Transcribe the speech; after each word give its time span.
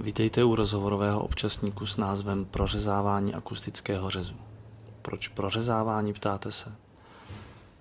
Vítejte 0.00 0.44
u 0.44 0.54
rozhovorového 0.54 1.20
občasníku 1.22 1.86
s 1.86 1.96
názvem 1.96 2.44
Prořezávání 2.44 3.34
akustického 3.34 4.10
řezu. 4.10 4.34
Proč 5.02 5.28
prořezávání, 5.28 6.12
ptáte 6.12 6.52
se? 6.52 6.72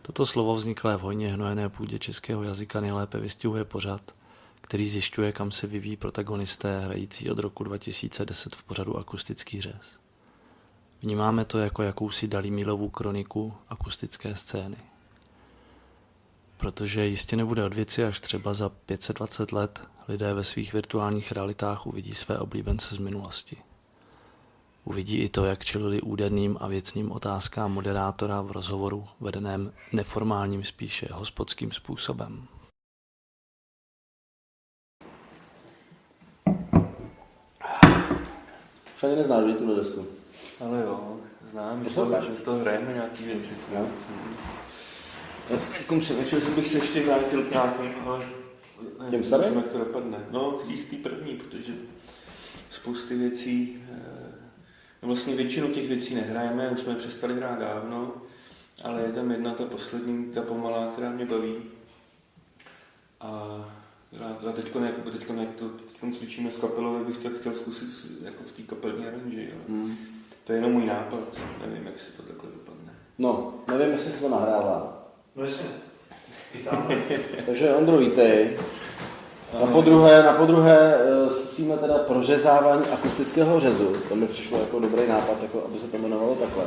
Toto 0.02 0.26
slovo 0.26 0.56
vzniklé 0.56 0.98
v 0.98 1.02
hojně 1.02 1.34
hnojené 1.34 1.70
půdě 1.70 2.00
českého 2.00 2.44
jazyka 2.44 2.82
nejlépe 2.82 3.20
vystihuje 3.20 3.66
pořad, 3.66 4.16
který 4.62 4.88
zjišťuje, 4.88 5.32
kam 5.32 5.52
se 5.52 5.68
vyvíjí 5.68 5.98
protagonisté 5.98 6.80
hrající 6.80 7.32
od 7.32 7.40
roku 7.40 7.64
2010 7.64 8.56
v 8.56 8.64
pořadu 8.64 8.98
Akustický 8.98 9.62
řez. 9.62 10.00
Vnímáme 11.02 11.46
to 11.46 11.58
jako 11.58 11.84
jakousi 11.84 12.28
Dalímilovou 12.28 12.90
kroniku 12.90 13.54
akustické 13.70 14.36
scény. 14.36 14.78
Protože 16.58 17.06
jistě 17.06 17.36
nebude 17.36 17.64
od 17.64 17.74
věci, 17.74 18.06
až 18.06 18.20
třeba 18.20 18.54
za 18.54 18.70
520 18.70 19.52
let 19.52 19.95
lidé 20.08 20.34
ve 20.34 20.44
svých 20.44 20.74
virtuálních 20.74 21.32
realitách 21.32 21.88
uvidí 21.88 22.14
své 22.14 22.38
oblíbence 22.38 22.96
z 22.96 22.98
minulosti. 22.98 23.58
Uvidí 24.84 25.18
i 25.18 25.30
to, 25.30 25.46
jak 25.46 25.66
čelili 25.66 26.02
úderným 26.02 26.58
a 26.60 26.68
věcným 26.68 27.12
otázkám 27.12 27.72
moderátora 27.72 28.42
v 28.42 28.52
rozhovoru 28.52 29.08
vedeném 29.20 29.74
neformálním 29.94 30.64
spíše 30.64 31.08
hospodským 31.12 31.72
způsobem. 31.72 32.48
Už 38.96 39.04
ani 39.04 39.16
neznáš, 39.16 39.46
že 39.46 39.54
tuhle 39.54 39.76
desku. 39.76 40.06
Ale 40.66 40.82
jo, 40.82 41.18
znám, 41.52 41.84
že 41.84 41.90
to, 41.90 42.22
že 42.22 42.44
to 42.44 42.56
hrajeme 42.56 42.94
nějaký 42.94 43.24
věci. 43.24 43.54
Já 45.50 45.60
jsem 45.60 46.00
přemýšlel, 46.00 46.42
že 46.42 46.50
bych 46.50 46.68
se 46.68 46.78
ještě 46.78 47.06
vrátil 47.06 47.44
k 47.44 47.52
nějakým, 47.52 47.94
ale 48.06 48.45
Těm 49.12 49.24
starým? 49.24 49.56
jak 49.56 49.68
to 49.68 49.78
dopadne. 49.78 50.26
No, 50.32 50.60
jistý 50.68 50.96
první, 50.96 51.36
protože 51.38 51.74
spousty 52.70 53.16
věcí, 53.18 53.84
eh, 53.92 54.36
no 55.02 55.08
vlastně 55.08 55.36
většinu 55.36 55.68
těch 55.68 55.88
věcí 55.88 56.16
nehrajeme, 56.16 56.70
už 56.70 56.80
jsme 56.80 56.92
je 56.92 56.96
přestali 56.98 57.34
hrát 57.34 57.60
dávno, 57.60 58.14
ale 58.84 59.02
je 59.02 59.12
tam 59.14 59.32
jedna 59.32 59.54
ta 59.54 59.66
poslední, 59.66 60.26
ta 60.26 60.42
pomalá, 60.42 60.88
která 60.88 61.10
mě 61.10 61.26
baví. 61.26 61.56
A 63.22 63.30
a 64.50 64.52
teď, 64.52 64.76
jak, 64.86 64.96
teďko, 65.12 65.34
jak 65.34 65.50
to 65.56 65.70
teďko 65.70 66.12
cvičíme 66.12 66.52
s 66.52 66.58
kapelou, 66.58 66.96
tak 66.98 67.08
bych 67.08 67.18
to 67.18 67.30
chtěl 67.30 67.54
zkusit 67.56 68.22
jako 68.22 68.44
v 68.44 68.52
té 68.52 68.62
kapelní 68.62 69.08
aranži. 69.08 69.52
Ale 69.52 69.62
Hmm. 69.68 69.98
to 70.44 70.52
je 70.52 70.58
jenom 70.58 70.72
můj 70.72 70.86
nápad, 70.86 71.38
nevím, 71.68 71.86
jak 71.86 72.00
se 72.00 72.12
to 72.12 72.24
takhle 72.24 72.50
dopadne. 72.52 72.94
No, 73.18 73.54
nevím, 73.68 73.94
jestli 73.94 74.12
se 74.12 74.20
to 74.20 74.30
nahrává. 74.30 75.08
No 75.36 75.44
jasně. 75.46 75.68
Takže 77.46 77.76
Ondro, 77.76 77.98
vítej. 77.98 78.58
Na 79.60 79.68
podruhé, 79.68 80.24
na 80.24 80.34
podruhé 80.34 80.96
eh, 80.96 81.30
zkusíme 81.30 81.78
teda 81.78 81.98
prořezávání 81.98 82.86
akustického 82.86 83.60
řezu. 83.60 83.94
To 84.10 84.16
mi 84.16 84.28
přišlo 84.28 84.60
jako 84.60 84.80
dobrý 84.80 85.08
nápad, 85.08 85.42
jako 85.42 85.64
aby 85.66 85.80
se 85.80 85.88
to 85.88 85.98
jmenovalo 85.98 86.36
takhle. 86.36 86.66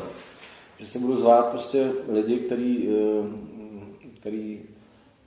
Že 0.78 0.86
si 0.86 0.98
budu 0.98 1.16
zvát 1.16 1.46
prostě 1.46 1.90
lidi, 2.08 2.36
který, 2.36 2.88
eh, 2.88 3.26
který 4.20 4.62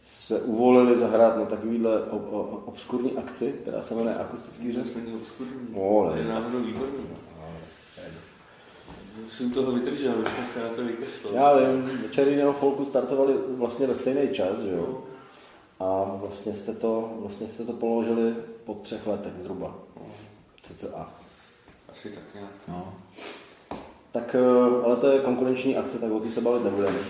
se 0.03 0.41
uvolili 0.41 0.97
zahrát 0.97 1.37
na 1.37 1.45
takovýhle 1.45 2.03
ob, 2.03 2.33
ob, 2.33 2.67
obskurní 2.67 3.11
akci, 3.11 3.53
která 3.61 3.81
se 3.81 3.95
jmenuje 3.95 4.15
akustický 4.15 4.71
řez. 4.71 4.95
Není 4.95 5.13
obskurní. 5.13 5.53
No, 5.75 6.13
je 6.15 6.25
náhodou 6.25 6.59
výborný. 6.59 7.03
Jsem 9.29 9.51
toho 9.51 9.71
vydržel, 9.71 10.13
už 10.21 10.27
jsme 10.29 10.45
se 10.53 10.69
na 10.69 10.75
to 10.75 10.83
vykašlali. 10.83 11.35
Já 11.35 11.57
vím, 11.57 11.83
večer 12.01 12.27
jiného 12.27 12.53
folku 12.53 12.85
startovali 12.85 13.33
vlastně 13.47 13.87
ve 13.87 13.95
stejný 13.95 14.29
čas, 14.29 14.59
že 14.59 14.71
jo? 14.71 15.03
A 15.79 16.11
vlastně 16.15 16.55
jste 16.55 16.73
to, 16.73 17.11
vlastně 17.19 17.47
jste 17.47 17.63
to 17.63 17.73
položili 17.73 18.35
po 18.65 18.73
třech 18.73 19.07
letech 19.07 19.33
zhruba. 19.41 19.75
CCA. 20.61 21.09
Asi 21.91 22.09
tak 22.09 22.23
nějak. 22.33 22.49
No. 22.67 22.93
Tak, 24.11 24.35
eh, 24.35 24.85
ale 24.85 24.95
to 24.95 25.07
je 25.07 25.19
konkurenční 25.19 25.77
akce, 25.77 25.99
tak 25.99 26.11
o 26.11 26.19
ty 26.19 26.29
se 26.29 26.41
bavit 26.41 26.63
nebudeme. 26.63 26.99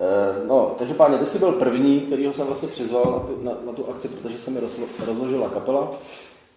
Eh, 0.00 0.46
No, 0.46 0.74
každopádně, 0.78 1.18
ty 1.18 1.26
jsi 1.26 1.38
byl 1.38 1.52
první, 1.52 2.00
kterýho 2.00 2.32
jsem 2.32 2.46
vlastně 2.46 2.68
přizval 2.68 3.04
na 3.04 3.18
tu, 3.18 3.44
na, 3.44 3.52
na 3.66 3.72
tu 3.72 3.90
akci, 3.90 4.08
protože 4.08 4.38
se 4.38 4.50
mi 4.50 4.60
rozlo, 4.60 4.86
rozložila 5.06 5.48
kapela, 5.48 5.90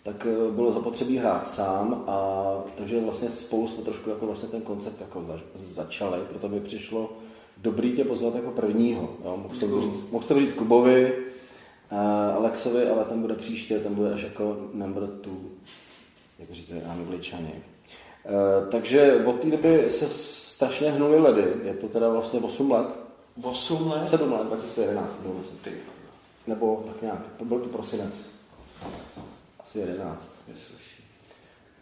tak 0.04 0.28
eh, 0.30 0.52
bylo 0.52 0.72
zapotřebí 0.72 1.18
hrát 1.18 1.48
sám 1.48 2.04
a 2.08 2.44
takže 2.78 3.00
vlastně 3.00 3.30
spolu 3.30 3.68
jsme 3.68 3.84
trošku 3.84 4.10
jako 4.10 4.26
vlastně 4.26 4.50
ten 4.50 4.62
koncept 4.62 5.02
jako 5.02 5.24
za, 5.24 5.40
začali, 5.56 6.20
proto 6.30 6.50
mi 6.50 6.60
přišlo 6.60 7.10
dobrý 7.58 7.94
tě 7.94 8.06
pozvat 8.06 8.36
jako 8.36 8.52
prvního. 8.52 9.10
Jo? 9.24 9.38
Mohl, 9.38 9.56
jsem 9.56 9.82
říct, 9.82 10.12
mohl 10.12 10.26
jsem 10.26 10.40
říct 10.40 10.54
Kubovi, 10.54 11.14
eh, 11.92 12.34
Alexovi, 12.36 12.90
ale 12.90 13.06
ten 13.06 13.22
bude 13.22 13.36
příště, 13.36 13.80
ten 13.80 13.96
bude 13.96 14.14
až 14.14 14.22
jako 14.22 14.58
number 14.74 15.08
two, 15.08 15.38
jak 16.40 16.52
říkají 16.52 16.82
angličani. 16.82 17.64
Eh, 18.26 18.32
takže 18.72 19.26
od 19.26 19.40
té 19.40 19.48
doby 19.48 19.86
se 19.90 20.08
strašně 20.08 20.92
hnuly 20.92 21.20
ledy, 21.20 21.54
je 21.64 21.74
to 21.74 21.88
teda 21.88 22.10
vlastně 22.10 22.40
8 22.40 22.72
let, 22.72 22.88
8 23.44 23.92
let? 23.92 24.06
7 24.06 24.34
let, 24.34 24.48
2011 24.48 25.16
bylo 25.22 25.34
myslím. 25.34 25.58
Ty, 25.58 25.72
Nebo 26.48 26.84
tak 26.88 27.02
nějak, 27.02 27.26
to 27.38 27.46
byl 27.46 27.60
to 27.60 27.70
prosinec. 27.70 28.14
Asi 29.72 29.80
11. 29.80 30.32
neslyší. 30.48 31.04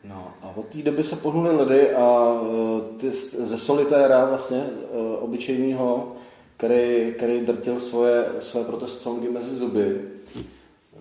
No 0.04 0.34
a 0.42 0.54
od 0.56 0.66
té 0.66 0.78
doby 0.78 1.04
se 1.04 1.16
pohnuly 1.16 1.56
ledy 1.56 1.96
a 1.96 2.34
eh, 2.44 2.98
ty, 3.00 3.12
ze 3.46 3.58
solitéra 3.58 4.26
vlastně 4.26 4.66
eh, 4.70 5.18
obyčejného, 5.20 6.12
který, 6.58 7.14
který 7.18 7.40
drtil 7.46 7.80
svoje, 7.80 8.30
svoje 8.40 8.66
protest 8.66 9.02
songy 9.02 9.30
mezi 9.30 9.56
zuby, 9.56 10.02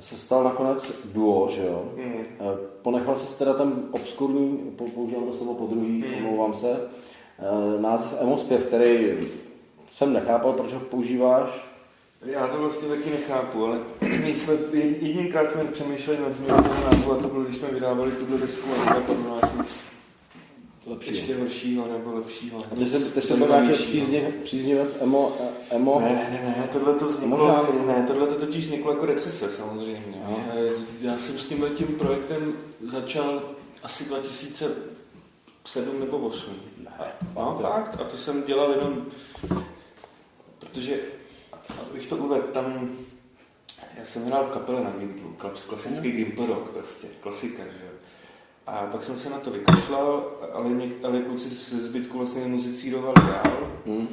se 0.00 0.16
stal 0.16 0.44
nakonec 0.44 0.92
duo, 1.14 1.48
že 1.50 1.66
jo? 1.66 1.92
Eh, 1.98 2.44
Ponechal 2.82 3.16
jsi 3.16 3.38
teda 3.38 3.54
ten 3.54 3.72
obskurní, 3.90 4.72
pou- 4.78 4.90
používám 4.90 5.24
to 5.26 5.32
slovo 5.32 5.54
po 5.54 5.66
druhý, 5.66 6.02
Hmm. 6.02 6.14
omlouvám 6.26 6.54
se, 6.54 6.80
název 7.80 8.16
Emospěv, 8.20 8.64
který 8.64 9.16
jsem 9.92 10.12
nechápal, 10.12 10.52
proč 10.52 10.72
ho 10.72 10.80
používáš. 10.80 11.67
Já 12.22 12.46
to 12.48 12.58
vlastně 12.58 12.88
taky 12.88 13.10
nechápu, 13.10 13.64
ale 13.64 13.78
my 14.00 14.34
jsme, 14.34 14.54
jedinkrát 15.00 15.50
jsme 15.50 15.64
přemýšleli 15.64 16.20
nad 16.20 16.32
změnou 16.34 16.62
toho 16.62 16.84
názvu 16.92 17.12
a 17.12 17.16
to 17.16 17.28
bylo, 17.28 17.42
když 17.44 17.56
jsme 17.56 17.68
vydávali 17.68 18.12
tuhle 18.12 18.38
desku 18.38 18.68
a 18.74 18.78
nenapadlo 18.84 19.40
nás 19.40 19.54
nic 19.54 19.84
Lepší. 20.86 21.16
ještě 21.16 21.36
horšího 21.36 21.88
nebo 21.92 22.14
lepšího. 22.14 22.58
A 22.72 22.76
jsi, 22.76 23.10
ty 23.10 23.20
jsi 23.20 23.28
Co 23.28 23.36
byl 23.36 23.48
nějaký 23.48 23.82
příznivec 24.42 24.96
emo, 25.00 25.36
emo 25.70 26.00
Ne, 26.00 26.08
ne, 26.08 26.54
ne, 26.58 26.68
tohle 26.72 26.94
to 26.94 27.06
vzniklo, 27.06 27.38
Možná- 27.38 27.68
ne, 27.86 28.04
tohle 28.06 28.26
to 28.26 28.34
totiž 28.34 28.64
vzniklo 28.64 28.90
jako 28.92 29.06
recese 29.06 29.50
samozřejmě. 29.50 30.22
Jo. 30.28 30.36
Eh, 30.56 30.70
Já 31.00 31.18
jsem 31.18 31.38
s 31.38 31.46
tímhle 31.46 31.70
tím 31.70 31.86
projektem 31.86 32.52
začal 32.86 33.42
asi 33.82 34.04
2007 34.04 36.00
nebo 36.00 36.18
2008. 36.18 36.54
No, 37.36 37.54
fakt. 37.62 37.96
A 38.00 38.04
to 38.04 38.16
jsem 38.16 38.42
dělal 38.46 38.70
jenom, 38.70 39.06
protože, 40.58 40.94
abych 41.90 42.06
to 42.06 42.16
uvedl, 42.16 42.46
tam, 42.46 42.90
já 43.98 44.04
jsem 44.04 44.24
hrál 44.24 44.44
v 44.44 44.48
kapele 44.50 44.84
na 44.84 44.90
Gimplu, 44.90 45.36
klas- 45.38 45.68
klasický 45.68 46.12
Gimple 46.12 46.46
rock 46.46 46.70
prostě, 46.70 47.08
klasika, 47.20 47.62
že 47.62 47.84
jo. 47.86 47.92
A 48.66 48.86
pak 48.86 49.02
jsem 49.02 49.16
se 49.16 49.30
na 49.30 49.38
to 49.38 49.50
vykašlal, 49.50 50.38
ale, 50.52 50.70
něk, 50.70 50.92
ale 51.04 51.20
kluci 51.20 51.48
ze 51.48 51.80
zbytku 51.80 52.18
vlastně 52.18 52.44
muzicírovali 52.44 53.14
dál. 53.16 53.72
Hmm. 53.86 54.08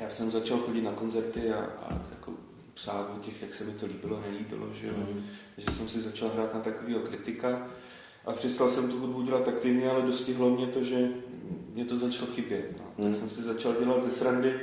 Já 0.00 0.10
jsem 0.10 0.30
začal 0.30 0.58
chodit 0.58 0.82
na 0.82 0.92
koncerty 0.92 1.52
a, 1.52 1.58
a 1.58 1.98
jako 2.10 2.32
psát 2.74 3.10
o 3.16 3.18
těch, 3.18 3.42
jak 3.42 3.54
se 3.54 3.64
mi 3.64 3.72
to 3.72 3.86
líbilo, 3.86 4.20
nelíbilo, 4.20 4.68
že 4.80 4.86
jo. 4.86 4.92
Mhm. 4.96 5.24
Že 5.58 5.66
jsem 5.72 5.88
si 5.88 6.02
začal 6.02 6.28
hrát 6.28 6.54
na 6.54 6.60
takového 6.60 7.00
kritika 7.00 7.66
a 8.24 8.32
přestal 8.32 8.68
jsem 8.68 8.90
tu 8.90 8.98
hudbu 8.98 9.22
dělat 9.22 9.48
aktivně, 9.48 9.90
ale 9.90 10.02
dostihlo 10.02 10.50
mě 10.50 10.66
to, 10.66 10.84
že 10.84 11.08
mě 11.74 11.84
to 11.84 11.98
začalo 11.98 12.32
chybět. 12.32 12.80
No. 12.80 13.04
Mhm. 13.04 13.12
Tak 13.12 13.20
jsem 13.20 13.30
si 13.30 13.42
začal 13.42 13.74
dělat 13.74 14.04
ze 14.04 14.10
srandy 14.10 14.60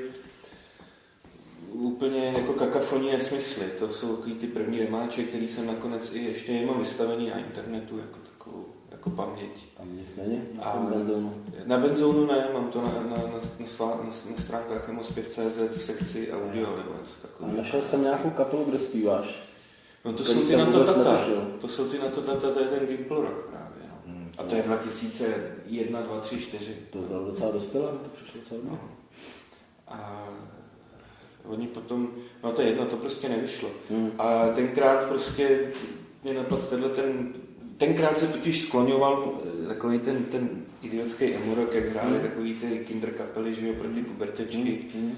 úplně 1.88 2.34
jako 2.38 2.54
kakafoní 2.54 3.12
nesmysly. 3.12 3.66
To 3.80 3.90
jsou 3.90 4.16
takový 4.16 4.36
ty 4.36 4.48
první 4.48 4.80
remáče, 4.80 5.24
který 5.24 5.48
jsem 5.48 5.68
nakonec 5.68 6.14
i 6.16 6.20
ještě 6.20 6.52
nemám 6.52 6.80
vystavený 6.80 7.30
na 7.30 7.40
internetu 7.40 7.98
jako 7.98 8.18
takovou 8.32 8.66
jako 8.92 9.10
paměť. 9.10 9.66
Tam 9.78 9.98
nic 9.98 10.08
není 10.18 10.42
na 10.58 10.64
A- 10.64 10.72
tom 10.72 10.86
benzónu. 10.86 11.34
Na 11.66 11.78
benzónu 11.78 12.26
ne, 12.26 12.50
mám 12.54 12.68
to 12.68 12.82
na, 12.82 12.88
na, 12.94 13.02
na, 13.18 13.40
na, 13.60 13.68
svá, 13.68 13.88
na, 13.88 14.04
na 14.32 14.38
stránkách 14.38 14.90
emospěv.cz 14.90 15.58
v 15.78 15.82
sekci 15.82 16.32
audio 16.32 16.78
nebo 16.78 16.92
něco 17.02 17.14
takového. 17.22 17.58
našel 17.58 17.82
jsem 17.82 18.02
nějakou 18.04 18.30
kapelu, 18.30 18.64
kde 18.66 18.80
zpíváš. 18.80 19.26
No 20.06 20.14
to 20.14 20.24
jsou 20.24 20.42
ty 20.46 20.56
na 20.58 20.66
to 20.66 20.80
netušil. 20.80 21.58
To 21.62 21.68
jsou 21.68 21.90
ty 21.90 22.00
na 22.00 22.08
to 22.08 22.22
tata, 22.22 22.52
to 22.52 22.60
je 22.60 22.68
ten 22.68 22.88
Gimple 22.88 23.18
Rock 23.22 23.50
právě. 23.50 23.84
No. 23.90 23.96
Hmm. 24.14 24.32
A 24.38 24.44
to 24.44 24.56
je 24.56 24.62
2001, 24.64 26.02
2, 26.02 26.20
3, 26.20 26.38
4. 26.38 26.76
To 26.90 27.00
bylo 27.00 27.26
docela 27.26 27.52
dospělé, 27.52 27.88
to 27.92 28.10
přišlo 28.14 28.58
No. 28.64 28.72
no. 28.72 28.80
A 29.88 30.28
oni 31.46 31.68
potom, 31.68 32.10
no 32.44 32.52
to 32.52 32.62
je 32.62 32.68
jedno, 32.68 32.86
to 32.86 32.98
prostě 32.98 33.30
nevyšlo. 33.30 33.70
Hmm. 33.90 34.12
A 34.18 34.48
tenkrát 34.48 35.06
prostě 35.06 35.60
mě 36.24 36.34
napadl 36.34 36.62
tenhle 36.62 36.90
ten, 36.90 37.34
tenkrát 37.78 38.18
se 38.18 38.28
totiž 38.28 38.62
skloňoval 38.62 39.34
eh, 39.64 39.68
takový 39.68 40.00
ten, 40.00 40.24
ten 40.24 40.50
idiotský 40.82 41.26
emorok, 41.34 41.74
jak 41.74 41.90
hráli 41.90 42.12
Hmm. 42.12 42.22
takový 42.22 42.54
ty 42.54 42.86
kinder 42.88 43.12
kapely, 43.12 43.56
že 43.56 43.68
jo, 43.68 43.74
pro 43.74 43.88
ty 43.90 44.02
pubertečky. 44.02 44.80
Hmm. 44.96 45.16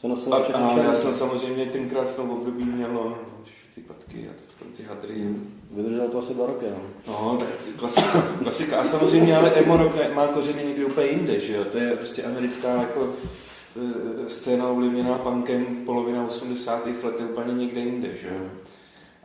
Se 0.00 0.08
nosil 0.08 0.34
A, 0.34 0.36
a 0.36 0.78
já 0.78 0.94
jsem 0.94 1.14
samozřejmě 1.14 1.66
tenkrát 1.66 2.10
v 2.10 2.16
tom 2.16 2.30
období 2.30 2.64
měl 2.64 2.92
no, 2.92 3.18
ty 3.74 3.80
patky 3.80 4.28
a 4.28 4.32
potom 4.58 4.72
ty 4.72 4.82
hadry. 4.82 5.14
Hmm. 5.14 5.52
Vydrželo 5.70 6.08
to 6.08 6.18
asi 6.18 6.34
dva 6.34 6.46
roky, 6.46 6.66
no. 6.70 6.76
No, 7.06 7.36
tak 7.40 7.48
klasika, 7.76 8.22
klasika. 8.42 8.80
A 8.80 8.84
samozřejmě 8.84 9.36
ale 9.36 9.50
emo 9.50 9.76
rock 9.76 9.94
má 10.14 10.26
kořeny 10.26 10.64
někde 10.64 10.84
úplně 10.84 11.06
jinde, 11.06 11.40
že 11.40 11.56
jo? 11.56 11.64
To 11.64 11.78
je 11.78 11.96
prostě 11.96 12.22
americká 12.22 12.72
jako 12.72 13.12
scéna 14.28 14.68
ovlivněná 14.68 15.18
punkem 15.18 15.66
polovina 15.86 16.24
80. 16.24 16.86
let 16.86 17.20
je 17.20 17.26
úplně 17.26 17.54
někde 17.54 17.80
jinde, 17.80 18.14
že 18.14 18.28
jo? 18.28 18.50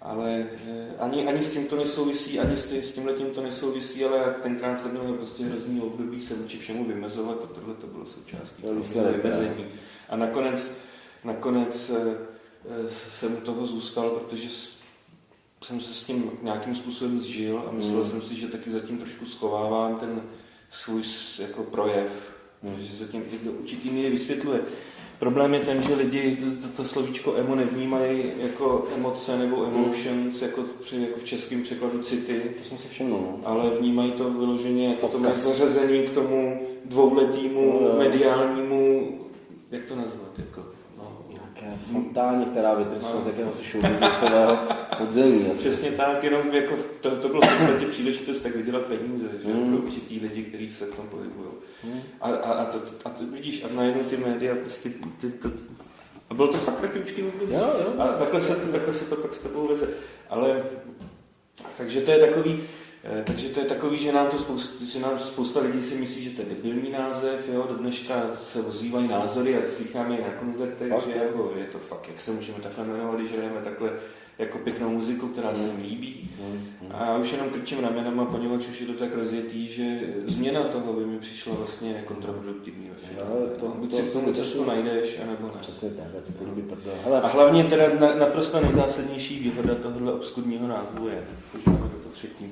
Ale 0.02 0.46
e, 0.68 0.98
ani, 1.00 1.28
ani 1.28 1.44
s 1.44 1.54
tím 1.54 1.68
to 1.68 1.76
nesouvisí, 1.76 2.40
ani 2.40 2.58
s, 2.58 2.66
tím, 2.66 2.84
s 2.84 2.92
tímhle 2.92 3.14
tím 3.14 3.28
to 3.28 3.42
nesouvisí, 3.42 4.06
ale 4.06 4.36
tenkrát 4.44 4.82
jsem 4.82 4.92
měl 4.92 5.14
prostě 5.14 5.44
hrozný 5.46 5.82
období 5.82 6.22
se 6.22 6.34
vůči 6.34 6.58
všemu 6.58 6.86
vymezovat 6.86 7.38
a 7.44 7.54
tohle 7.54 7.74
to 7.74 7.88
bylo 7.88 8.06
součástí 8.06 8.62
toho 8.62 8.76
vymezení. 9.12 9.66
A 10.10 10.16
nakonec, 10.16 10.72
nakonec 11.24 11.90
e, 11.90 12.18
jsem 12.90 13.34
u 13.34 13.42
toho 13.42 13.68
zůstal, 13.68 14.10
protože 14.10 14.50
jsem 15.64 15.80
se 15.80 15.94
s 15.94 16.04
tím 16.04 16.32
nějakým 16.42 16.76
způsobem 16.76 17.20
zžil 17.20 17.64
a 17.68 17.72
myslel 17.72 18.04
mm. 18.04 18.10
jsem 18.10 18.22
si, 18.22 18.36
že 18.36 18.48
taky 18.48 18.70
zatím 18.70 18.98
trošku 18.98 19.26
schovávám 19.26 19.96
ten 19.96 20.22
svůj 20.70 21.04
jako 21.40 21.64
projev. 21.64 22.41
Že 22.80 22.96
se 22.96 23.06
tím 23.06 23.24
do 23.44 23.52
určitý 23.52 23.90
míry 23.90 24.10
vysvětluje. 24.10 24.60
Problém 25.20 25.54
je 25.54 25.60
ten, 25.60 25.84
že 25.84 25.96
lidi 25.96 26.38
to, 26.62 26.68
to 26.68 26.84
slovíčko 26.84 27.36
emo 27.36 27.56
nevnímají 27.56 28.24
jako 28.38 28.88
emoce 28.96 29.38
nebo 29.38 29.66
emotions, 29.66 30.42
mm. 30.42 30.48
jako, 30.48 30.64
při, 30.80 31.02
jako 31.02 31.20
v 31.20 31.24
českém 31.24 31.64
překladu 31.64 32.00
city, 32.00 32.42
to 32.58 32.70
jsem 32.70 32.78
si 32.78 32.88
všiml, 32.88 33.10
no. 33.10 33.40
ale 33.44 33.70
vnímají 33.70 34.12
to 34.12 34.30
vyloženě 34.30 34.88
jako 34.88 35.08
to 35.08 35.20
mají 35.20 35.36
zařazení 35.36 36.04
k 36.04 36.14
tomu 36.14 36.62
dvouletýmu 36.86 37.80
no, 37.82 37.98
mediálnímu, 37.98 39.12
jak 39.72 39.86
to 39.86 39.96
nazvat, 39.96 40.32
jako 40.38 40.66
nějaké 41.62 41.80
fontáně, 41.92 42.46
která 42.46 42.74
vytryskla 42.74 43.24
z 43.24 43.28
jakéhosi 43.28 43.64
showbiznisového 43.72 44.58
podzemí. 44.98 45.46
Přesně 45.54 45.92
tak, 45.92 46.24
jenom 46.24 46.42
jako 46.52 46.76
to, 47.02 47.12
to 47.12 47.30
bylo 47.30 47.42
v 47.42 47.58
podstatě 47.58 47.86
příležitost 47.86 48.40
tak 48.40 48.56
vydělat 48.56 48.82
peníze, 48.82 49.28
že 49.44 49.54
mm. 49.54 49.68
pro 49.68 49.78
určitý 49.78 50.20
lidi, 50.20 50.44
kteří 50.44 50.70
se 50.70 50.86
v 50.86 50.96
tom 50.96 51.08
pohybují. 51.08 51.50
Mm. 51.84 52.02
A, 52.22 52.30
a, 52.30 52.52
a, 52.54 52.66
to, 52.66 52.78
a 53.06 53.10
to 53.10 53.24
vidíš, 53.26 53.64
a 53.64 53.68
najednou 53.76 54.04
ty 54.04 54.18
média 54.18 54.56
prostě 54.56 54.90
ty, 55.22 55.32
ty, 55.32 55.50
a 56.30 56.34
bylo 56.34 56.48
to 56.48 56.58
fakt 56.58 56.80
kratičký 56.80 57.24
období. 57.24 57.54
Jo, 57.54 57.74
jo. 57.80 57.94
A 57.98 58.08
takhle 58.08 58.42
se, 58.42 58.56
takhle 58.56 58.94
se 58.94 59.06
to 59.06 59.16
pak 59.16 59.34
s 59.34 59.40
tebou 59.40 59.68
veze. 59.68 59.88
Ale, 60.30 60.64
takže 61.78 62.02
to 62.02 62.12
je 62.12 62.20
takový, 62.20 62.62
Eh, 62.62 62.81
takže 63.24 63.50
to 63.50 63.60
je 63.60 63.66
takový, 63.66 63.98
že 63.98 64.12
nám, 64.12 64.28
to 64.28 64.38
spousta, 64.38 64.86
že 64.86 65.00
nám 65.00 65.20
spousta 65.20 65.60
lidí 65.60 65.82
si 65.82 65.96
myslí, 65.96 66.24
že 66.24 66.30
to 66.30 66.42
je 66.42 66.48
debilní 66.50 66.92
název, 66.92 67.50
jo, 67.54 67.66
do 67.70 67.76
dneška 67.76 68.14
se 68.36 68.62
ozývají 68.62 69.08
názory 69.08 69.58
a 69.58 69.62
slycháme 69.76 70.18
i 70.18 70.22
na 70.22 70.34
koncertech, 70.34 70.94
že 71.08 71.20
jako, 71.20 71.54
je 71.58 71.66
to 71.66 71.78
fakt, 71.80 72.08
jak 72.08 72.22
se 72.22 72.32
můžeme 72.32 72.60
takhle 72.60 72.86
jmenovat, 72.86 73.20
když 73.20 73.32
hrajeme 73.32 73.62
takhle 73.64 73.92
jako 74.40 74.58
pěknou 74.58 74.90
muziku, 74.90 75.28
která 75.28 75.56
se 75.56 75.74
mi 75.74 75.84
líbí. 75.84 76.30
Mm. 76.50 76.92
A 76.92 77.18
už 77.18 77.32
jenom 77.32 77.50
krčím 77.50 77.80
ramenama, 77.80 78.26
poněvadž 78.26 78.68
už 78.68 78.82
je 78.82 78.88
to 78.88 78.94
tak 78.94 79.16
rozjetý, 79.16 79.68
že 79.68 80.00
změna 80.26 80.64
toho 80.64 80.94
by 80.94 81.06
mi 81.06 81.20
přišla 81.20 81.56
vlastně 81.56 82.04
kontraproduktivní. 82.06 82.90
to, 83.60 83.68
Buď 83.68 83.94
si 83.94 84.02
k 84.02 84.14
tomu 84.14 84.34
cestu 84.34 84.66
najdeš, 84.66 85.20
anebo 85.24 85.48
ne. 85.48 85.62
Přesně 85.62 85.90
tak, 85.90 86.06
a 87.24 87.28
hlavně 87.28 87.64
teda 87.64 88.16
naprosto 88.20 88.62
nejzásadnější 88.62 89.40
výhoda 89.40 89.76
tohohle 89.76 90.14
obskudního 90.14 90.68
názvu 90.68 91.08
je, 91.08 91.24
to 92.04 92.10
třetí, 92.12 92.46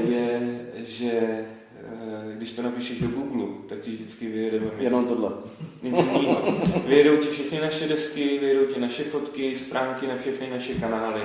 je, 0.00 0.40
že 0.74 1.10
eh, 1.12 2.34
když 2.34 2.52
to 2.52 2.62
napíšeš 2.62 3.00
do 3.00 3.08
Google, 3.08 3.46
tak 3.68 3.78
ti 3.78 3.90
vždycky 3.90 4.26
vyjede 4.26 4.70
Jenom 4.78 5.06
tohle. 5.06 5.30
Nic 5.82 5.96
jiného. 5.96 6.60
Vyjedou 6.86 7.16
ti 7.16 7.28
všechny 7.28 7.60
naše 7.60 7.88
desky, 7.88 8.38
vyjedou 8.38 8.64
ti 8.64 8.80
naše 8.80 9.04
fotky, 9.04 9.58
stránky 9.58 10.06
na 10.06 10.16
všechny 10.16 10.50
naše 10.50 10.74
kanály. 10.74 11.20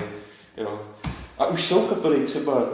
Jo. 0.58 0.82
A 1.38 1.46
už 1.46 1.64
jsou 1.64 1.88
kapely 1.88 2.26
třeba, 2.26 2.70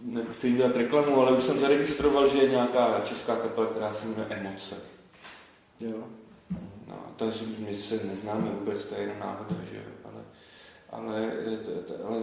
nechci 0.00 0.46
jim 0.46 0.56
dělat 0.56 0.76
reklamu, 0.76 1.20
ale 1.20 1.32
už 1.32 1.44
jsem 1.44 1.58
zaregistroval, 1.58 2.28
že 2.28 2.38
je 2.38 2.50
nějaká 2.50 3.00
česká 3.04 3.36
kapela, 3.36 3.66
která 3.66 3.92
se 3.92 4.08
jmenuje 4.08 4.26
Emoce. 4.30 4.74
Jo. 5.80 5.98
No, 6.88 6.96
to 7.16 7.30
my 7.58 7.76
se 7.76 8.00
neznáme 8.04 8.50
vůbec, 8.60 8.84
to 8.84 8.94
je 8.94 9.00
jenom 9.00 9.18
náhoda, 9.18 9.56
že 9.70 9.76
jo 9.76 9.82
ale, 10.92 11.32
ale 12.08 12.20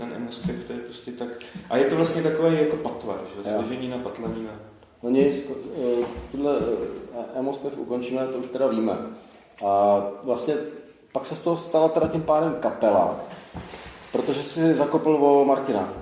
ten 0.00 0.12
emospev 0.16 0.64
to 0.64 0.72
je 0.72 0.78
prostě 0.78 1.12
tak... 1.12 1.28
A 1.70 1.76
je 1.76 1.84
to 1.84 1.96
vlastně 1.96 2.22
takové 2.22 2.62
jako 2.62 2.76
patvar, 2.76 3.20
že? 3.36 3.50
Složení 3.50 3.88
na 3.88 3.98
patlanina. 3.98 4.50
No 5.02 5.10
nic, 5.10 5.36
eh, 5.46 6.04
tohle 6.32 6.54
emospev 7.34 7.72
eh, 7.76 7.80
ukončíme, 7.80 8.26
to 8.26 8.38
už 8.38 8.46
teda 8.46 8.66
víme. 8.66 8.96
A 9.66 10.02
vlastně 10.22 10.54
pak 11.12 11.26
se 11.26 11.36
z 11.36 11.42
toho 11.42 11.56
stala 11.56 11.88
teda 11.88 12.08
tím 12.08 12.22
pádem 12.22 12.56
kapela, 12.60 13.20
protože 14.12 14.42
si 14.42 14.74
zakopl 14.74 15.10
o 15.10 15.44
Martina, 15.44 15.92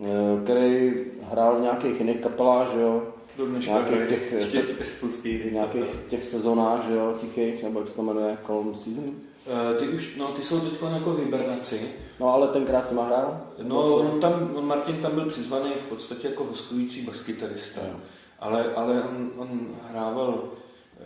eh, 0.00 0.04
který 0.44 0.94
hrál 1.30 1.56
v 1.56 1.62
nějakých 1.62 2.00
jiných 2.00 2.20
kapelách, 2.20 2.72
že 2.74 2.80
jo? 2.80 3.02
Do 3.36 3.46
nějakých 3.46 4.08
těch, 4.08 5.52
nějakých 5.52 5.84
těch 6.10 6.24
sezónách, 6.24 6.88
že 6.88 6.94
jo, 6.94 7.14
tichých, 7.20 7.62
nebo 7.62 7.80
jak 7.80 7.88
se 7.88 7.94
to 7.94 8.02
jmenuje, 8.02 8.38
Calm 8.46 8.74
Season. 8.74 9.14
Eh, 9.48 9.74
ty 9.74 9.88
už, 9.88 10.16
no, 10.16 10.26
ty 10.26 10.42
jsou 10.42 10.60
teď 10.60 10.72
jako 10.94 11.12
v 11.12 11.18
hibernaci. 11.18 11.90
No, 12.20 12.34
ale 12.34 12.48
tenkrát 12.48 12.86
jsem 12.86 12.96
hrál? 12.96 13.40
No, 13.62 13.84
on 13.84 14.20
tam, 14.20 14.64
Martin 14.66 14.96
tam 14.96 15.14
byl 15.14 15.26
přizvaný 15.26 15.70
v 15.70 15.88
podstatě 15.88 16.28
jako 16.28 16.44
hostující 16.44 17.02
baskytarista. 17.02 17.80
No. 17.92 18.00
Ale, 18.38 18.74
ale 18.74 19.02
on, 19.02 19.30
on 19.36 19.68
hrával, 19.90 20.44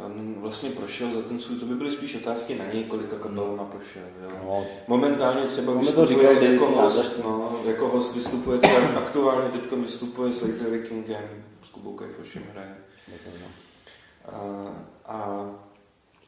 on 0.07 0.35
vlastně 0.39 0.71
prošel 0.71 1.15
za 1.15 1.23
ten 1.23 1.39
svůj, 1.39 1.59
to 1.59 1.67
by 1.67 1.75
byly 1.75 1.93
spíš 1.93 2.15
otázky 2.15 2.55
na 2.55 2.65
něj, 2.73 2.85
kolika 2.85 3.17
kapel 3.17 3.45
hmm. 3.45 3.67
prošel. 3.67 4.03
Jo. 4.23 4.31
No. 4.45 4.65
Momentálně 4.89 5.43
třeba 5.43 5.75
vystupuje 5.75 6.37
to 6.37 6.45
jako, 6.45 6.67
host, 6.67 7.25
no, 7.25 7.61
jako 7.65 7.89
host 7.89 8.17
vystupuje, 8.17 8.59
třeba 8.59 8.89
aktuálně 8.97 9.49
teď 9.49 9.73
vystupuje 9.73 10.35
s 10.35 10.43
Laser 10.43 10.71
Vikingem, 10.71 11.45
s 11.63 11.71
Kubou 11.71 11.93
Kajfošem 11.93 12.43
hraje. 12.53 12.77
A, 14.33 14.73
a 15.07 15.47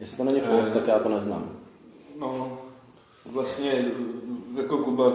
Jestli 0.01 0.17
to 0.17 0.25
není 0.25 0.41
folk, 0.41 0.65
eh, 0.69 0.71
tak 0.71 0.87
já 0.87 0.99
to 0.99 1.09
neznám. 1.09 1.64
No, 2.19 2.59
vlastně 3.25 3.85
jako 4.57 4.79
Kuba, 4.79 5.13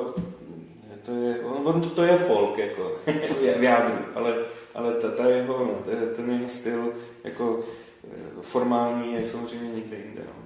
to 1.06 1.12
je, 1.12 1.40
on, 1.40 1.82
to, 1.82 1.90
to 1.90 2.04
je 2.04 2.18
folk, 2.18 2.58
jako, 2.58 2.92
v 3.60 3.64
jádru, 3.64 3.96
ale, 4.16 4.46
ale 4.76 4.94
ta, 4.94 5.12
ta 5.12 5.26
jeho, 5.26 5.82
ten 6.16 6.30
jeho 6.30 6.50
styl, 6.50 6.94
jako 7.24 7.64
eh, 8.04 8.42
formální 8.42 9.14
je 9.14 9.26
samozřejmě 9.26 9.76
někde 9.76 9.98
jinde. 9.98 10.22
No. 10.28 10.44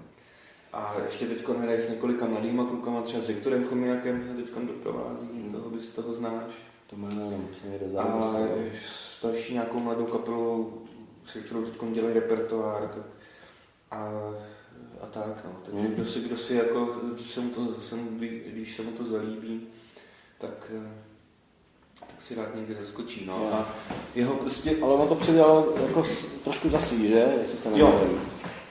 A 0.74 0.96
ještě 1.06 1.28
teď 1.28 1.48
hraje 1.48 1.82
s 1.82 1.90
několika 1.90 2.26
mladýma 2.26 2.66
klukama, 2.66 3.02
třeba 3.02 3.24
s 3.24 3.28
Viktorem 3.28 3.66
Chomiakem, 3.66 4.36
teď 4.36 4.66
doprovází, 4.68 5.28
hmm. 5.34 5.54
toho 5.54 5.70
bys 5.70 5.90
toho 5.90 6.14
znáš. 6.14 6.54
To 6.90 6.96
má 6.96 7.10
se 7.10 7.68
mi 7.68 7.98
A 7.98 8.34
s 8.82 9.24
další 9.24 9.54
nějakou 9.54 9.80
mladou 9.80 10.06
kapelou, 10.06 10.74
se 11.26 11.40
kterou 11.40 11.66
teď 11.66 11.92
dělají 11.92 12.14
repertoár. 12.14 12.82
Tak, 12.82 13.06
a 13.92 14.12
a 15.04 15.06
tak. 15.06 15.46
No. 15.46 15.52
Takže 15.66 15.88
mm. 15.88 15.94
kdo 15.94 16.06
si, 16.06 16.20
kdo 16.20 16.38
si 16.38 16.56
jako, 16.56 16.96
když 17.14 17.32
se, 17.32 17.40
mu 17.40 17.50
to, 17.50 17.82
se 17.82 17.96
mu, 17.96 18.10
když 18.48 18.76
se 18.76 18.82
mu 18.82 18.92
to 18.92 19.06
zalíbí, 19.06 19.68
tak, 20.38 20.72
eh, 20.78 20.92
tak 22.00 22.22
si 22.22 22.36
rád 22.36 22.56
někde 22.56 22.76
zaskočí. 22.76 23.26
No. 23.26 23.50
A 23.54 23.68
jeho 24.16 24.36
prostě... 24.36 24.76
Ale 24.84 24.94
on 24.94 25.08
to 25.08 25.16
přidělal 25.16 25.74
jako 25.88 26.06
trošku 26.44 26.70
za 26.70 26.80
svý, 26.80 27.08
že? 27.08 27.34
Jestli 27.40 27.58
se 27.58 27.70
jo. 27.76 28.02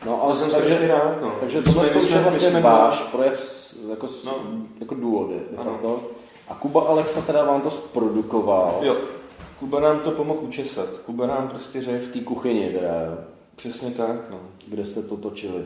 No, 0.06 0.22
ale 0.22 0.36
jsem 0.36 0.50
takže, 0.50 0.88
rád, 0.88 1.22
no. 1.22 1.36
Takže 1.40 1.62
tohle 1.62 1.86
je 1.86 1.92
vlastně 2.22 2.60
váš 2.60 3.00
projev 3.00 3.62
jako, 3.90 4.08
no. 4.24 4.44
jako 4.80 4.94
důvody. 4.94 5.40
A 6.48 6.54
Kuba 6.54 6.82
Alexa 6.82 7.20
teda 7.20 7.44
vám 7.44 7.60
to 7.60 7.70
zprodukoval. 7.70 8.78
Jo. 8.82 8.96
Kuba 9.58 9.80
nám 9.80 10.00
to 10.00 10.10
pomohl 10.10 10.40
učesat. 10.40 10.98
Kuba 10.98 11.26
nám 11.26 11.48
prostě 11.48 11.82
řekl... 11.82 12.06
V 12.06 12.12
té 12.12 12.20
kuchyni 12.20 12.68
teda, 12.68 12.88
Přesně 13.56 13.90
tak, 13.90 14.30
no. 14.30 14.40
Kde 14.66 14.86
jste 14.86 15.02
to 15.02 15.16
točili? 15.16 15.64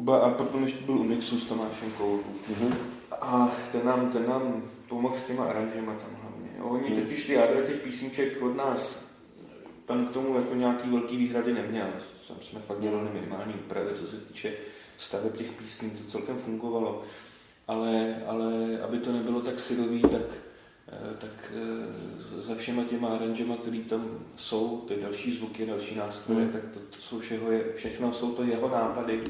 Kuba 0.00 0.18
a 0.18 0.30
potom 0.30 0.62
ještě 0.62 0.84
byl 0.84 0.98
u 0.98 1.04
Mixu 1.04 1.38
s 1.38 1.44
Tomášem 1.44 1.90
Koulou. 1.90 2.22
Mm-hmm. 2.50 2.74
A 3.20 3.52
ten 3.72 3.86
nám, 3.86 4.10
ten 4.10 4.28
nám 4.28 4.62
pomohl 4.88 5.16
s 5.16 5.24
těma 5.24 5.44
aranžema 5.44 5.94
tam 5.94 6.10
hlavně. 6.22 6.48
Jo. 6.58 6.64
Oni 6.64 6.90
mm. 6.90 6.96
totiž 7.02 7.26
ty 7.26 7.32
jádra 7.32 7.60
těch 7.60 7.76
písniček 7.76 8.42
od 8.42 8.56
nás 8.56 8.98
tam 9.86 10.06
k 10.06 10.10
tomu 10.10 10.34
jako 10.34 10.54
nějaký 10.54 10.90
velký 10.90 11.16
výhrady 11.16 11.52
neměl. 11.52 11.86
Tam 12.28 12.36
jsme 12.40 12.60
fakt 12.60 12.80
dělali 12.80 13.08
minimální 13.12 13.54
úpravy, 13.54 13.90
co 13.94 14.06
se 14.06 14.16
týče 14.16 14.52
staveb 14.98 15.36
těch 15.36 15.52
písní, 15.52 15.90
to 15.90 16.10
celkem 16.10 16.36
fungovalo. 16.36 17.02
Ale, 17.68 18.22
ale 18.26 18.52
aby 18.82 18.98
to 18.98 19.12
nebylo 19.12 19.40
tak 19.40 19.60
syrový, 19.60 20.02
tak, 20.02 20.38
eh, 20.88 21.16
tak 21.18 21.52
eh, 21.54 22.42
za 22.42 22.54
všema 22.54 22.84
těma 22.84 23.08
aranžema, 23.08 23.56
které 23.56 23.78
tam 23.78 24.18
jsou, 24.36 24.84
ty 24.88 24.96
další 25.02 25.32
zvuky, 25.32 25.66
další 25.66 25.94
nástroje, 25.94 26.44
mm. 26.44 26.52
tak 26.52 26.62
to, 26.74 26.80
to 26.80 26.96
jsou 26.98 27.18
všeho, 27.18 27.46
všechno 27.74 28.12
jsou 28.12 28.32
to 28.32 28.42
jeho 28.42 28.68
nápady, 28.68 29.24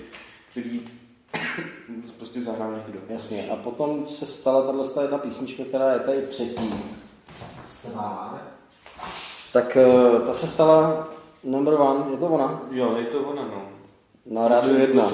který 0.50 0.80
prostě 2.16 2.42
zahrál 2.42 2.72
někdo. 2.76 3.00
Jasně, 3.08 3.50
a 3.50 3.56
potom 3.56 4.06
se 4.06 4.26
stala 4.26 4.72
tato 4.72 5.02
jedna 5.02 5.18
písnička, 5.18 5.64
která 5.64 5.92
je 5.92 6.00
tady 6.00 6.22
třetí. 6.22 6.74
Svár. 7.66 8.42
Tak 9.52 9.76
uh, 9.86 10.26
ta 10.26 10.34
se 10.34 10.48
stala 10.48 11.08
number 11.44 11.74
one, 11.74 12.10
je 12.10 12.16
to 12.16 12.26
ona? 12.26 12.62
Jo, 12.70 12.96
je 12.96 13.04
to 13.04 13.20
ona, 13.20 13.42
no. 13.42 13.62
Na 14.26 14.48
rádiu 14.48 14.78
jedna. 14.78 15.04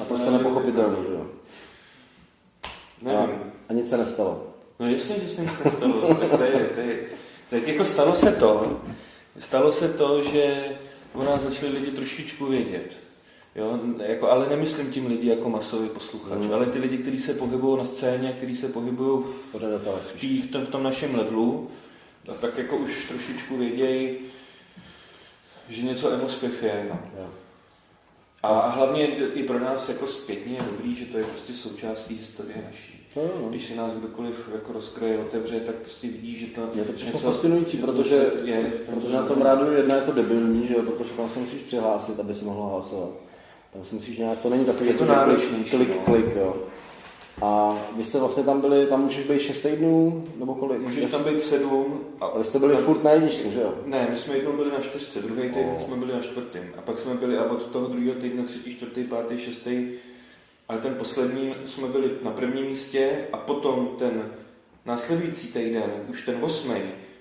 A 0.00 0.04
to 0.04 0.18
je 0.24 0.30
nepochopitelný, 0.30 0.96
že 1.08 1.14
jo? 1.14 1.26
Nevím. 3.02 3.30
A, 3.30 3.52
a 3.68 3.72
nic 3.72 3.88
se 3.88 3.96
nestalo. 3.96 4.46
No 4.80 4.88
jasně, 4.88 5.20
že 5.20 5.28
se 5.28 5.42
nic 5.42 5.58
nestalo. 5.64 6.14
tak 6.14 6.30
to 6.38 6.42
je, 6.44 6.70
to 6.74 6.80
je. 6.80 6.98
Tak 7.50 7.68
jako 7.68 7.84
stalo 7.84 8.14
se 8.14 8.32
to, 8.32 8.80
stalo 9.38 9.72
se 9.72 9.88
to, 9.88 10.24
že 10.24 10.64
o 11.14 11.24
nás 11.24 11.42
začali 11.42 11.72
lidi 11.72 11.90
trošičku 11.90 12.46
vědět. 12.46 13.03
Jo, 13.56 13.78
jako, 14.06 14.30
ale 14.30 14.48
nemyslím 14.48 14.92
tím 14.92 15.06
lidi 15.06 15.28
jako 15.28 15.50
masový 15.50 15.88
posluchač, 15.88 16.38
mm. 16.38 16.52
ale 16.52 16.66
ty 16.66 16.78
lidi, 16.78 16.98
kteří 16.98 17.20
se 17.20 17.34
pohybují 17.34 17.78
na 17.78 17.84
scéně, 17.84 18.32
kteří 18.32 18.56
se 18.56 18.68
pohybují 18.68 19.22
v, 19.22 19.54
v, 19.54 20.20
tý, 20.20 20.42
v, 20.42 20.50
tom, 20.50 20.66
v 20.66 20.68
tom 20.68 20.82
našem 20.82 21.14
levelu, 21.14 21.70
tak, 22.26 22.38
tak 22.38 22.58
jako 22.58 22.76
už 22.76 23.08
trošičku 23.08 23.56
vědějí, 23.56 24.16
že 25.68 25.82
něco 25.82 26.12
emospěv 26.12 26.62
je. 26.62 26.86
No. 26.90 27.30
A 28.42 28.68
hlavně 28.68 29.06
i 29.06 29.42
pro 29.42 29.60
nás 29.60 29.88
jako 29.88 30.06
zpětně 30.06 30.54
je 30.54 30.62
dobrý, 30.70 30.94
že 30.94 31.04
to 31.04 31.18
je 31.18 31.24
prostě 31.24 31.52
součást 31.52 32.04
té 32.04 32.14
historie 32.14 32.64
naší. 32.66 33.08
No, 33.16 33.22
no. 33.22 33.48
Když 33.48 33.64
si 33.64 33.76
nás 33.76 33.92
kdokoliv 33.92 34.50
jako 34.54 34.72
rozkroje, 34.72 35.18
otevře, 35.18 35.60
tak 35.60 35.74
prostě 35.74 36.06
vidí, 36.06 36.36
že 36.36 36.46
to 36.46 36.60
je 36.60 36.84
to 36.84 36.92
něco 36.92 37.18
fascinující, 37.18 37.76
protože, 37.76 38.30
je, 38.44 38.72
protože 38.86 39.16
na 39.16 39.26
tom 39.26 39.42
rádu 39.42 39.72
jedna 39.72 39.94
je 39.94 40.02
to 40.02 40.12
debilní, 40.12 40.68
že 40.68 40.74
jo, 40.74 40.82
protože 40.82 41.10
tam 41.10 41.30
se 41.30 41.38
musíš 41.38 41.60
přihlásit, 41.60 42.20
aby 42.20 42.34
si 42.34 42.44
mohl 42.44 42.68
hlasovat. 42.68 43.10
Tam 43.74 43.84
si 43.84 43.94
musíš 43.94 44.18
nějak, 44.18 44.38
to 44.38 44.50
není 44.50 44.64
takový 44.64 44.86
je 44.90 44.94
to 44.94 45.04
jako 45.04 45.14
náročnější, 45.14 45.70
klik, 45.70 45.88
no. 45.88 46.00
klik, 46.04 46.36
jo. 46.36 46.56
A 47.42 47.78
vy 47.96 48.04
jste 48.04 48.18
vlastně 48.18 48.42
tam 48.44 48.60
byli, 48.60 48.86
tam 48.86 49.02
můžeš 49.02 49.26
být 49.26 49.40
6 49.40 49.62
týdnů, 49.62 50.24
nebo 50.36 50.54
kolik? 50.54 50.80
Můžeš 50.80 51.10
tam 51.10 51.24
být 51.24 51.42
7. 51.42 52.00
A 52.20 52.38
vy 52.38 52.44
jste 52.44 52.58
byli 52.58 52.74
na... 52.74 52.80
furt 52.80 53.04
na 53.04 53.10
jedničce, 53.10 53.50
že 53.50 53.60
jo? 53.60 53.74
Ne, 53.86 54.08
my 54.10 54.18
jsme 54.18 54.36
jednou 54.36 54.52
byli 54.52 54.70
na 54.70 54.80
čtyřce, 54.80 55.22
druhý 55.22 55.48
týden 55.48 55.70
oh. 55.76 55.82
jsme 55.82 55.96
byli 55.96 56.12
na 56.12 56.20
čtvrtém. 56.20 56.64
A 56.78 56.82
pak 56.82 56.98
jsme 56.98 57.14
byli 57.14 57.38
a 57.38 57.44
od 57.44 57.66
toho 57.66 57.86
druhého 57.86 58.20
týdne 58.20 58.42
třetí, 58.42 58.76
čtvrtý, 58.76 59.04
pátý, 59.04 59.38
šestý. 59.38 59.88
Ale 60.68 60.78
ten 60.78 60.94
poslední 60.94 61.54
jsme 61.66 61.88
byli 61.88 62.10
na 62.22 62.30
prvním 62.30 62.64
místě 62.64 63.26
a 63.32 63.36
potom 63.36 63.88
ten 63.98 64.30
následující 64.86 65.48
týden, 65.48 65.90
už 66.08 66.22
ten 66.22 66.36
osmý, 66.40 66.76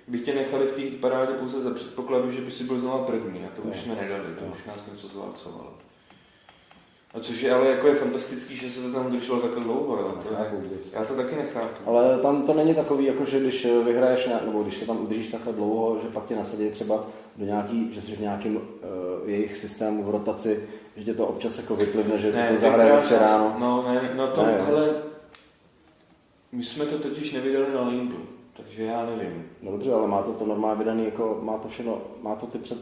by 0.08 0.20
tě 0.20 0.36
nechali 0.36 0.66
v 0.66 0.72
té 0.72 0.98
parádě 0.98 1.34
pouze 1.34 1.62
za 1.62 1.74
předpokladu, 1.74 2.32
že 2.32 2.42
by 2.42 2.52
si 2.52 2.64
byl 2.64 2.80
znova 2.80 2.98
první 2.98 3.46
a 3.46 3.50
to 3.56 3.62
už 3.62 3.76
jsme 3.76 3.96
nedali, 3.96 4.24
to 4.40 4.46
už 4.46 4.66
nás 4.66 4.80
něco 4.92 5.08
zválcovalo. 5.08 5.74
A 7.14 7.20
což 7.20 7.42
je 7.42 7.54
ale 7.54 7.68
jako 7.68 7.88
je 7.88 7.96
fantastický, 7.96 8.58
že 8.58 8.70
se 8.70 8.82
to 8.82 8.92
tam 8.92 9.12
drželo 9.12 9.42
takhle 9.42 9.64
dlouho, 9.64 9.96
jo. 9.98 10.16
To 10.24 10.34
je, 10.34 10.52
já 10.94 11.06
to 11.06 11.14
taky 11.14 11.36
nechápu. 11.36 11.68
Ale 11.86 12.18
tam 12.18 12.42
to 12.42 12.54
není 12.54 12.76
takový, 12.76 13.06
jako 13.06 13.26
že 13.26 13.40
když 13.40 13.68
vyhraješ, 13.86 14.30
nebo 14.46 14.64
když 14.64 14.78
se 14.78 14.86
tam 14.86 15.02
udržíš 15.02 15.28
takhle 15.28 15.54
dlouho, 15.54 16.00
že 16.04 16.10
pak 16.10 16.26
tě 16.26 16.36
nasadí 16.36 16.70
třeba 16.70 17.06
do 17.38 17.46
nějaký, 17.46 17.94
že 17.94 18.02
jsi 18.02 18.12
v 18.12 18.20
nějakém 18.20 18.56
uh, 18.56 18.62
jejich 19.30 19.58
systému 19.58 20.04
v 20.04 20.10
rotaci, 20.10 20.70
že 20.98 21.04
tě 21.04 21.14
to 21.14 21.28
občas 21.28 21.58
jako 21.58 21.76
vyplivne, 21.76 22.18
že 22.18 22.32
ne, 22.32 22.54
to 22.56 22.62
zahraje 22.62 22.92
večer 22.92 23.20
ráno. 23.20 23.56
No, 23.60 23.86
ne, 23.88 24.14
no 24.16 24.28
to, 24.28 24.46
ne, 24.46 24.62
hele, 24.66 24.96
my 26.52 26.64
jsme 26.64 26.86
to 26.86 27.00
totiž 27.00 27.34
nevydali 27.34 27.66
na 27.74 27.88
Lindu, 27.88 28.18
takže 28.58 28.84
já 28.84 29.06
nevím. 29.06 29.46
No 29.62 29.72
dobře, 29.72 29.94
ale 29.94 30.08
má 30.08 30.22
to 30.22 30.32
to 30.32 30.46
normálně 30.46 30.80
vydaný, 30.80 31.06
jako 31.06 31.40
má 31.42 31.58
to 31.58 31.68
všechno, 31.68 32.02
má 32.22 32.36
to 32.36 32.46
ty 32.46 32.58
před, 32.58 32.78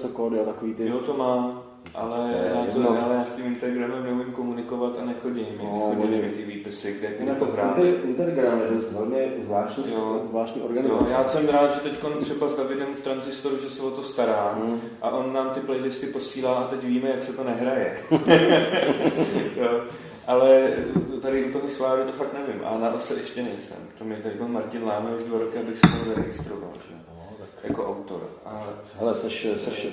co 0.00 0.08
kódy 0.08 0.40
a 0.40 0.44
takový 0.44 0.74
ty... 0.74 0.88
Jo, 0.88 0.98
to 0.98 1.16
má, 1.16 1.62
ale, 1.94 2.34
já, 2.54 2.72
to, 2.72 2.90
ale 2.90 3.14
já 3.14 3.24
s 3.24 3.34
tím 3.34 3.46
Instagramem 3.46 4.04
neumím 4.04 4.32
komunikovat 4.32 4.98
a 5.02 5.04
nechodím. 5.04 5.46
No, 5.62 5.90
nechodí 5.90 6.22
mi 6.22 6.28
ty 6.28 6.44
výpisy, 6.44 6.96
kde 6.98 7.32
mi 7.32 7.38
to 7.38 7.44
hrát. 7.44 7.78
Instagram 8.04 8.60
je 8.60 8.68
dost 8.70 8.92
velmi 8.92 9.32
zvláštní, 9.44 9.84
jo. 9.92 10.22
zvláštní 10.28 10.62
organizace. 10.62 11.04
Jo, 11.04 11.10
já 11.10 11.24
jsem 11.24 11.48
rád, 11.48 11.74
že 11.74 11.80
teď 11.80 11.98
třeba 12.20 12.48
s 12.48 12.56
Davidem 12.56 12.88
v 12.94 13.00
Transistoru, 13.00 13.58
že 13.62 13.70
se 13.70 13.82
o 13.82 13.90
to 13.90 14.02
stará 14.02 14.52
hmm. 14.52 14.80
a 15.02 15.10
on 15.10 15.32
nám 15.32 15.50
ty 15.50 15.60
playlisty 15.60 16.06
posílá 16.06 16.54
a 16.54 16.68
teď 16.68 16.84
víme, 16.84 17.08
jak 17.08 17.22
se 17.22 17.32
to 17.32 17.44
nehraje. 17.44 17.98
jo. 19.56 19.80
Ale 20.26 20.72
tady 21.22 21.44
u 21.44 21.52
toho 21.52 21.68
sváru 21.68 22.04
to 22.04 22.12
fakt 22.12 22.32
nevím. 22.32 22.62
A 22.64 22.78
na 22.78 22.94
ose 22.94 23.14
ještě 23.14 23.42
nejsem. 23.42 23.76
To 23.98 24.04
mě 24.04 24.16
tady 24.16 24.34
Martin 24.46 24.84
Láme 24.84 25.16
už 25.16 25.22
dva 25.22 25.38
roky, 25.38 25.58
abych 25.58 25.78
se 25.78 25.82
tam 25.82 26.04
zaregistroval. 26.06 26.70
Že? 26.88 26.94
Jako 27.64 27.88
autor. 27.88 28.30
A... 28.44 28.66
Hele, 28.98 29.14
seš, 29.14 29.46
seš, 29.56 29.86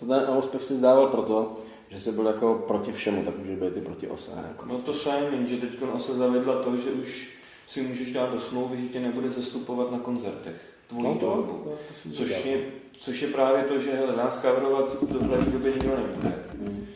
ten 0.00 0.36
úspěch 0.38 0.62
si 0.62 0.74
zdával 0.74 1.06
proto, 1.06 1.56
že 1.88 2.00
jsi 2.00 2.12
byl 2.12 2.26
jako 2.26 2.64
proti 2.66 2.92
všemu, 2.92 3.24
tak 3.24 3.38
může 3.38 3.56
být 3.56 3.76
i 3.76 3.80
proti 3.80 4.08
ose. 4.08 4.30
Jako. 4.48 4.66
No 4.66 4.78
to 4.78 4.94
jsem, 4.94 5.46
že 5.48 5.56
teď 5.56 5.70
ose 5.92 6.14
zavedla 6.14 6.62
to, 6.62 6.76
že 6.76 6.90
už 6.90 7.34
si 7.68 7.82
můžeš 7.82 8.12
dát 8.12 8.32
do 8.32 8.40
smlouvy, 8.40 8.82
že 8.82 8.88
tě 8.88 9.00
nebude 9.00 9.30
zastupovat 9.30 9.92
na 9.92 9.98
koncertech. 9.98 10.56
Tvojí 10.86 11.04
no 11.04 11.14
to, 11.14 11.26
tvorbu. 11.26 11.52
To, 11.52 11.70
to 12.08 12.14
což, 12.14 12.44
je, 12.44 12.64
což 12.98 13.22
je 13.22 13.28
právě 13.28 13.64
to, 13.64 13.78
že 13.78 13.94
hele, 13.94 14.16
nás 14.16 14.40
coverovat 14.40 15.02
v 15.02 15.12
dohledné 15.12 15.52
době 15.52 15.72
nikdo 15.72 15.96
nebude. 15.96 16.34
Hmm. 16.58 16.86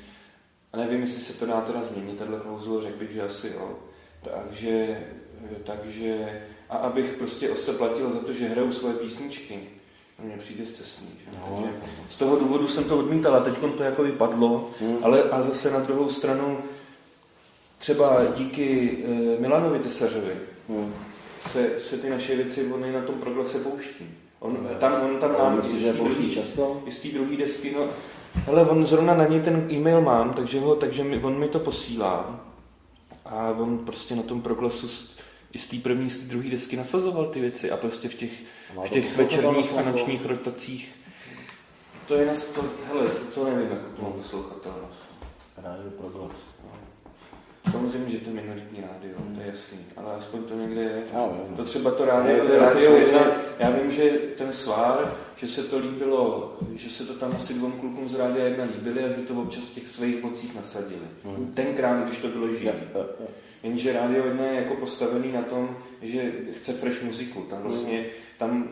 A 0.72 0.76
nevím, 0.76 1.00
jestli 1.00 1.20
se 1.20 1.38
to 1.38 1.46
dá 1.46 1.60
teda 1.60 1.84
změnit, 1.84 2.18
tato 2.18 2.36
klauzule, 2.36 2.82
řekl 2.82 2.98
bych, 2.98 3.10
že 3.10 3.22
asi 3.22 3.48
jo. 3.48 3.70
Takže, 4.22 5.00
takže, 5.64 6.42
a 6.70 6.76
abych 6.76 7.14
prostě 7.18 7.50
ose 7.50 7.72
platil 7.72 8.10
za 8.10 8.18
to, 8.18 8.32
že 8.32 8.48
hraju 8.48 8.72
svoje 8.72 8.94
písničky, 8.94 9.68
mně 10.22 10.36
přijde 10.38 10.66
zcestný. 10.66 11.08
Že? 11.24 11.38
No. 11.40 11.56
Takže 11.56 11.72
z 12.08 12.16
toho 12.16 12.36
důvodu 12.36 12.68
jsem 12.68 12.84
to 12.84 12.98
odmítal 12.98 13.34
a 13.36 13.40
teď 13.40 13.54
to 13.76 13.82
jako 13.82 14.02
vypadlo, 14.02 14.70
hmm. 14.80 14.98
ale 15.02 15.22
a 15.22 15.42
zase 15.42 15.70
na 15.70 15.80
druhou 15.80 16.10
stranu 16.10 16.58
třeba 17.78 18.24
díky 18.36 18.98
e, 19.04 19.40
Milanovi 19.40 19.78
Tesařovi 19.78 20.32
hmm. 20.68 20.94
se, 21.50 21.70
se 21.80 21.98
ty 21.98 22.10
naše 22.10 22.36
věci, 22.36 22.72
on 22.72 22.92
na 22.92 23.02
tom 23.02 23.14
proglase 23.14 23.58
pouští. 23.58 24.04
On 24.40 24.56
hmm. 24.56 24.68
tam, 24.78 25.02
on 25.02 25.16
tam 25.16 25.32
nám 25.32 25.56
myslí, 25.56 25.82
že 25.82 25.92
pouští 25.92 26.34
často? 26.34 26.82
Z 26.90 27.12
druhý 27.12 27.36
desky, 27.36 27.74
no, 27.74 27.88
ale 28.46 28.66
on 28.68 28.86
zrovna 28.86 29.14
na 29.14 29.26
něj 29.26 29.40
ten 29.40 29.68
e-mail 29.72 30.00
mám, 30.00 30.34
takže, 30.34 30.60
ho, 30.60 30.76
takže 30.76 31.04
mi, 31.04 31.22
on 31.22 31.38
mi 31.38 31.48
to 31.48 31.58
posílá 31.58 32.40
a 33.24 33.50
on 33.58 33.78
prostě 33.78 34.16
na 34.16 34.22
tom 34.22 34.42
proglasu 34.42 34.88
i 35.52 35.58
z 35.58 35.66
té 35.66 35.76
první, 35.76 36.10
z 36.10 36.16
té 36.16 36.24
druhé 36.24 36.48
desky 36.48 36.76
nasazoval 36.76 37.26
ty 37.26 37.40
věci 37.40 37.70
a 37.70 37.76
prostě 37.76 38.08
v 38.08 38.14
těch, 38.14 38.32
v 38.84 38.88
těch 38.88 39.16
večerních 39.16 39.72
a 39.72 39.82
nočních 39.82 40.26
rotacích 40.26 40.98
to 42.08 42.14
je 42.14 42.26
nás 42.26 42.44
to, 42.44 42.64
hele, 42.88 43.10
to 43.34 43.44
nevím, 43.44 43.70
jak 43.70 43.80
to 43.96 44.02
mám 44.02 44.12
poslouchatelnost. 44.12 45.04
Rádio 45.56 45.90
Proglas. 45.90 46.32
Samozřejmě, 47.70 48.10
že 48.10 48.18
to 48.18 48.30
je 48.30 48.36
minoritní 48.36 48.80
rádio, 48.80 49.18
hmm. 49.18 49.34
to 49.34 49.40
je 49.40 49.46
jasný, 49.46 49.78
ale 49.96 50.14
aspoň 50.14 50.42
to 50.42 50.54
někde 50.54 50.80
je. 50.80 51.02
No, 51.14 51.38
to 51.56 51.64
třeba 51.64 51.90
to 51.90 52.04
rádio, 52.04 52.44
je, 52.44 52.60
rádio 52.60 52.96
jedna, 52.96 53.26
já 53.58 53.70
vím, 53.70 53.90
že 53.90 54.10
ten 54.38 54.52
svár, 54.52 55.14
že 55.36 55.48
se 55.48 55.62
to 55.62 55.78
líbilo, 55.78 56.56
že 56.76 56.90
se 56.90 57.06
to 57.06 57.14
tam 57.14 57.32
asi 57.36 57.54
dvou 57.54 57.70
klukům 57.70 58.08
z 58.08 58.14
rádia 58.14 58.44
jedna 58.44 58.64
líbili 58.64 59.04
a 59.04 59.08
že 59.08 59.14
to 59.14 59.34
občas 59.34 59.64
v 59.64 59.74
těch 59.74 59.88
svých 59.88 60.22
bocích 60.22 60.54
nasadili. 60.54 61.06
Hmm. 61.24 61.52
Tenkrát, 61.54 62.04
když 62.04 62.18
to 62.18 62.28
bylo 62.28 62.48
živý. 62.48 62.70
Jenže 63.62 63.92
rádio 63.92 64.24
jedna 64.24 64.44
je 64.44 64.54
jako 64.54 64.74
postavený 64.74 65.32
na 65.32 65.42
tom, 65.42 65.76
že 66.02 66.32
chce 66.52 66.72
fresh 66.72 67.02
muziku. 67.02 67.40
Tam 67.40 67.62
vlastně, 67.62 68.04
tam 68.38 68.68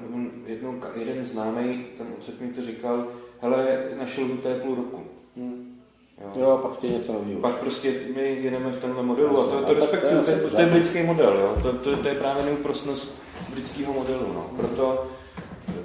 jednou, 0.46 0.80
jeden 0.96 1.26
známý, 1.26 1.86
ten 1.98 2.06
odsek 2.18 2.40
mi 2.40 2.48
to 2.48 2.62
říkal, 2.62 3.08
hele, 3.40 3.78
naše 3.98 4.20
lhuta 4.20 4.48
je 4.48 4.54
půl 4.54 4.74
roku. 4.74 5.02
Hmm. 5.36 5.72
Jo. 6.20 6.42
jo, 6.42 6.58
pak 6.62 6.78
tě 6.78 6.88
něco 6.88 7.12
nového. 7.12 7.40
Pak 7.40 7.54
prostě 7.54 7.94
my 8.14 8.38
jedeme 8.42 8.72
v 8.72 8.80
tomhle 8.80 9.02
modelu 9.02 9.38
a 9.38 9.46
to, 9.46 9.62
to 9.62 9.74
respektuju, 9.74 10.22
to, 10.22 10.32
to, 10.32 10.50
to 10.50 10.60
je 10.60 10.66
britský 10.66 11.02
model, 11.02 11.38
jo? 11.40 11.56
To, 11.62 11.72
to, 11.72 11.96
to 11.96 12.08
je 12.08 12.14
právě 12.14 12.44
neúprostnost 12.44 13.14
britského 13.50 13.92
modelu. 13.92 14.32
No. 14.34 14.50
Proto, 14.56 15.06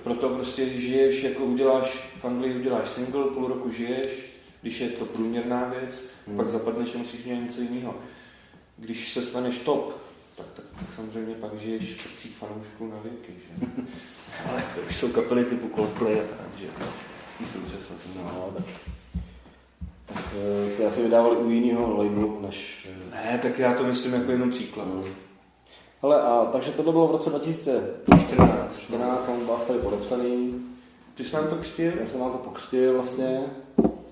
proto 0.04 0.30
prostě 0.30 0.66
žiješ, 0.70 1.24
jako 1.24 1.44
uděláš, 1.44 2.10
v 2.22 2.26
Anglii 2.26 2.56
uděláš 2.56 2.90
single, 2.90 3.24
půl 3.24 3.48
roku 3.48 3.70
žiješ, 3.70 4.08
když 4.62 4.82
je 4.82 4.90
to 4.90 5.06
průměrná 5.06 5.72
věc, 5.80 6.04
hmm. 6.28 6.38
pak 6.38 6.50
zapadneš 6.50 6.96
a 6.96 6.98
musíš 6.98 7.24
dělat 7.24 7.40
něco 7.40 7.62
jiného 7.62 7.96
když 8.82 9.14
se 9.14 9.22
staneš 9.22 9.60
top, 9.60 10.02
tak, 10.38 10.46
tak, 10.56 10.66
tak 10.76 10.88
samozřejmě 10.96 11.36
pak 11.36 11.60
žiješ 11.60 11.96
v 11.96 12.02
srdcích 12.02 12.38
fanoušků 12.38 12.88
na 12.88 12.98
věky, 13.04 13.34
že? 13.34 13.68
Ale 14.52 14.64
to 14.76 14.82
už 14.82 14.96
jsou 14.96 15.12
kapely 15.12 15.46
typu 15.46 15.70
Coldplay 15.76 16.20
a 16.20 16.24
tak, 16.24 16.60
že? 16.60 16.68
V 17.46 17.52
současnosti. 17.52 18.10
No, 18.16 18.54
tak. 18.58 18.66
Tak 20.06 20.26
eh, 20.34 20.78
ty 20.78 20.86
asi 20.86 21.04
vydávali 21.04 21.38
u 21.38 21.50
jiného 21.50 21.98
labelu, 21.98 22.42
než... 22.42 22.88
Eh, 22.92 23.16
ne, 23.16 23.40
tak 23.42 23.60
já 23.60 23.74
to 23.74 23.84
myslím 23.84 24.14
jako 24.14 24.32
jenom 24.32 24.50
příklad. 24.50 24.88
Mm. 24.88 25.04
Ale 26.02 26.22
a 26.22 26.46
takže 26.52 26.72
to 26.72 26.84
bylo 26.84 27.08
v 27.08 27.12
roce 27.12 27.30
2014. 27.30 28.80
14 28.80 29.28
mám 29.28 29.48
vás 29.48 29.64
tady 29.64 29.80
podepsaný. 29.80 30.64
Ty 31.14 31.24
jsi 31.24 31.36
nám 31.36 31.48
to 31.48 31.56
křtil? 31.56 31.92
Já 32.02 32.08
jsem 32.08 32.20
vám 32.20 32.32
to 32.32 32.38
pokřtil 32.38 32.94
vlastně. 32.94 33.42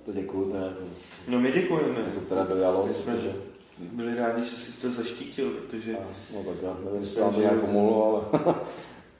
To 0.05 0.13
děkuju, 0.13 0.51
to 0.51 0.57
je 0.57 0.63
to. 0.63 0.81
No 1.27 1.39
my 1.39 1.51
děkujeme. 1.51 2.11
To 2.13 2.19
teda 2.19 2.43
dojalo, 2.43 2.87
protože 2.87 3.33
byli 3.79 4.15
rádi, 4.15 4.45
že 4.45 4.55
jsi 4.55 4.81
to 4.81 4.91
zaštítil, 4.91 5.49
protože... 5.49 5.97
No 6.33 6.43
tak 6.43 6.55
já 6.63 6.77
nevím, 6.85 7.01
jestli 7.01 7.21
vám 7.21 7.33
to 7.33 7.41
nějak 7.41 7.59
pomohlo, 7.59 8.29
ale... 8.33 8.43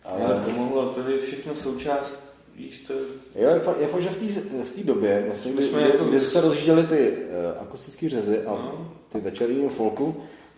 ale... 0.04 0.26
ale 0.26 0.44
pomohlo, 0.44 0.90
to 0.90 1.10
je 1.10 1.18
všechno 1.18 1.56
součást, 1.56 2.24
víš 2.56 2.80
to... 2.80 2.94
Jo, 3.36 3.50
je, 3.50 3.60
fakt, 3.60 3.80
je 3.80 3.88
fakt 3.88 4.02
že 4.02 4.10
v 4.10 4.72
té 4.76 4.84
době, 4.84 5.24
vlastně, 5.28 5.52
kdy, 5.52 5.64
jsme 5.64 5.82
jako... 5.82 6.06
kdy 6.06 6.22
se 6.22 6.42
rozjížděly 6.42 6.84
ty 6.84 7.12
uh, 7.12 7.62
akustické 7.62 8.10
řezy 8.10 8.46
a 8.46 8.52
no. 8.52 8.92
ty 9.12 9.20
večerní 9.20 9.70
folku, 9.70 10.16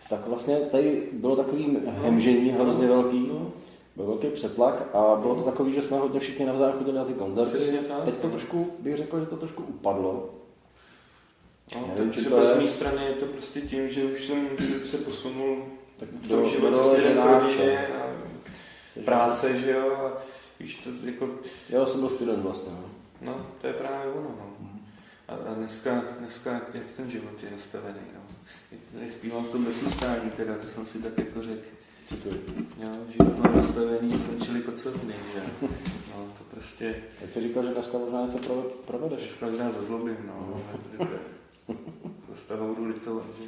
tak 0.08 0.26
vlastně 0.26 0.56
tady 0.56 1.02
bylo 1.12 1.36
takový 1.36 1.78
hemžení 1.86 2.52
no. 2.52 2.64
hrozně 2.64 2.86
velký. 2.86 3.28
No. 3.28 3.52
Byl 3.96 4.06
velký 4.06 4.26
přetlak 4.26 4.88
a 4.94 5.16
bylo 5.20 5.34
to 5.34 5.42
takový, 5.42 5.72
že 5.72 5.82
jsme 5.82 5.98
hodně 5.98 6.20
všichni 6.20 6.46
navzájem 6.46 6.78
chodili 6.78 6.98
na 6.98 7.04
ty 7.04 7.14
koncerty. 7.14 7.58
Teď 8.04 8.14
to 8.14 8.28
trošku, 8.28 8.70
bych 8.78 8.96
řekl, 8.96 9.20
že 9.20 9.26
to 9.26 9.36
trošku 9.36 9.62
upadlo. 9.62 10.30
No, 11.74 11.94
Nevím, 11.96 12.10
třeba 12.10 12.36
to 12.36 12.48
je... 12.48 12.54
z 12.54 12.58
mé 12.58 12.68
strany 12.68 13.04
je 13.04 13.12
to 13.12 13.26
prostě 13.26 13.60
tím, 13.60 13.88
že 13.88 14.04
už 14.04 14.26
jsem 14.26 14.48
se 14.84 14.98
posunul 14.98 15.64
tak 15.96 16.08
v 16.08 16.28
tom 16.28 16.50
životě 16.50 16.76
směrem 16.76 17.22
k 17.22 17.26
rodině 17.26 17.88
a 17.88 18.06
práce, 19.04 19.58
že 19.58 19.70
jo, 19.70 19.92
a 19.92 20.22
víš 20.60 20.74
to 20.74 20.90
jako... 21.06 21.30
Já 21.68 21.86
jsem 21.86 22.00
byl 22.00 22.10
student 22.10 22.42
vlastně, 22.42 22.72
no. 22.72 22.84
No, 23.20 23.46
to 23.60 23.66
je 23.66 23.72
právě 23.72 24.12
ono, 24.12 24.34
no. 24.38 24.70
A, 25.28 25.34
a 25.34 25.54
dneska, 25.54 26.04
dneska, 26.18 26.60
jak 26.74 26.90
ten 26.96 27.10
život 27.10 27.42
je 27.42 27.50
nastavený, 27.50 28.00
no. 28.14 28.20
Tady 28.92 29.10
zpívám 29.10 29.44
v 29.44 29.50
tom 29.50 29.64
bezustání, 29.64 30.30
teda, 30.30 30.54
to 30.54 30.66
jsem 30.66 30.86
si 30.86 30.98
tak 30.98 31.18
jako 31.18 31.42
řekl. 31.42 31.66
Jo, 32.78 32.88
život 33.08 33.38
má 33.38 33.50
nastavení, 33.56 34.18
skončili 34.18 34.60
kocovny, 34.60 35.14
že? 35.34 35.68
No, 36.10 36.32
to 36.38 36.44
prostě... 36.50 36.94
Jak 37.20 37.30
jsi 37.30 37.42
říkal, 37.42 37.62
že 37.62 37.74
dneska 37.74 37.98
možná 37.98 38.26
něco 38.26 38.52
provedeš? 38.86 39.20
Dneska 39.20 39.46
možná 39.46 39.70
zazlobím, 39.70 40.16
no. 40.26 40.62
no. 40.98 41.08
Z 42.34 42.42
toho 42.42 42.66
budu 42.66 42.84
litovat, 42.84 43.24
že? 43.38 43.44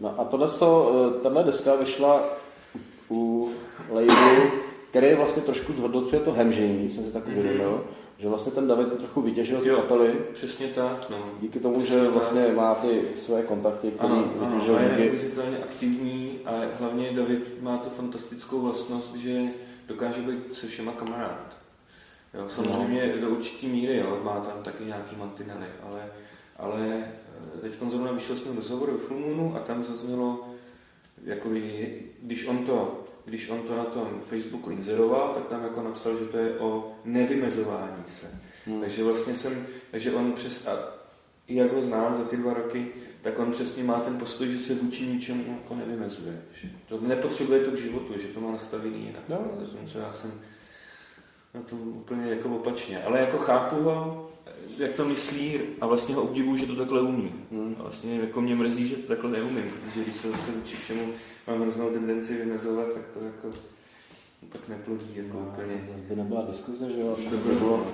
No 0.00 0.20
a 0.20 0.24
tohle, 0.24 0.48
eh, 0.62 1.20
tahle 1.22 1.44
deska 1.44 1.74
vyšla 1.74 2.22
u 3.10 3.50
labelu, 3.90 4.50
který 4.90 5.14
vlastně 5.14 5.42
trošku 5.42 5.72
zhodnocuje 5.72 6.20
to 6.20 6.32
hemžení, 6.32 6.88
jsem 6.88 7.04
si 7.04 7.12
tak 7.12 7.26
uvědomil. 7.26 7.70
Mm-hmm 7.70 8.00
že 8.20 8.28
vlastně 8.28 8.52
ten 8.52 8.68
David 8.68 8.98
trochu 8.98 9.22
vytěžil 9.22 9.60
ty 9.60 9.68
kapely. 9.68 10.14
Přesně 10.32 10.66
tak. 10.66 11.10
No. 11.10 11.16
Díky 11.40 11.60
tomu, 11.60 11.78
přesně 11.78 11.98
že 11.98 12.08
vlastně 12.08 12.44
tak. 12.44 12.56
má 12.56 12.74
ty 12.74 13.02
své 13.14 13.42
kontakty, 13.42 13.90
které 13.90 14.14
vytěžil. 14.14 14.76
Ano, 14.76 14.84
je 14.84 14.88
neuvěřitelně 14.88 15.58
aktivní 15.58 16.38
a 16.44 16.50
hlavně 16.78 17.12
David 17.12 17.62
má 17.62 17.78
tu 17.78 17.90
fantastickou 17.90 18.60
vlastnost, 18.60 19.16
že 19.16 19.42
dokáže 19.88 20.22
být 20.22 20.54
se 20.54 20.66
všema 20.66 20.92
kamarád. 20.92 21.56
Jo, 22.34 22.44
samozřejmě 22.48 23.12
no. 23.14 23.28
do 23.28 23.36
určitý 23.36 23.68
míry, 23.68 23.96
jo, 23.96 24.20
má 24.22 24.40
tam 24.40 24.62
taky 24.62 24.84
nějaký 24.84 25.16
mantinely, 25.16 25.66
ale, 25.82 26.00
ale 26.56 27.04
teď 27.60 27.72
zrovna 27.90 28.12
vyšel 28.12 28.36
s 28.36 28.44
ním 28.44 28.56
rozhovor 28.56 28.90
v 28.90 28.98
Full 28.98 29.52
a 29.56 29.58
tam 29.58 29.84
zaznělo, 29.84 30.48
jako 31.24 31.48
když 32.22 32.46
on 32.46 32.66
to 32.66 33.06
když 33.24 33.50
on 33.50 33.62
to 33.62 33.76
na 33.76 33.84
tom 33.84 34.20
Facebooku 34.26 34.70
inzeroval, 34.70 35.34
tak 35.34 35.46
tam 35.46 35.62
jako 35.62 35.82
napsal, 35.82 36.18
že 36.18 36.24
to 36.24 36.36
je 36.36 36.58
o 36.58 36.92
nevymezování 37.04 38.02
se. 38.06 38.40
Hmm. 38.66 38.80
Takže 38.80 39.04
vlastně 39.04 39.34
jsem, 39.34 39.66
takže 39.90 40.12
on 40.12 40.32
přes, 40.32 40.66
a 40.66 40.78
jak 41.48 41.72
ho 41.72 41.82
znám 41.82 42.14
za 42.14 42.24
ty 42.24 42.36
dva 42.36 42.54
roky, 42.54 42.86
tak 43.22 43.38
on 43.38 43.52
přesně 43.52 43.84
má 43.84 44.00
ten 44.00 44.18
postoj, 44.18 44.48
že 44.48 44.58
se 44.58 44.74
vůči 44.74 45.06
ničemu 45.06 45.44
jako 45.62 45.74
nevymezuje. 45.74 46.42
Že 46.60 46.68
to 46.88 47.00
nepotřebuje 47.00 47.60
to 47.60 47.70
k 47.70 47.78
životu, 47.78 48.18
že 48.18 48.28
to 48.28 48.40
má 48.40 48.52
nastavený 48.52 49.06
jinak. 49.06 49.22
No. 49.28 49.38
Zatímco 49.60 49.98
já 49.98 50.12
jsem 50.12 50.32
na 51.54 51.60
tom 51.60 51.88
úplně 51.88 52.30
jako 52.30 52.48
opačně. 52.48 53.02
Ale 53.04 53.20
jako 53.20 53.38
chápu 53.38 53.76
ho, 53.76 54.30
jak 54.78 54.92
to 54.92 55.04
myslí 55.04 55.60
a 55.80 55.86
vlastně 55.86 56.14
ho 56.14 56.22
obdivuju, 56.22 56.56
že 56.56 56.66
to 56.66 56.76
takhle 56.76 57.02
umí. 57.02 57.32
Hmm. 57.52 57.76
A 57.78 57.82
vlastně 57.82 58.20
jako 58.20 58.40
mě 58.40 58.54
mrzí, 58.54 58.88
že 58.88 58.96
to 58.96 59.08
takhle 59.08 59.30
neumím, 59.30 59.70
protože 59.84 60.04
když 60.04 60.16
se 60.16 60.30
zase 60.30 60.52
vůči 60.52 60.76
všemu 60.76 61.12
mám 61.46 61.62
hroznou 61.62 61.90
tendenci 61.90 62.36
vymezovat, 62.36 62.94
tak 62.94 63.02
to 63.14 63.24
jako 63.24 63.56
tak 64.48 64.68
neplodí 64.68 65.16
jako 65.16 65.36
no, 65.36 65.46
úplně. 65.52 65.88
By 66.08 66.16
nebyla 66.16 66.46
diskuze, 66.50 66.92
že 66.92 67.00
jo? 67.00 67.16
By, 67.30 67.36
by, 67.36 67.54
bylo, 67.54 67.86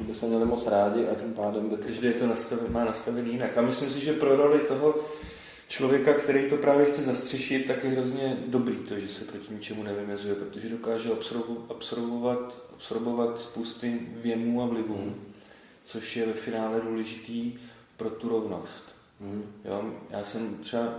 by 0.00 0.14
se 0.14 0.26
měli 0.26 0.44
moc 0.44 0.66
rádi 0.66 1.06
a 1.06 1.14
tím 1.14 1.34
pádem 1.34 1.68
by... 1.68 1.76
Každý 1.76 2.12
to 2.12 2.26
nastav, 2.26 2.68
má 2.68 2.84
nastavený 2.84 3.32
jinak. 3.32 3.58
A 3.58 3.62
myslím 3.62 3.90
si, 3.90 4.00
že 4.00 4.12
pro 4.12 4.36
roli 4.36 4.58
toho 4.58 4.94
člověka, 5.68 6.14
který 6.14 6.50
to 6.50 6.56
právě 6.56 6.86
chce 6.86 7.02
zastřešit, 7.02 7.66
tak 7.66 7.84
je 7.84 7.90
hrozně 7.90 8.36
dobrý 8.46 8.76
to, 8.76 8.98
že 8.98 9.08
se 9.08 9.24
proti 9.24 9.54
ničemu 9.54 9.82
nevymezuje, 9.82 10.34
protože 10.34 10.68
dokáže 10.68 11.10
absorbovat, 11.70 12.58
absorbovat 12.74 13.40
spousty 13.40 14.00
věmů 14.22 14.62
a 14.62 14.66
vlivů. 14.66 14.96
Hmm 14.96 15.27
což 15.88 16.16
je 16.16 16.26
ve 16.26 16.32
finále 16.32 16.80
důležitý 16.80 17.54
pro 17.96 18.10
tu 18.10 18.28
rovnost. 18.28 18.84
Mm. 19.20 19.52
Jo, 19.64 19.94
já 20.10 20.24
jsem 20.24 20.56
třeba 20.56 20.94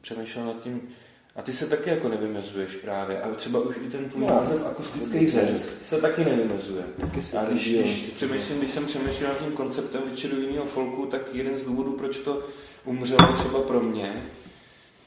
přemýšlel 0.00 0.46
nad 0.46 0.62
tím, 0.62 0.88
a 1.36 1.42
ty 1.42 1.52
se 1.52 1.66
taky 1.66 1.90
jako 1.90 2.08
nevymezuješ 2.08 2.76
právě. 2.76 3.22
A 3.22 3.34
třeba 3.34 3.60
už 3.60 3.76
i 3.76 3.90
ten 3.90 4.08
tvůj 4.08 4.26
no, 4.26 4.34
název 4.34 4.66
akustický 4.66 5.28
řez 5.28 5.76
se 5.80 6.00
taky 6.00 6.24
nevymezuje. 6.24 6.84
Taky 7.00 7.22
se 7.22 7.38
a 7.38 7.44
když, 7.44 7.72
když, 7.72 8.12
přemýšlím, 8.16 8.58
když 8.58 8.70
jsem 8.70 8.86
přemýšlel 8.86 9.28
nad 9.28 9.38
tím 9.38 9.52
konceptem 9.52 10.02
večeru 10.10 10.40
jiného 10.40 10.66
folku, 10.66 11.06
tak 11.06 11.34
jeden 11.34 11.58
z 11.58 11.62
důvodů, 11.62 11.92
proč 11.92 12.18
to 12.18 12.46
umřelo 12.84 13.32
třeba 13.32 13.62
pro 13.62 13.80
mě, 13.80 14.30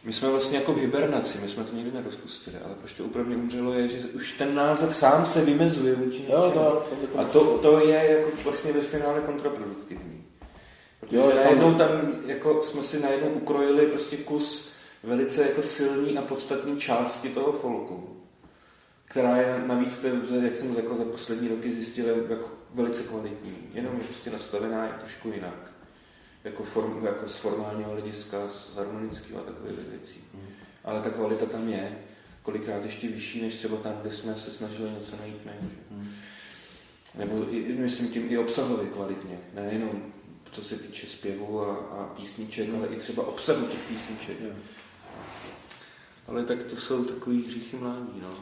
my 0.03 0.13
jsme 0.13 0.29
vlastně 0.29 0.57
jako 0.57 0.73
v 0.73 0.77
hibernaci, 0.77 1.37
my 1.41 1.49
jsme 1.49 1.63
to 1.63 1.75
nikdy 1.75 1.91
nerozpustili, 1.91 2.57
ale 2.65 2.75
proč 2.75 2.93
to 2.93 3.03
úplně 3.03 3.35
umřelo 3.35 3.73
je, 3.73 3.87
že 3.87 3.97
už 3.97 4.31
ten 4.31 4.55
název 4.55 4.95
sám 4.95 5.25
se 5.25 5.45
vymezuje 5.45 5.95
vůči 5.95 6.25
jo, 6.29 6.51
to, 6.53 6.85
to, 7.13 7.19
A 7.19 7.23
to, 7.23 7.57
to 7.57 7.79
je 7.79 8.11
jako 8.11 8.29
vlastně 8.43 8.73
ve 8.73 8.81
finále 8.81 9.21
kontraproduktivní. 9.21 10.25
Protože 10.99 11.17
jo, 11.17 11.31
najednou 11.35 11.73
tam 11.73 11.89
jako 12.25 12.63
jsme 12.63 12.83
si 12.83 12.99
najednou 12.99 13.29
ukrojili 13.29 13.85
prostě 13.85 14.17
kus 14.17 14.69
velice 15.03 15.41
jako 15.41 15.61
silný 15.61 16.17
a 16.17 16.21
podstatný 16.21 16.77
části 16.77 17.29
toho 17.29 17.51
folku, 17.51 18.09
která 19.05 19.37
je 19.37 19.63
navíc, 19.67 20.05
jak 20.43 20.57
jsem 20.57 20.75
jako 20.75 20.95
za 20.95 21.03
poslední 21.03 21.47
roky 21.47 21.71
zjistil, 21.71 22.05
jako 22.29 22.51
velice 22.73 23.03
kvalitní. 23.03 23.57
Jenom 23.73 23.93
je 23.97 24.03
prostě 24.03 24.29
nastavená 24.29 24.85
je 24.85 24.91
trošku 24.99 25.31
jinak 25.31 25.71
jako, 26.43 26.63
form, 26.63 27.05
jako 27.05 27.27
z 27.27 27.37
formálního 27.37 27.91
hlediska, 27.91 28.49
z 28.49 28.75
harmonického 28.75 29.39
a 29.39 29.43
takových 29.43 29.79
věcí. 29.89 30.23
Mm. 30.33 30.47
Ale 30.83 31.01
ta 31.01 31.09
kvalita 31.09 31.45
tam 31.45 31.69
je, 31.69 31.97
kolikrát 32.41 32.85
ještě 32.85 33.07
vyšší, 33.07 33.41
než 33.41 33.55
třeba 33.55 33.77
tam, 33.77 33.93
kde 34.01 34.11
jsme 34.11 34.35
se 34.35 34.51
snažili 34.51 34.91
něco 34.91 35.17
najít 35.17 35.45
méně. 35.45 35.69
Mm. 35.91 36.09
Nebo 37.17 37.53
i, 37.53 37.73
myslím 37.73 38.07
tím 38.07 38.31
i 38.31 38.37
obsahově 38.37 38.87
kvalitně, 38.87 39.39
nejenom 39.53 40.13
co 40.51 40.63
se 40.63 40.75
týče 40.75 41.07
zpěvu 41.07 41.61
a, 41.61 41.75
a 41.75 42.13
písniček, 42.15 42.69
mm. 42.69 42.75
ale 42.75 42.87
i 42.87 42.95
třeba 42.95 43.27
obsahu 43.27 43.67
těch 43.67 43.79
písniček. 43.79 44.41
Mm. 44.41 44.61
Ale 46.27 46.45
tak 46.45 46.63
to 46.63 46.75
jsou 46.75 47.05
takový 47.05 47.45
hříchy 47.47 47.77
mládí, 47.77 48.21
no. 48.21 48.33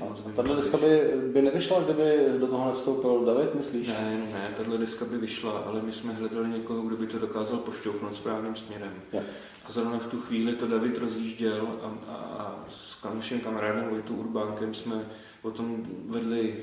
A 0.00 0.32
tahle 0.36 0.56
deska 0.56 0.76
by, 0.76 1.00
by 1.32 1.42
nevyšla, 1.42 1.80
kdyby 1.80 2.26
do 2.38 2.46
toho 2.46 2.66
nevstoupil 2.66 3.24
David, 3.24 3.54
myslíš? 3.54 3.88
Ne, 3.88 4.28
ne, 4.32 4.54
tahle 4.56 4.78
deska 4.78 5.04
by 5.04 5.18
vyšla, 5.18 5.58
ale 5.58 5.82
my 5.82 5.92
jsme 5.92 6.12
hledali 6.12 6.48
někoho, 6.48 6.82
kdo 6.82 6.96
by 6.96 7.06
to 7.06 7.18
dokázal 7.18 7.58
pošťouknout 7.58 8.16
správným 8.16 8.56
směrem. 8.56 8.92
Ja. 9.12 9.20
A 9.68 9.72
zrovna 9.72 9.98
v 9.98 10.06
tu 10.06 10.20
chvíli 10.20 10.52
to 10.52 10.66
David 10.66 10.98
rozjížděl 10.98 11.68
a, 11.82 12.12
a, 12.12 12.14
a 12.14 12.64
s 12.70 13.14
naším 13.14 13.40
kamarádem 13.40 13.88
Vojtou 13.90 14.14
Urbánkem 14.14 14.74
jsme 14.74 15.04
o 15.42 15.50
tom 15.50 15.82
vedli 16.06 16.54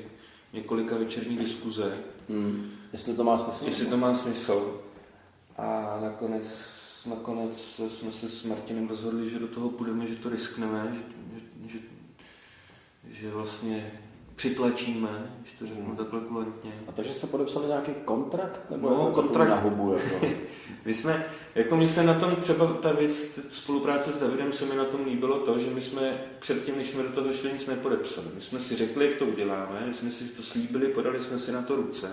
několika 0.54 0.98
večerní 0.98 1.38
diskuze. 1.38 1.94
Hmm. 2.30 2.70
Jestli 2.94 3.14
to 3.14 3.24
má 3.24 3.38
smysl? 3.38 3.66
Jestli 3.66 3.86
to 3.86 3.98
má 3.98 4.18
smysl. 4.18 4.82
A 5.58 5.98
nakonec, 6.02 6.46
nakonec 7.10 7.82
jsme 7.88 8.12
se 8.12 8.30
s 8.30 8.44
Martinem 8.44 8.88
rozhodli, 8.88 9.30
že 9.30 9.40
do 9.40 9.48
toho 9.48 9.70
půjdeme, 9.70 10.08
že 10.08 10.16
to 10.16 10.30
riskneme, 10.30 10.92
že 10.94 11.02
že 13.14 13.32
vlastně 13.32 13.92
přitlačíme, 14.36 15.34
když 15.42 15.54
to 15.54 15.68
řeknu 15.68 15.86
hmm. 15.86 15.96
takhle 15.96 16.20
kulantně. 16.20 16.72
A 16.88 16.92
takže 16.92 17.14
jste 17.14 17.28
podepsali 17.28 17.68
nějaký 17.68 17.92
kontrakt? 18.06 18.70
Nebo 18.70 18.90
no, 18.90 19.12
kontrakt. 19.12 19.50
Na 19.50 19.60
hubu, 19.60 19.94
jako? 19.94 20.26
my 20.86 20.94
jsme, 20.94 21.26
jako 21.56 21.78
my 21.78 21.88
jsme 21.88 22.04
na 22.04 22.20
tom, 22.20 22.36
třeba 22.36 22.74
ta 22.74 22.92
věc, 22.92 23.40
spolupráce 23.50 24.12
s 24.12 24.20
Davidem 24.20 24.54
se 24.54 24.66
mi 24.66 24.76
na 24.76 24.86
tom 24.86 25.06
líbilo 25.06 25.40
to, 25.40 25.60
že 25.60 25.70
my 25.70 25.82
jsme 25.82 26.26
předtím, 26.40 26.78
než 26.78 26.90
jsme 26.90 27.04
do 27.04 27.10
toho 27.10 27.34
šli, 27.34 27.54
nic 27.54 27.68
nepodepsali. 27.68 28.28
My 28.36 28.42
jsme 28.42 28.60
si 28.60 28.76
řekli, 28.76 29.10
jak 29.10 29.18
to 29.18 29.26
uděláme, 29.26 29.84
my 29.88 29.94
jsme 29.94 30.12
si 30.12 30.24
to 30.24 30.44
slíbili, 30.44 30.88
podali 30.88 31.20
jsme 31.20 31.40
si 31.40 31.52
na 31.52 31.62
to 31.62 31.76
ruce. 31.76 32.12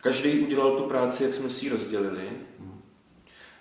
Každý 0.00 0.40
udělal 0.40 0.76
tu 0.76 0.82
práci, 0.82 1.24
jak 1.24 1.34
jsme 1.34 1.50
si 1.50 1.66
ji 1.66 1.70
rozdělili. 1.70 2.30
Hmm. 2.60 2.80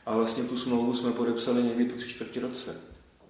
A 0.06 0.16
vlastně 0.16 0.44
tu 0.44 0.58
smlouvu 0.58 0.94
jsme 0.94 1.12
podepsali 1.12 1.64
někdy 1.64 1.86
po 1.86 1.98
tři 1.98 2.10
čtvrtě 2.10 2.40
roce. 2.40 2.82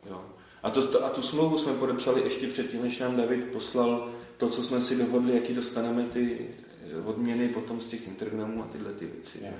Jo. 0.10 0.35
A, 0.66 0.70
to, 0.70 1.06
a 1.06 1.10
tu 1.10 1.22
smlouvu 1.22 1.58
jsme 1.58 1.74
podepsali 1.74 2.22
ještě 2.24 2.48
předtím, 2.48 2.84
než 2.84 3.00
nám 3.00 3.16
David 3.16 3.46
poslal 3.46 4.10
to, 4.38 4.50
co 4.50 4.64
jsme 4.64 4.82
si 4.82 4.96
dohodli, 4.96 5.36
jaký 5.36 5.54
dostaneme 5.54 6.04
ty 6.04 6.48
odměny 7.06 7.48
potom 7.48 7.82
z 7.82 7.86
těch 7.86 8.08
intergramů 8.08 8.64
a 8.64 8.68
tyhle 8.72 8.94
ty 8.94 9.06
věci. 9.06 9.38
Yeah. 9.42 9.54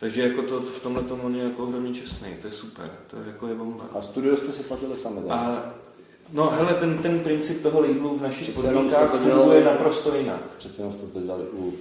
Takže 0.00 0.22
jako 0.22 0.42
to, 0.42 0.60
to 0.60 0.66
v 0.66 0.82
tomhle 0.82 1.02
tomu 1.02 1.22
on 1.22 1.36
je 1.36 1.44
jako 1.44 1.66
hodně 1.66 1.94
čestný, 1.94 2.28
to 2.40 2.46
je 2.46 2.52
super, 2.52 2.90
to 3.06 3.16
je 3.16 3.22
jako 3.26 3.46
je 3.46 3.54
bomba. 3.54 3.84
A 3.98 4.02
studio 4.02 4.36
jste 4.36 4.52
si 4.52 4.62
platili 4.62 4.96
sami, 4.96 5.20
A, 5.28 5.72
no 6.32 6.50
hele, 6.50 6.74
ten, 6.74 6.98
ten 6.98 7.20
princip 7.20 7.62
toho 7.62 7.80
labelu 7.80 8.18
v 8.18 8.22
našich 8.22 8.50
podmínkách 8.50 9.14
funguje 9.14 9.64
naprosto 9.64 10.16
jinak. 10.16 10.40
Přece 10.58 10.82
jenom 10.82 10.92
jste 10.92 11.06
to 11.06 11.20
dělali 11.20 11.44
u 11.52 11.74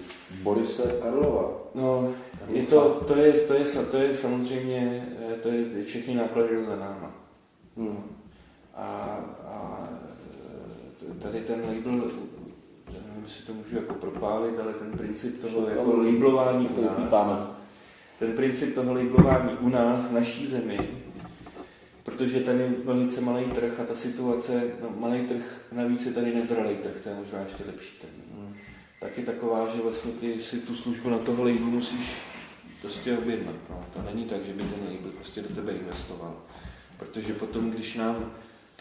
Borise 0.43 0.99
Karlova. 1.01 1.51
No, 1.75 2.13
je 2.47 2.63
to, 2.63 3.03
to, 3.07 3.15
je, 3.15 3.33
to, 3.33 3.53
je, 3.53 3.65
to 3.91 3.97
je 3.97 4.17
samozřejmě, 4.17 5.07
to 5.41 5.47
je 5.49 5.83
všechny 5.83 6.15
náklady 6.15 6.65
za 6.65 6.75
náma. 6.75 7.11
Hmm. 7.77 8.18
A, 8.79 9.19
a 9.47 9.87
tady 11.21 11.41
ten 11.41 11.59
label, 11.59 12.11
nevím, 12.91 13.23
jestli 13.23 13.45
to 13.45 13.53
můžu 13.53 13.75
jako 13.75 13.93
propálit, 13.93 14.59
ale 14.59 14.73
ten 14.73 14.91
princip 14.91 15.41
toho 15.41 15.69
jako 15.69 15.97
labelování 15.97 16.67
u 16.67 16.81
nás, 16.81 17.47
ten 18.19 18.31
princip 18.31 18.75
toho 18.75 18.93
labelování 18.93 19.57
u 19.59 19.69
nás, 19.69 20.05
v 20.05 20.13
naší 20.13 20.47
zemi, 20.47 20.79
protože 22.03 22.39
tady 22.39 22.59
je 22.59 22.69
velice 22.83 23.21
malý 23.21 23.45
trh 23.45 23.79
a 23.79 23.83
ta 23.83 23.95
situace, 23.95 24.63
no 24.81 24.89
malý 24.97 25.21
trh, 25.21 25.61
navíc 25.71 26.05
je 26.05 26.11
tady 26.11 26.35
nezralý 26.35 26.75
trh, 26.75 26.99
to 27.03 27.09
je 27.09 27.15
možná 27.15 27.39
ještě 27.39 27.63
lepší 27.67 27.97
termín. 27.97 28.23
Hmm. 28.35 28.55
Tak 28.99 29.17
je 29.17 29.23
taková, 29.23 29.69
že 29.69 29.81
vlastně 29.81 30.11
ty 30.11 30.39
si 30.39 30.59
tu 30.59 30.75
službu 30.75 31.09
na 31.09 31.17
toho 31.17 31.43
labelu 31.43 31.71
musíš 31.71 32.13
prostě 32.81 33.17
objednat. 33.17 33.55
No. 33.69 33.85
To 33.93 34.01
není 34.01 34.25
tak, 34.25 34.45
že 34.45 34.53
by 34.53 34.63
ten 34.63 34.83
label 34.83 35.11
prostě 35.11 35.41
do 35.41 35.55
tebe 35.55 35.71
investoval 35.71 36.35
Protože 36.99 37.33
potom, 37.33 37.71
když 37.71 37.95
nám 37.95 38.31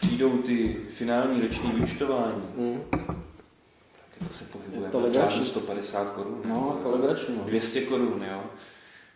přijdou 0.01 0.37
ty 0.37 0.81
finální 0.89 1.41
roční 1.41 1.71
vyučtování, 1.71 2.43
mm. 2.55 2.81
tak 2.91 4.27
to 4.27 4.33
se 4.33 4.43
pohybuje 4.43 4.91
to 4.91 4.99
legrační. 4.99 5.45
150 5.45 6.11
korun. 6.11 6.41
No, 6.45 6.79
to 6.83 6.91
legrační. 6.91 7.35
200 7.35 7.81
korun, 7.81 8.25
jo. 8.31 8.43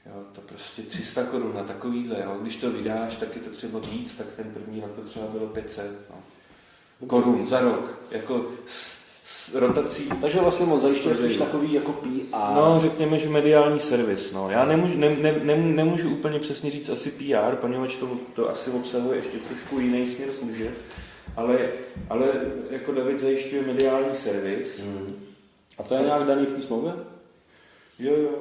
Jo, 0.05 0.23
to 0.31 0.41
prostě 0.41 0.81
300 0.81 1.23
korun 1.23 1.55
na 1.55 1.63
takovýhle, 1.63 2.21
jo. 2.23 2.37
Když 2.41 2.55
to 2.55 2.71
vydáš, 2.71 3.15
tak 3.15 3.35
je 3.35 3.41
to 3.41 3.49
třeba 3.49 3.79
víc, 3.79 4.15
tak 4.15 4.27
ten 4.35 4.51
první 4.53 4.81
rok 4.81 4.91
to 4.95 5.01
třeba 5.01 5.27
bylo 5.27 5.47
500 5.47 5.91
no. 6.09 7.07
korun 7.07 7.47
za 7.47 7.59
rok. 7.59 7.99
Jako 8.11 8.51
s, 8.65 9.02
s 9.49 9.55
rotací. 9.55 10.09
Takže 10.21 10.39
vlastně 10.39 10.65
moc 10.65 10.81
zajišťuje 10.81 11.15
spíš 11.15 11.37
takový 11.37 11.73
jako 11.73 11.91
PR. 11.91 12.55
No, 12.55 12.77
řekněme, 12.81 13.19
že 13.19 13.29
mediální 13.29 13.79
servis. 13.79 14.31
No. 14.31 14.49
Já 14.49 14.65
nemůžu, 14.65 14.97
ne, 14.97 15.15
ne, 15.21 15.35
ne, 15.43 15.55
nemůžu 15.55 16.09
úplně 16.09 16.39
přesně 16.39 16.71
říct 16.71 16.89
asi 16.89 17.11
PR, 17.11 17.55
poněvadž 17.55 17.95
to, 17.95 18.09
to 18.33 18.49
asi 18.49 18.71
obsahuje 18.71 19.17
ještě 19.17 19.37
trošku 19.37 19.79
jiný 19.79 20.07
směr 20.07 20.33
služeb. 20.33 20.73
Ale, 21.35 21.57
ale 22.09 22.27
jako 22.69 22.91
David 22.91 23.19
zajišťuje 23.19 23.61
mediální 23.61 24.15
servis. 24.15 24.79
Hmm. 24.79 25.15
A 25.77 25.83
to 25.83 25.95
je 25.95 26.01
nějak 26.01 26.23
daný 26.23 26.45
v 26.45 26.53
té 26.53 26.61
smlouvě? 26.61 26.93
Jo, 27.99 28.13
jo. 28.17 28.31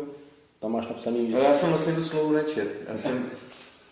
Tam 0.60 0.72
máš 0.72 0.88
napsaný... 0.88 1.34
Ale 1.34 1.44
já 1.44 1.56
jsem 1.56 1.68
vlastně 1.68 1.92
tu 1.92 2.04
smlouvu 2.04 2.32
nečet. 2.32 2.68
Já 2.88 2.98
jsem, 2.98 3.30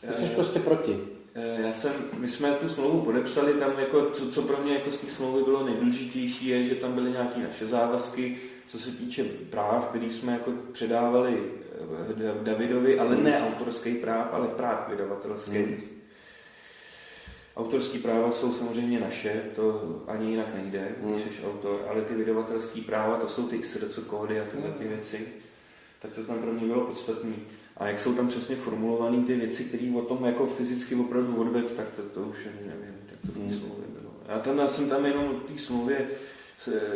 já, 0.03 0.13
jsi 0.13 0.25
prostě 0.25 0.59
proti. 0.59 0.99
Eh, 1.35 1.63
já 1.63 1.73
jsem, 1.73 1.93
my 2.19 2.29
jsme 2.29 2.53
tu 2.53 2.69
smlouvu 2.69 3.01
podepsali, 3.01 3.53
tam 3.53 3.79
jako, 3.79 4.11
co, 4.11 4.31
co 4.31 4.43
pro 4.43 4.57
mě 4.63 4.75
jako 4.75 4.91
z 4.91 5.01
té 5.01 5.07
smlouvy 5.07 5.43
bylo 5.43 5.65
nejdůležitější, 5.65 6.49
je, 6.49 6.65
že 6.65 6.75
tam 6.75 6.93
byly 6.93 7.11
nějaké 7.11 7.41
naše 7.41 7.67
závazky, 7.67 8.39
co 8.67 8.79
se 8.79 8.91
týče 8.91 9.25
práv, 9.25 9.89
který 9.89 10.11
jsme 10.11 10.33
jako 10.33 10.53
předávali 10.73 11.43
eh, 12.21 12.43
Davidovi, 12.43 12.99
ale 12.99 13.17
ne 13.17 13.43
autorský 13.43 13.95
práv, 13.95 14.29
ale 14.33 14.49
práv 14.49 14.89
vydavatelských. 14.89 15.67
Hmm. 15.67 16.01
Autorský 17.57 17.99
práva 17.99 18.33
jsou 18.33 18.53
samozřejmě 18.53 19.01
naše, 19.01 19.43
to 19.57 19.97
ani 20.07 20.31
jinak 20.31 20.55
nejde, 20.55 20.89
hmm. 21.03 21.13
když 21.13 21.37
jsi 21.37 21.43
autor, 21.47 21.87
ale 21.89 22.03
ty 22.03 22.15
vydavatelské 22.15 22.81
práva, 22.81 23.17
to 23.17 23.29
jsou 23.29 23.49
ty 23.49 23.63
SRC 23.63 23.99
kódy 23.99 24.41
a 24.41 24.45
tyhle 24.45 24.71
ty 24.71 24.89
věci 24.89 25.27
tak 26.01 26.13
to 26.13 26.25
tam 26.25 26.39
pro 26.39 26.53
mě 26.53 26.67
bylo 26.67 26.87
podstatné. 26.87 27.33
A 27.81 27.87
jak 27.87 27.99
jsou 27.99 28.15
tam 28.15 28.29
přesně 28.29 28.57
formulované 28.57 29.27
ty 29.27 29.37
věci, 29.37 29.65
které 29.65 29.93
o 29.97 30.03
tom 30.03 30.25
jako 30.25 30.47
fyzicky 30.47 30.95
opravdu 30.95 31.41
odved, 31.41 31.77
tak 31.77 31.87
to, 31.97 32.03
to 32.03 32.21
už 32.21 32.45
nevím, 32.45 32.95
tak 33.07 33.19
to 33.21 33.29
v 33.29 33.35
té 33.35 33.41
hmm. 33.41 33.51
smlouvě 33.51 33.87
bylo. 34.01 34.13
Já, 34.29 34.39
tam, 34.39 34.59
já 34.59 34.69
jsem 34.69 34.89
tam 34.89 35.07
jenom 35.07 35.41
v 35.41 35.53
té 35.53 35.59
smlouvě 35.59 36.09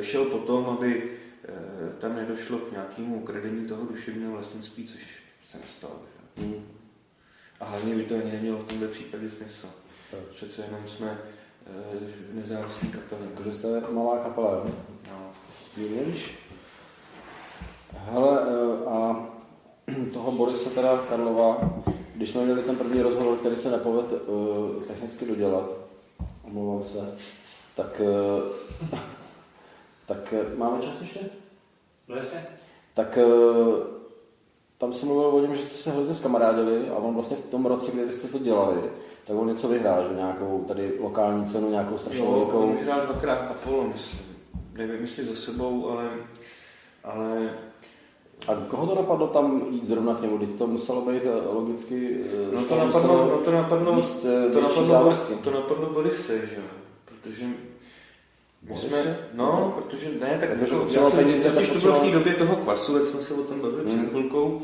šel 0.00 0.24
po 0.24 0.38
tom, 0.38 0.66
aby 0.66 1.10
eh, 1.44 1.52
tam 1.98 2.16
nedošlo 2.16 2.58
k 2.58 2.72
nějakému 2.72 3.16
ukradení 3.16 3.68
toho 3.68 3.86
duševního 3.86 4.32
vlastnictví, 4.32 4.84
což 4.86 5.22
se 5.50 5.58
nestalo. 5.58 6.02
Že? 6.36 6.46
Mm. 6.46 6.66
A 7.60 7.64
hlavně 7.64 7.94
by 7.94 8.02
to 8.02 8.14
ani 8.14 8.32
nemělo 8.32 8.58
v 8.58 8.64
tomto 8.64 8.88
případě 8.88 9.30
smysl. 9.30 9.68
Tak. 10.10 10.20
Přece 10.20 10.62
jenom 10.62 10.80
jsme 10.86 11.18
e, 11.66 12.34
nezávislí 12.34 12.88
kapely. 12.88 13.28
Takže 13.34 13.52
jste 13.52 13.80
malá 13.90 14.18
kapela, 14.18 14.52
jo? 14.52 14.74
No. 15.10 15.32
Víš? 15.76 16.38
Hele, 17.92 18.40
eh, 18.42 18.86
a 18.86 19.26
toho 20.12 20.32
Borise 20.32 20.70
teda 20.70 20.98
Karlova, 21.08 21.60
když 22.14 22.30
jsme 22.30 22.44
měli 22.44 22.62
ten 22.62 22.76
první 22.76 23.02
rozhovor, 23.02 23.36
který 23.36 23.56
se 23.56 23.70
nepovedl 23.70 24.22
uh, 24.26 24.82
technicky 24.82 25.26
dodělat, 25.26 25.70
omlouvám 26.44 26.84
se, 26.84 27.14
tak, 27.76 28.00
uh, 28.90 28.98
tak 30.06 30.34
máme 30.56 30.82
čas 30.82 31.00
ještě? 31.00 31.20
No 32.08 32.16
jasně. 32.16 32.46
Tak 32.94 33.18
uh, 33.26 33.94
tam 34.78 34.92
jsem 34.92 35.08
mluvil 35.08 35.26
o 35.26 35.40
něm, 35.40 35.56
že 35.56 35.62
jste 35.62 35.74
se 35.74 35.90
hrozně 35.90 36.14
zkamarádili 36.14 36.88
a 36.88 36.94
on 36.94 37.14
vlastně 37.14 37.36
v 37.36 37.50
tom 37.50 37.66
roce, 37.66 37.92
kdy 37.92 38.12
jste 38.12 38.28
to 38.28 38.38
dělali, 38.38 38.90
tak 39.26 39.36
on 39.36 39.48
něco 39.48 39.68
vyhrál, 39.68 40.08
že 40.08 40.14
nějakou 40.14 40.64
tady 40.68 40.98
lokální 41.00 41.46
cenu, 41.46 41.70
nějakou 41.70 41.98
strašnou 41.98 42.32
velikou. 42.32 42.58
on 42.58 42.76
vyhrál 42.76 43.00
dvakrát 43.06 43.50
Apollo, 43.50 43.88
myslím. 43.88 44.20
Nevím, 44.72 45.00
jestli 45.00 45.24
za 45.24 45.34
sebou, 45.34 45.90
ale, 45.90 46.10
ale 47.04 47.50
a 48.48 48.54
koho 48.68 48.86
to 48.86 48.94
napadlo 48.94 49.26
tam 49.26 49.66
jít 49.70 49.86
zrovna 49.86 50.14
k 50.14 50.22
němu? 50.22 50.38
Teď 50.38 50.58
to 50.58 50.66
muselo 50.66 51.00
být 51.00 51.22
eh, 51.24 51.48
logicky... 51.54 52.20
Eh, 52.52 52.54
no 52.54 52.64
to 52.64 52.76
napadlo, 52.76 53.28
no 53.30 53.38
to 53.38 53.52
napadlo, 53.52 53.94
míst, 53.94 54.24
eh, 54.24 54.50
to 54.50 54.60
napadlo, 54.60 55.02
Boris, 55.02 55.22
to 55.44 55.50
napadlo 55.50 55.90
Borise, 55.90 56.38
že 56.38 56.56
Protože 57.04 57.46
my 58.68 58.78
jsme, 58.78 59.18
no, 59.34 59.74
protože 59.76 60.10
ne, 60.20 60.38
tak 60.40 60.50
jako, 60.60 60.86
já 60.90 61.10
jsem, 61.10 61.24
peníze, 61.24 61.50
totiž 61.50 61.70
to 61.70 61.78
bylo 61.78 61.94
v 61.94 62.00
té 62.00 62.10
době 62.10 62.34
toho 62.34 62.56
kvasu, 62.56 62.98
jak 62.98 63.06
jsme 63.06 63.22
se 63.22 63.34
o 63.34 63.42
tom 63.42 63.60
bavili 63.60 63.90
hmm. 63.90 63.98
před 63.98 64.10
chvilkou, 64.10 64.62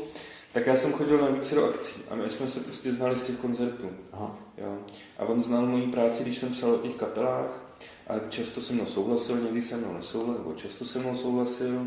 tak 0.53 0.67
já 0.67 0.75
jsem 0.75 0.93
chodil 0.93 1.17
na 1.17 1.27
více 1.27 1.55
do 1.55 1.65
akcí 1.65 2.01
a 2.09 2.15
my 2.15 2.29
jsme 2.29 2.47
se 2.47 2.59
prostě 2.59 2.91
znali 2.91 3.15
z 3.15 3.21
těch 3.21 3.35
koncertů. 3.35 3.89
Aha. 4.13 4.35
Jo. 4.57 4.77
A 5.19 5.25
on 5.25 5.43
znal 5.43 5.65
moji 5.65 5.87
práci, 5.87 6.23
když 6.23 6.37
jsem 6.37 6.49
psal 6.49 6.71
o 6.71 6.77
těch 6.77 6.95
kapelách 6.95 7.75
a 8.07 8.13
často 8.29 8.61
se 8.61 8.73
mnou 8.73 8.85
souhlasil, 8.85 9.37
někdy 9.37 9.61
se 9.61 9.77
mnou 9.77 9.93
nesouhlasil, 9.93 10.43
nebo 10.43 10.53
často 10.53 10.85
se 10.85 10.99
mnou 10.99 11.15
souhlasil 11.15 11.85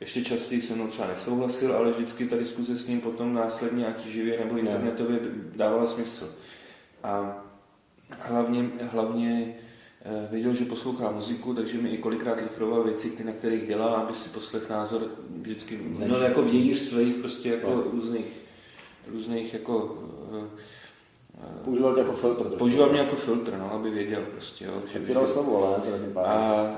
ještě 0.00 0.24
častěji 0.24 0.62
se 0.62 0.74
mnou 0.74 0.86
třeba 0.86 1.08
nesouhlasil, 1.08 1.76
ale 1.76 1.90
vždycky 1.90 2.26
ta 2.26 2.36
diskuze 2.36 2.76
s 2.76 2.86
ním 2.86 3.00
potom 3.00 3.34
následně, 3.34 3.86
ať 3.86 4.06
živě 4.06 4.38
nebo 4.38 4.56
internetově, 4.56 5.18
dávala 5.56 5.86
smysl. 5.86 6.34
A 7.02 7.44
hlavně, 8.10 8.70
hlavně 8.82 9.54
eh, 10.04 10.28
věděl, 10.30 10.54
že 10.54 10.64
poslouchá 10.64 11.10
muziku, 11.10 11.54
takže 11.54 11.78
mi 11.78 11.88
i 11.88 11.98
kolikrát 11.98 12.40
lifroval 12.40 12.84
věci, 12.84 13.12
na 13.24 13.32
kterých 13.32 13.66
dělá, 13.66 13.94
aby 13.94 14.14
si 14.14 14.28
poslech 14.28 14.70
názor 14.70 15.10
vždycky, 15.30 15.80
no 16.06 16.20
jako 16.20 16.42
vějíř 16.42 16.76
svých 16.76 17.16
prostě 17.16 17.48
jako 17.48 17.84
různých, 17.92 18.40
různých 19.06 19.52
jako 19.52 20.02
eh, 20.44 20.60
Používal 21.64 21.94
tě 21.94 22.00
jako 22.00 22.12
filtr. 22.12 22.44
Používal 22.44 22.88
mě 22.88 23.00
jako 23.00 23.16
filtr, 23.16 23.56
no, 23.58 23.72
aby 23.72 23.90
věděl 23.90 24.22
prostě, 24.32 24.64
jo. 24.64 24.82
Že 24.92 24.98
věděl 24.98 25.26
slovo, 25.26 25.66
ale 25.66 25.98
ne, 25.98 26.22
A 26.22 26.70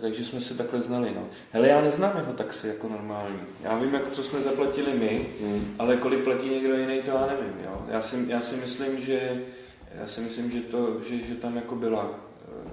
takže 0.00 0.24
jsme 0.24 0.40
se 0.40 0.54
takhle 0.54 0.82
znali, 0.82 1.12
no. 1.14 1.28
Hele, 1.52 1.68
já 1.68 1.80
neznám 1.80 2.16
jeho 2.16 2.32
taxi 2.32 2.68
jako 2.68 2.88
normální. 2.88 3.40
Já 3.60 3.78
vím, 3.78 3.94
jako, 3.94 4.10
co 4.10 4.22
jsme 4.22 4.40
zaplatili 4.40 4.92
my, 4.98 5.26
hmm. 5.40 5.74
ale 5.78 5.96
kolik 5.96 6.24
platí 6.24 6.48
někdo 6.48 6.76
jiný, 6.76 7.02
to 7.02 7.10
já 7.10 7.26
nevím, 7.26 7.64
jo. 7.64 7.86
Já 7.88 8.02
si, 8.02 8.24
já 8.28 8.40
si 8.40 8.56
myslím, 8.56 9.00
že 9.00 9.42
já 10.00 10.06
si 10.06 10.20
myslím, 10.20 10.50
že, 10.50 10.60
to, 10.60 11.00
že, 11.08 11.16
že 11.18 11.34
tam 11.34 11.56
jako 11.56 11.76
byla, 11.76 12.20
eh, 12.48 12.70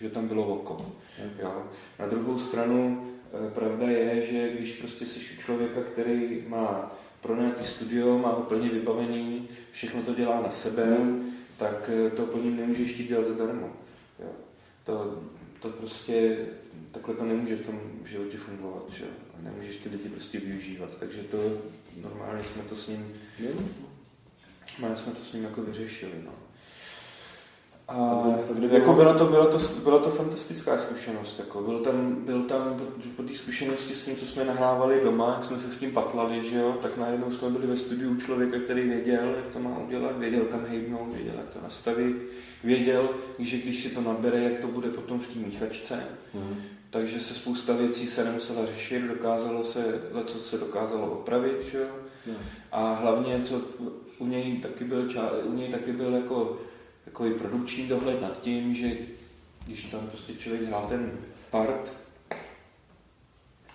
že 0.00 0.10
tam 0.10 0.28
bylo 0.28 0.46
oko. 0.46 0.92
Jo. 1.38 1.62
Na 1.98 2.06
druhou 2.06 2.38
stranu 2.38 3.06
eh, 3.32 3.50
pravda 3.50 3.88
je, 3.88 4.22
že 4.22 4.50
když 4.50 4.72
prostě 4.72 5.06
jsi 5.06 5.20
člověka, 5.38 5.80
který 5.80 6.44
má 6.48 6.92
pro 7.24 7.36
nějaký 7.36 7.64
studio, 7.64 8.18
má 8.18 8.28
ho 8.28 8.42
plně 8.42 8.68
vybavený, 8.68 9.48
všechno 9.72 10.02
to 10.02 10.14
dělá 10.14 10.42
na 10.42 10.50
sebe, 10.50 10.84
mm. 10.84 11.32
tak 11.56 11.90
eh, 11.92 12.10
to 12.10 12.26
po 12.26 12.38
něm 12.38 12.56
nemůžeš 12.56 12.92
chtít 12.92 13.08
dělat 13.08 13.26
zadarmo. 13.26 13.72
Jo. 14.18 14.28
To, 14.84 15.22
to 15.60 15.68
prostě, 15.70 16.46
takhle 16.90 17.14
to 17.14 17.24
nemůže 17.24 17.56
v 17.56 17.66
tom 17.66 17.80
životě 18.04 18.38
fungovat, 18.38 18.90
že? 18.96 19.04
nemůžeš 19.42 19.76
ty 19.76 19.88
lidi 19.88 20.08
prostě 20.08 20.40
využívat, 20.40 20.90
takže 21.00 21.22
to 21.22 21.38
normálně 22.02 22.44
jsme 22.44 22.62
to 22.62 22.76
s 22.76 22.88
ním, 22.88 23.14
mm. 23.40 23.68
jsme 24.96 25.12
to 25.12 25.24
s 25.24 25.32
ním 25.32 25.44
jako 25.44 25.62
vyřešili. 25.62 26.12
No. 26.24 26.32
A 27.88 28.24
jako 28.70 28.92
byla 28.92 29.14
to, 29.14 29.26
byla, 29.26 29.46
to, 29.46 29.58
byla 29.82 29.98
to 29.98 30.10
fantastická 30.10 30.78
zkušenost. 30.78 31.38
Jako 31.38 31.60
byl, 31.62 31.78
tam, 31.78 32.14
byl 32.24 32.42
tam 32.42 32.80
po 33.16 33.22
té 33.22 33.34
zkušenosti 33.34 33.94
s 33.94 34.04
tím, 34.04 34.16
co 34.16 34.26
jsme 34.26 34.44
nahrávali 34.44 35.00
doma, 35.04 35.32
jak 35.34 35.44
jsme 35.44 35.60
se 35.60 35.70
s 35.70 35.78
tím 35.78 35.92
patlali, 35.92 36.50
že 36.50 36.56
jo, 36.56 36.78
tak 36.82 36.96
najednou 36.96 37.30
jsme 37.30 37.50
byli 37.50 37.66
ve 37.66 37.76
studiu 37.76 38.16
člověka, 38.16 38.58
který 38.58 38.88
věděl, 38.88 39.34
jak 39.36 39.46
to 39.52 39.58
má 39.58 39.78
udělat, 39.78 40.18
věděl, 40.18 40.44
kam 40.44 40.66
hejbnout, 40.66 41.14
věděl, 41.14 41.34
jak 41.36 41.48
to 41.48 41.58
nastavit, 41.62 42.16
věděl, 42.64 43.08
že 43.38 43.56
když 43.56 43.82
si 43.82 43.90
to 43.94 44.00
nabere, 44.00 44.42
jak 44.42 44.60
to 44.60 44.66
bude 44.66 44.88
potom 44.88 45.20
v 45.20 45.28
té 45.28 45.38
míchačce. 45.38 46.04
Mm. 46.34 46.56
Takže 46.90 47.20
se 47.20 47.34
spousta 47.34 47.76
věcí 47.76 48.06
se 48.06 48.24
nemusela 48.24 48.66
řešit, 48.66 49.02
dokázalo 49.02 49.64
se, 49.64 50.00
co 50.24 50.38
se 50.38 50.58
dokázalo 50.58 51.10
opravit, 51.10 51.64
že 51.72 51.78
jo. 51.78 51.88
Mm. 52.26 52.34
A 52.72 52.94
hlavně, 52.94 53.42
co 53.44 53.62
u 54.18 54.26
něj 54.26 54.58
taky 54.58 54.84
byl, 54.84 55.08
u 55.44 55.52
něj 55.52 55.68
taky 55.68 55.92
byl 55.92 56.14
jako 56.14 56.58
takový 57.14 57.34
produkční 57.34 57.88
dohled 57.88 58.22
nad 58.22 58.40
tím, 58.40 58.74
že 58.74 58.90
když 59.66 59.84
tam 59.84 60.06
prostě 60.06 60.34
člověk 60.34 60.62
hrál 60.62 60.86
ten 60.88 61.12
part 61.50 61.92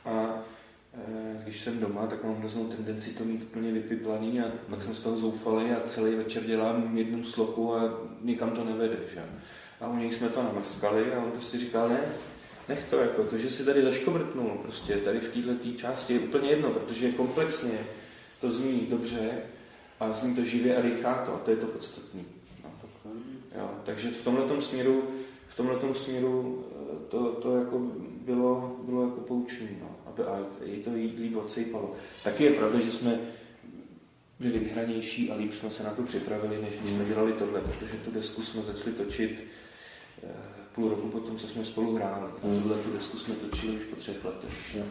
a 0.06 0.44
e, 0.94 1.44
když 1.44 1.62
jsem 1.62 1.80
doma, 1.80 2.08
tak 2.08 2.24
mám 2.24 2.36
hroznou 2.36 2.68
tendenci 2.68 3.10
to 3.10 3.24
mít 3.24 3.44
úplně 3.44 3.72
vypiplaný 3.72 4.40
a 4.40 4.46
mm. 4.46 4.52
pak 4.70 4.84
jsem 4.84 4.96
z 4.96 5.00
toho 5.00 5.18
zoufalý 5.18 5.72
a 5.72 5.88
celý 5.88 6.16
večer 6.16 6.44
dělám 6.44 6.98
jednu 6.98 7.24
sloku 7.24 7.76
a 7.76 7.82
nikam 8.22 8.52
to 8.52 8.64
nevede. 8.64 8.98
Že? 9.14 9.24
A 9.82 9.88
u 9.88 9.98
něj 9.98 10.12
jsme 10.12 10.30
to 10.30 10.44
namaskali 10.44 11.14
a 11.14 11.24
on 11.24 11.32
prostě 11.32 11.60
říkal, 11.60 11.90
ne, 11.90 12.02
nech 12.70 12.84
to, 12.90 12.98
jako 12.98 13.24
to, 13.24 13.38
že 13.38 13.52
si 13.52 13.66
tady 13.66 13.82
zaškobrtnul 13.82 14.50
prostě 14.62 14.96
tady 14.96 15.20
v 15.20 15.34
této 15.34 15.78
části 15.78 16.14
je 16.14 16.20
úplně 16.20 16.50
jedno, 16.50 16.72
protože 16.72 17.12
komplexně 17.12 17.80
to 18.42 18.52
zní 18.52 18.88
dobře 18.90 19.30
a 20.00 20.14
zní 20.14 20.36
to 20.36 20.46
živě 20.46 20.78
a 20.78 20.82
dýchá 20.82 21.14
to 21.14 21.36
a 21.36 21.38
to 21.38 21.52
je 21.52 21.58
to 21.58 21.66
podstatné. 21.66 22.39
Jo, 23.60 23.70
takže 23.86 24.10
v 24.12 24.24
tomhle 24.24 24.62
směru, 24.62 25.04
v 25.48 25.56
tomhletom 25.56 25.94
směru 25.96 26.64
eh, 26.72 26.96
to, 27.10 27.32
to 27.32 27.56
jako 27.58 27.80
bylo, 28.26 28.76
bylo 28.84 29.04
jako 29.06 29.22
poučný, 29.22 29.68
no, 29.82 29.96
aby, 30.06 30.24
a 30.24 30.40
i 30.66 30.78
to 30.78 30.96
jí 30.96 31.16
líp 31.22 31.36
odsejpalo. 31.38 31.94
Taky 32.24 32.44
je 32.44 32.52
pravda, 32.52 32.80
že 32.80 32.92
jsme 32.92 33.20
byli 34.40 34.60
vyhranější 34.60 35.32
a 35.32 35.36
líp 35.36 35.54
jsme 35.54 35.72
se 35.72 35.84
na 35.84 35.90
to 35.90 36.04
připravili, 36.04 36.62
než 36.62 36.74
když 36.82 36.94
jsme 36.94 37.06
dělali 37.06 37.34
tohle, 37.34 37.62
protože 37.62 37.94
tu 38.06 38.12
desku 38.12 38.42
jsme 38.44 38.62
začali 38.64 38.92
točit 38.96 39.40
eh, 40.24 40.28
půl 40.76 40.90
roku 40.90 41.08
potom, 41.08 41.38
co 41.38 41.48
jsme 41.48 41.66
spolu 41.66 41.96
hráli. 41.96 42.32
A 42.44 42.48
Mm. 42.48 42.62
tuhle 42.62 42.78
tu 42.78 42.92
desku 42.94 43.18
jsme 43.18 43.36
točili 43.36 43.76
už 43.76 43.84
po 43.84 43.96
třech 43.96 44.26
letech. 44.26 44.76
Jo. 44.76 44.84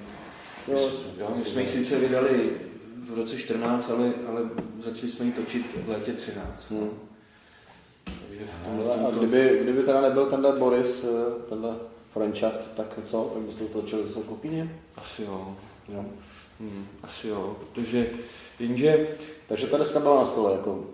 Jo, 0.69 0.91
jo, 1.19 1.35
my 1.39 1.45
jsme 1.45 1.63
ji 1.63 1.69
sice 1.69 1.99
vydali 1.99 2.51
v 3.05 3.15
roce 3.17 3.39
14, 3.39 3.91
ale, 3.91 4.13
ale 4.29 4.41
začali 4.79 5.13
jsme 5.13 5.27
ji 5.27 5.33
točit 5.33 5.67
v 5.87 5.89
létě 5.89 6.13
13. 6.13 6.71
Hmm. 6.71 6.91
Takže 8.29 8.45
v 8.45 8.51
Ale 8.67 8.77
tomhle 8.77 9.07
A 9.07 9.11
kdyby, 9.11 9.59
kdyby 9.63 9.83
teda 9.83 10.01
nebyl 10.01 10.27
tenhle 10.27 10.53
Boris, 10.59 11.05
eh, 11.05 11.43
tenhle 11.49 11.75
Freundschaft, 12.13 12.75
tak 12.77 12.99
co? 13.07 13.31
Tak 13.35 13.43
byste 13.43 13.65
to 13.65 13.81
točili 13.81 14.09
zase 14.09 14.21
kuchyně? 14.21 14.79
Asi 14.97 15.23
jo. 15.23 15.57
Jo. 15.95 16.05
Hmm, 16.61 16.87
asi 17.03 17.29
jo, 17.29 17.57
protože 17.59 18.07
jenže, 18.61 19.07
Takže 19.49 19.67
ta 19.67 19.79
deska 19.79 20.01
byla 20.01 20.17
na 20.17 20.27
stole, 20.27 20.53
jako 20.53 20.85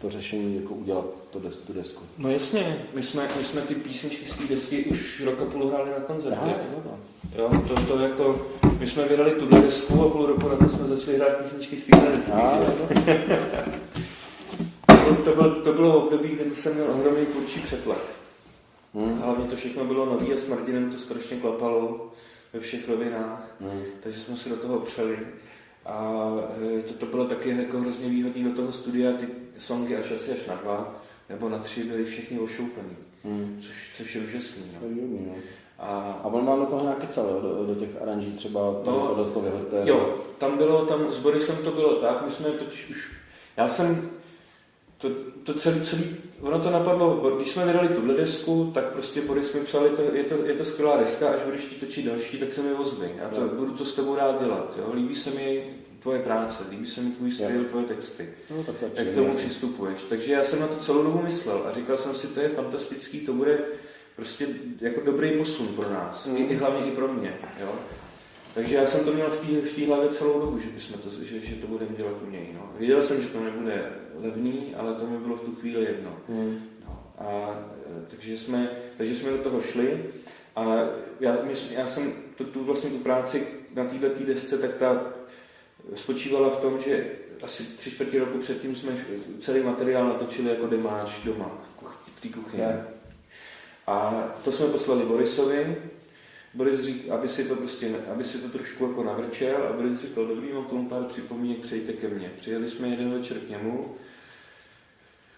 to 0.00 0.10
řešení, 0.10 0.56
jako 0.56 0.74
udělat 0.74 1.04
to 1.30 1.38
des, 1.40 1.56
tu 1.56 1.72
desku. 1.72 2.02
no 2.18 2.30
jasně, 2.30 2.86
my 2.94 3.02
jsme, 3.02 3.28
my 3.38 3.44
jsme 3.44 3.60
ty 3.60 3.74
písničky 3.74 4.26
z 4.26 4.38
té 4.38 4.44
desky 4.44 4.84
už 4.84 5.20
rok 5.20 5.40
a 5.42 5.44
půl 5.44 5.68
hráli 5.68 5.90
na 5.90 5.96
koncertech. 5.96 6.56
Jo, 7.36 7.50
to, 7.68 7.74
to 7.74 7.98
jako, 7.98 8.46
my 8.78 8.86
jsme 8.86 9.04
vydali 9.04 9.30
tuhle 9.30 9.60
desku 9.60 10.02
a 10.02 10.08
půl 10.08 10.26
roku 10.26 10.48
na 10.48 10.56
to 10.56 10.68
jsme 10.68 10.86
začali 10.86 11.16
hrát 11.16 11.36
písničky 11.36 11.76
z 11.76 11.84
téhle 11.84 12.16
desky. 12.16 12.32
A, 12.32 12.60
že? 12.60 13.22
To, 15.08 15.14
to, 15.14 15.34
bylo, 15.34 15.50
to 15.60 15.72
bylo 15.72 16.04
období, 16.04 16.28
kdy 16.28 16.54
jsem 16.54 16.74
měl 16.74 16.86
ohromný 16.90 17.26
tvůrčí 17.26 17.60
přetlak. 17.60 17.98
Hmm. 18.94 19.18
Hlavně 19.18 19.44
to 19.46 19.56
všechno 19.56 19.84
bylo 19.84 20.06
nový 20.06 20.32
a 20.32 20.36
s 20.36 20.48
Martinem 20.48 20.90
to 20.90 20.98
strašně 20.98 21.36
klapalo 21.36 22.10
ve 22.52 22.60
všech 22.60 22.88
rovinách, 22.88 23.56
Hmm. 23.60 23.82
takže 24.00 24.20
jsme 24.20 24.36
si 24.36 24.48
do 24.48 24.56
toho 24.56 24.78
přeli. 24.78 25.18
A 25.86 26.28
e, 26.78 26.82
to, 26.82 26.92
to 26.94 27.06
bylo 27.06 27.24
taky 27.26 27.48
jako 27.58 27.78
hrozně 27.78 28.08
výhodný 28.08 28.44
do 28.44 28.50
toho 28.50 28.72
studia, 28.72 29.12
ty 29.12 29.26
songy 29.58 29.96
až 29.96 30.10
asi 30.12 30.32
až 30.32 30.46
na 30.46 30.54
dva, 30.54 30.94
nebo 31.28 31.48
na 31.48 31.58
tři 31.58 31.84
byly 31.84 32.04
všechny 32.04 32.38
ošoupený, 32.38 32.96
Hmm. 33.24 33.58
což, 33.62 33.90
což 33.96 34.14
je 34.14 34.20
úžasný. 34.20 34.62
To 34.80 34.86
No. 34.86 35.18
no. 35.26 35.34
A 35.78 36.20
A 36.22 36.26
on 36.26 36.44
má 36.44 36.56
do 36.56 36.66
toho 36.66 36.82
nějaký 36.82 37.06
celé, 37.06 37.32
do, 37.42 37.64
do 37.66 37.74
těch 37.74 38.02
aranží 38.02 38.32
třeba 38.32 38.60
to, 38.60 38.90
No, 38.90 39.08
tohle 39.08 39.30
to 39.30 39.40
vyhoďte. 39.40 39.82
Jo, 39.84 40.14
tam 40.38 40.58
bylo, 40.58 40.86
tam 40.86 41.12
s 41.12 41.18
Borisem 41.18 41.56
to 41.56 41.70
bylo 41.70 41.94
tak, 41.96 42.24
my 42.26 42.30
jsme 42.32 42.48
totiž 42.50 42.90
už, 42.90 43.12
já 43.56 43.68
jsem, 43.68 44.10
to, 45.02 45.08
to 45.42 45.54
celý, 45.54 45.80
celý, 45.80 46.04
ono 46.40 46.58
to 46.60 46.70
napadlo, 46.70 47.30
když 47.36 47.50
jsme 47.50 47.66
vydali 47.66 47.88
tuhle 47.88 48.14
desku, 48.14 48.70
tak 48.74 48.84
prostě 48.84 49.20
Boris 49.20 49.52
mi 49.54 49.60
psal, 49.60 49.84
je 49.84 49.90
to, 49.90 50.02
je 50.02 50.24
to, 50.24 50.34
je 50.46 50.54
to 50.54 50.64
skvělá 50.64 50.96
deska, 50.96 51.28
až 51.28 51.40
budeš 51.44 51.64
ti 51.64 51.74
točit 51.74 52.06
další, 52.06 52.38
tak 52.38 52.52
se 52.54 52.62
mi 52.62 52.72
ozvi, 52.72 53.12
já 53.22 53.28
to, 53.28 53.40
Jo. 53.40 53.48
budu 53.48 53.72
to 53.72 53.84
s 53.84 53.94
tebou 53.94 54.14
rád 54.16 54.42
dělat, 54.44 54.74
jo? 54.78 54.92
líbí 54.94 55.14
se 55.14 55.30
mi 55.30 55.64
tvoje 55.98 56.18
práce, 56.18 56.64
líbí 56.70 56.86
se 56.86 57.00
mi 57.00 57.10
tvůj 57.10 57.32
styl, 57.32 57.64
tvoje 57.64 57.84
texty, 57.84 58.28
No, 58.50 58.64
tak 58.64 58.74
jak 58.96 59.06
k 59.08 59.14
tomu 59.14 59.34
přistupuješ. 59.34 60.02
Takže 60.08 60.32
já 60.32 60.44
jsem 60.44 60.60
na 60.60 60.66
to 60.66 60.76
celou 60.76 61.02
dobu 61.02 61.22
myslel 61.22 61.62
a 61.66 61.72
říkal 61.74 61.96
jsem 61.98 62.14
si, 62.14 62.26
to 62.26 62.40
je 62.40 62.48
fantastický, 62.48 63.20
to 63.20 63.32
bude 63.32 63.58
prostě 64.16 64.46
jako 64.80 65.00
dobrý 65.04 65.30
posun 65.30 65.68
pro 65.68 65.90
nás, 65.90 66.26
Mm. 66.26 66.36
I, 66.36 66.40
i 66.40 66.54
hlavně 66.56 66.86
i 66.86 66.90
pro 66.90 67.08
mě. 67.08 67.38
Jo? 67.60 67.68
Takže 68.54 68.74
já 68.74 68.86
jsem 68.86 69.04
to 69.04 69.12
měl 69.12 69.30
v 69.30 69.40
té 69.46 69.68
v 69.68 69.74
té 69.74 69.86
hlavě 69.86 70.08
celou 70.08 70.40
dobu, 70.40 70.58
že, 70.58 70.68
bychom 70.74 71.00
to, 71.00 71.08
že, 71.24 71.40
že 71.40 71.54
to 71.54 71.66
budeme 71.66 71.96
dělat 71.96 72.14
u 72.28 72.30
něj. 72.30 72.46
No. 72.54 72.70
Věděl 72.78 73.02
jsem, 73.02 73.22
že 73.22 73.28
to 73.28 73.40
nebude 73.40 73.92
levný, 74.22 74.74
ale 74.76 74.94
to 74.94 75.06
mi 75.06 75.18
bylo 75.18 75.36
v 75.36 75.40
tu 75.40 75.54
chvíli 75.54 75.84
jedno. 75.84 76.16
Hmm. 76.28 76.60
No. 76.84 77.12
A, 77.18 77.58
e, 77.86 78.06
takže, 78.10 78.38
jsme, 78.38 78.70
takže 78.96 79.16
jsme 79.16 79.30
do 79.30 79.38
toho 79.38 79.60
šli 79.60 80.04
a 80.56 80.88
já, 81.20 81.38
myslím, 81.42 81.78
já 81.78 81.86
jsem 81.86 82.12
tu, 82.36 82.44
tu, 82.44 82.64
vlastně 82.64 82.90
tu 82.90 82.98
práci 82.98 83.46
na 83.74 83.84
této 83.84 84.24
desce, 84.24 84.58
tak 84.58 84.74
ta 84.74 85.04
spočívala 85.94 86.50
v 86.50 86.60
tom, 86.60 86.80
že 86.80 87.06
asi 87.42 87.62
tři 87.62 87.90
čtvrtě 87.90 88.18
roku 88.18 88.38
předtím 88.38 88.76
jsme 88.76 88.92
celý 89.40 89.60
materiál 89.60 90.08
natočili 90.08 90.50
jako 90.50 90.66
demáč 90.66 91.10
doma 91.24 91.58
v, 91.72 91.76
kuch, 91.76 92.04
v 92.14 92.20
té 92.20 92.28
kuchyni. 92.28 92.62
Jo. 92.62 92.80
A 93.86 94.24
to 94.44 94.52
jsme 94.52 94.66
poslali 94.66 95.04
Borisovi. 95.04 95.76
Boris 96.54 96.80
řík, 96.80 97.08
aby 97.08 97.28
si 97.28 97.44
to 97.44 97.56
prostě, 97.56 97.94
aby 98.12 98.24
si 98.24 98.38
to 98.38 98.48
trošku 98.48 98.86
jako 98.86 99.04
navrčel 99.04 99.56
a 99.56 99.72
Boris 99.72 100.00
říkal, 100.00 100.26
dobrý, 100.26 100.52
mám 100.52 100.64
tomu 100.64 100.88
pár 100.88 101.02
připomínek, 101.04 101.58
přejte 101.58 101.92
ke 101.92 102.08
mně. 102.08 102.30
Přijeli 102.36 102.70
jsme 102.70 102.88
jeden 102.88 103.10
večer 103.10 103.36
k 103.38 103.48
němu, 103.48 103.96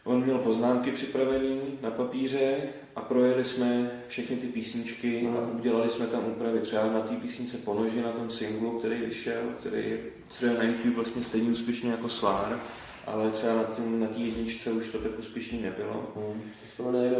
on 0.04 0.24
měl 0.24 0.38
poznámky 0.38 0.92
připravené 0.92 1.56
na 1.82 1.90
papíře 1.90 2.56
a 2.96 3.00
projeli 3.00 3.44
jsme 3.44 3.90
všechny 4.08 4.36
ty 4.36 4.46
písničky 4.46 5.28
a 5.28 5.46
udělali 5.58 5.90
jsme 5.90 6.06
tam 6.06 6.26
úpravy. 6.26 6.60
Třeba 6.60 6.92
na 6.92 7.00
té 7.00 7.16
písnice 7.16 7.56
Ponoži, 7.56 8.02
na 8.02 8.12
tom 8.12 8.30
singlu, 8.30 8.78
který 8.78 9.00
vyšel, 9.00 9.42
který 9.60 9.90
je 9.90 9.98
třeba 10.28 10.52
na 10.54 10.62
YouTube 10.62 10.94
vlastně 10.94 11.22
stejně 11.22 11.50
úspěšný 11.50 11.90
jako 11.90 12.08
Svár, 12.08 12.60
ale 13.06 13.30
třeba 13.30 13.54
na 13.54 13.64
té 13.64 13.82
na 13.82 14.08
jedničce 14.16 14.72
už 14.72 14.88
to 14.88 14.98
tak 14.98 15.18
úspěšný 15.18 15.62
nebylo. 15.62 16.12
Hmm. 16.16 16.42
To 16.76 16.92
někdo, 16.92 17.16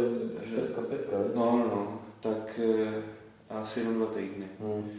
pětka, 0.55 0.81
pětka, 0.81 1.15
jo? 1.15 1.31
No, 1.35 1.45
no, 1.45 1.65
no, 1.65 2.01
tak 2.19 2.59
eh, 2.63 3.03
asi 3.49 3.79
jenom 3.79 3.95
dva 3.95 4.05
týdny. 4.05 4.47
Hmm. 4.59 4.91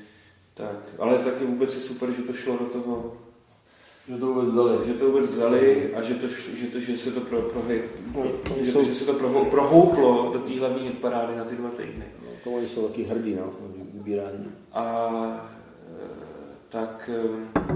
Tak, 0.54 0.76
ale 0.98 1.18
taky 1.18 1.44
vůbec 1.44 1.74
je 1.74 1.80
super, 1.80 2.10
že 2.12 2.22
to 2.22 2.32
šlo 2.32 2.58
do 2.58 2.64
toho, 2.64 3.16
Že 4.08 4.16
to 4.18 4.26
vůbec 4.26 4.54
dali. 4.54 4.86
že 4.86 4.94
to 4.94 5.06
vůbec 5.06 5.30
vzali 5.30 5.94
a 5.94 6.02
že, 6.02 6.14
to, 6.14 6.28
že, 6.28 6.66
to, 6.66 6.80
že 6.80 6.98
se 6.98 7.10
to 7.10 7.20
pro, 7.20 7.42
pro, 7.42 7.62
No, 8.14 8.22
oni 8.54 8.64
že, 8.64 8.72
jsou, 8.72 8.84
že 8.84 8.94
se 8.94 9.04
to 9.04 9.12
pro, 9.14 9.44
prohouplo 9.44 10.30
do 10.32 10.38
té 10.38 10.58
hlavní 10.58 10.90
parády 10.90 11.36
na 11.36 11.44
ty 11.44 11.56
dva 11.56 11.70
týdny. 11.70 12.04
no, 12.22 12.28
to 12.44 12.50
oni 12.50 12.68
jsou 12.68 12.88
taky 12.88 13.02
hrdí, 13.04 13.34
no, 13.34 13.50
v 13.50 13.56
tom 13.56 13.72
vybírání. 13.94 14.46
A 14.72 15.10
eh, 16.00 16.08
tak, 16.68 17.10
eh, 17.14 17.70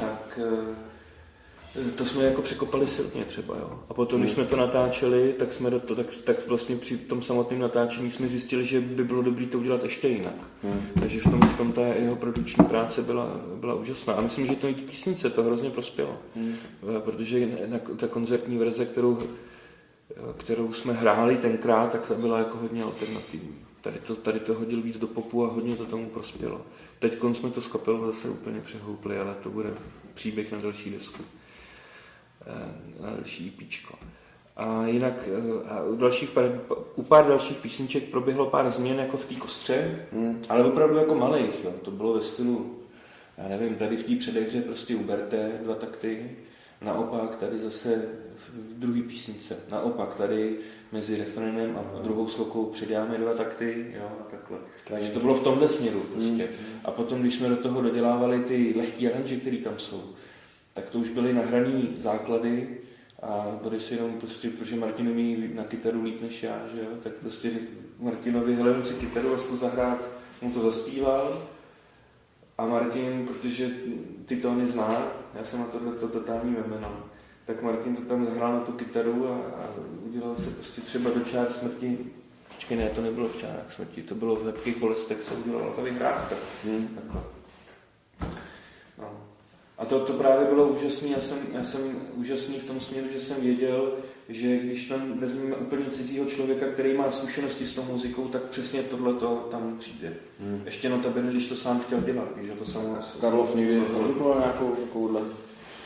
tak 0.00 0.38
eh, 0.42 0.89
to 1.96 2.04
jsme 2.04 2.24
jako 2.24 2.42
překopali 2.42 2.86
silně 2.86 3.24
třeba, 3.24 3.56
jo. 3.56 3.78
A 3.88 3.94
potom, 3.94 4.20
když 4.20 4.30
Hmm. 4.34 4.44
jsme 4.44 4.50
to 4.50 4.56
natáčeli, 4.56 5.34
tak 5.38 5.52
jsme 5.52 5.70
do 5.70 5.80
to, 5.80 5.94
tak, 5.96 6.06
tak 6.24 6.48
vlastně 6.48 6.76
při 6.76 6.98
tom 6.98 7.22
samotném 7.22 7.60
natáčení 7.60 8.10
jsme 8.10 8.28
zjistili, 8.28 8.66
že 8.66 8.80
by 8.80 9.04
bylo 9.04 9.22
dobré 9.22 9.46
to 9.46 9.58
udělat 9.58 9.82
ještě 9.82 10.08
jinak. 10.08 10.34
Hmm. 10.62 10.80
Takže 11.00 11.20
v 11.20 11.24
tom, 11.30 11.40
v 11.40 11.56
tom 11.58 11.72
ta 11.72 11.82
jeho 11.86 12.16
produční 12.16 12.64
práce 12.64 13.02
byla, 13.02 13.40
byla 13.60 13.74
úžasná. 13.74 14.14
A 14.14 14.20
myslím, 14.20 14.46
že 14.46 14.56
to 14.56 14.68
i 14.68 14.74
písnice 14.74 15.30
to 15.30 15.42
hrozně 15.42 15.70
prospělo. 15.70 16.16
Hmm. 16.36 16.54
Eh, 16.96 17.00
Protože 17.00 17.48
na, 17.66 17.78
ta 17.78 18.06
koncertní 18.08 18.58
verze, 18.58 18.86
kterou, 18.86 19.18
eh, 20.10 20.14
kterou 20.36 20.72
jsme 20.72 20.92
hráli 20.92 21.36
tenkrát, 21.36 21.92
tak 21.92 22.08
ta 22.08 22.14
byla 22.14 22.38
jako 22.38 22.58
hodně 22.58 22.82
alternativní. 22.82 23.54
Tady 23.80 23.98
to, 24.06 24.16
tady 24.16 24.40
to 24.40 24.54
hodil 24.54 24.82
víc 24.82 24.98
do 24.98 25.06
popu 25.06 25.44
a 25.44 25.48
hodně 25.52 25.76
to 25.76 25.84
tomu 25.84 26.06
prospělo. 26.06 26.60
Teď 26.98 27.18
jsme 27.32 27.50
to 27.50 27.60
s 27.60 27.68
kapelou 27.68 28.06
zase 28.06 28.28
úplně 28.28 28.60
přehoupli, 28.60 29.18
ale 29.18 29.34
to 29.42 29.50
bude 29.50 29.70
příběh 30.14 30.52
na 30.52 30.58
další 30.58 30.90
desku. 30.90 31.22
Eh, 32.46 33.02
Na 33.02 33.10
další 33.10 33.54
EPčko. 33.62 33.94
A 34.56 34.86
jinak 34.86 35.28
eh, 35.28 35.68
a 35.70 35.82
u, 35.84 35.96
dalších, 35.96 36.30
pár- 36.30 36.60
u 36.96 37.02
pár 37.02 37.26
dalších 37.28 37.58
písniček 37.58 38.04
proběhlo 38.04 38.46
pár 38.46 38.70
změn 38.70 38.98
jako 38.98 39.16
v 39.16 39.26
té 39.26 39.34
kostře, 39.34 40.06
Hmm. 40.12 40.42
ale 40.48 40.64
opravdu 40.64 40.96
jako 40.96 41.14
malých, 41.14 41.64
jo. 41.64 41.72
to 41.82 41.90
bylo 41.90 42.12
ve 42.14 42.22
stylu, 42.22 42.76
já 43.38 43.48
nevím, 43.48 43.74
tady 43.74 43.96
v 43.96 44.04
té 44.04 44.16
předehře 44.16 44.60
prostě 44.62 44.96
uberte 44.96 45.50
dva 45.64 45.74
takty, 45.74 46.30
naopak 46.82 47.36
tady 47.36 47.58
zase 47.58 48.02
v 48.36 48.78
druhé 48.78 49.02
písnice, 49.02 49.56
naopak 49.70 50.14
tady 50.14 50.56
mezi 50.92 51.16
refrénem 51.16 51.76
a 51.78 52.02
druhou 52.02 52.28
slokou 52.28 52.64
přidáme 52.64 53.18
dva 53.18 53.34
takty, 53.34 53.86
jo, 53.98 54.08
a 54.20 54.30
takhle. 54.30 54.58
Takže 54.88 55.10
to 55.10 55.20
bylo 55.20 55.34
v 55.34 55.42
tomhle 55.44 55.68
směru 55.68 56.00
prostě. 56.00 56.48
A 56.84 56.90
potom, 56.90 57.20
když 57.20 57.34
jsme 57.34 57.48
do 57.48 57.56
toho 57.56 57.82
dodělávali 57.82 58.40
ty 58.40 58.74
lehké 58.76 59.12
aranže, 59.12 59.36
které 59.36 59.56
tam 59.56 59.74
jsou, 59.78 60.02
tak 60.80 60.90
to 60.90 60.98
už 60.98 61.10
byly 61.10 61.32
nahrané 61.32 61.82
základy 61.96 62.68
a 63.22 63.58
Boris 63.62 63.92
jenom 63.92 64.12
prostě, 64.12 64.50
protože 64.50 64.76
Martin 64.76 65.08
umí 65.08 65.50
na 65.54 65.64
kytaru 65.64 66.02
líp 66.02 66.22
než 66.22 66.42
já, 66.42 66.62
že 66.74 66.80
jo, 66.80 66.88
tak 67.02 67.12
prostě 67.12 67.50
řekl 67.50 67.66
Martinovi, 67.98 68.54
hele, 68.54 68.84
si 68.84 68.94
kytaru 68.94 69.34
a 69.34 69.38
zkus 69.38 69.58
zahrát, 69.58 70.08
mu 70.42 70.50
to 70.50 70.60
zaspíval 70.60 71.42
a 72.58 72.66
Martin, 72.66 73.26
protože 73.26 73.70
ty 74.26 74.36
tóny 74.36 74.66
zná, 74.66 75.02
já 75.34 75.44
jsem 75.44 75.60
na 75.60 75.66
tohle 75.66 75.92
to 75.92 76.08
totální 76.08 76.50
memeno, 76.50 77.04
tak 77.44 77.62
Martin 77.62 77.96
to 77.96 78.02
tam 78.02 78.24
zahrál 78.24 78.52
na 78.52 78.60
tu 78.60 78.72
kytaru 78.72 79.28
a, 79.28 79.34
a 79.34 79.66
udělal 80.02 80.36
se 80.36 80.50
prostě 80.50 80.80
třeba 80.80 81.10
do 81.10 81.20
čár 81.20 81.52
smrti, 81.52 81.98
počkej, 82.54 82.76
ne, 82.76 82.88
to 82.88 83.00
nebylo 83.00 83.28
v 83.28 83.40
čárách 83.40 83.72
smrti, 83.72 84.02
to 84.02 84.14
bylo 84.14 84.36
v 84.36 84.46
lepkých 84.46 84.78
bolestech, 84.78 85.22
se 85.22 85.34
udělala 85.34 85.72
ta 85.72 85.82
vyhrávka. 85.82 86.36
Hmm. 86.64 86.88
Takhle. 86.88 87.39
A 89.80 89.84
to, 89.84 90.00
to 90.00 90.12
právě 90.12 90.46
bylo 90.46 90.68
úžasné. 90.68 91.08
Já 91.08 91.20
jsem, 91.20 91.38
já 91.52 91.64
jsem 91.64 91.80
úžasný 92.14 92.58
v 92.58 92.64
tom 92.64 92.80
směru, 92.80 93.06
že 93.12 93.20
jsem 93.20 93.40
věděl, 93.40 93.92
že 94.28 94.56
když 94.56 94.88
tam 94.88 95.18
vezmeme 95.18 95.56
úplně 95.56 95.84
cizího 95.90 96.26
člověka, 96.26 96.66
který 96.66 96.96
má 96.96 97.10
zkušenosti 97.10 97.66
s 97.66 97.74
tou 97.74 97.82
muzikou, 97.82 98.28
tak 98.28 98.42
přesně 98.42 98.82
tohle 98.82 99.14
to 99.14 99.48
tam 99.50 99.76
přijde. 99.78 100.14
Hmm. 100.40 100.62
Ještě 100.64 100.88
notabene, 100.88 101.30
když 101.30 101.46
to 101.46 101.56
sám 101.56 101.80
chtěl 101.80 102.00
dělat, 102.00 102.28
když 102.36 102.50
to 102.58 102.64
samo... 102.64 102.98
Karlov 103.20 103.54
někdy 103.54 103.74
nějakou 103.74 104.70
takovouhle 104.70 105.20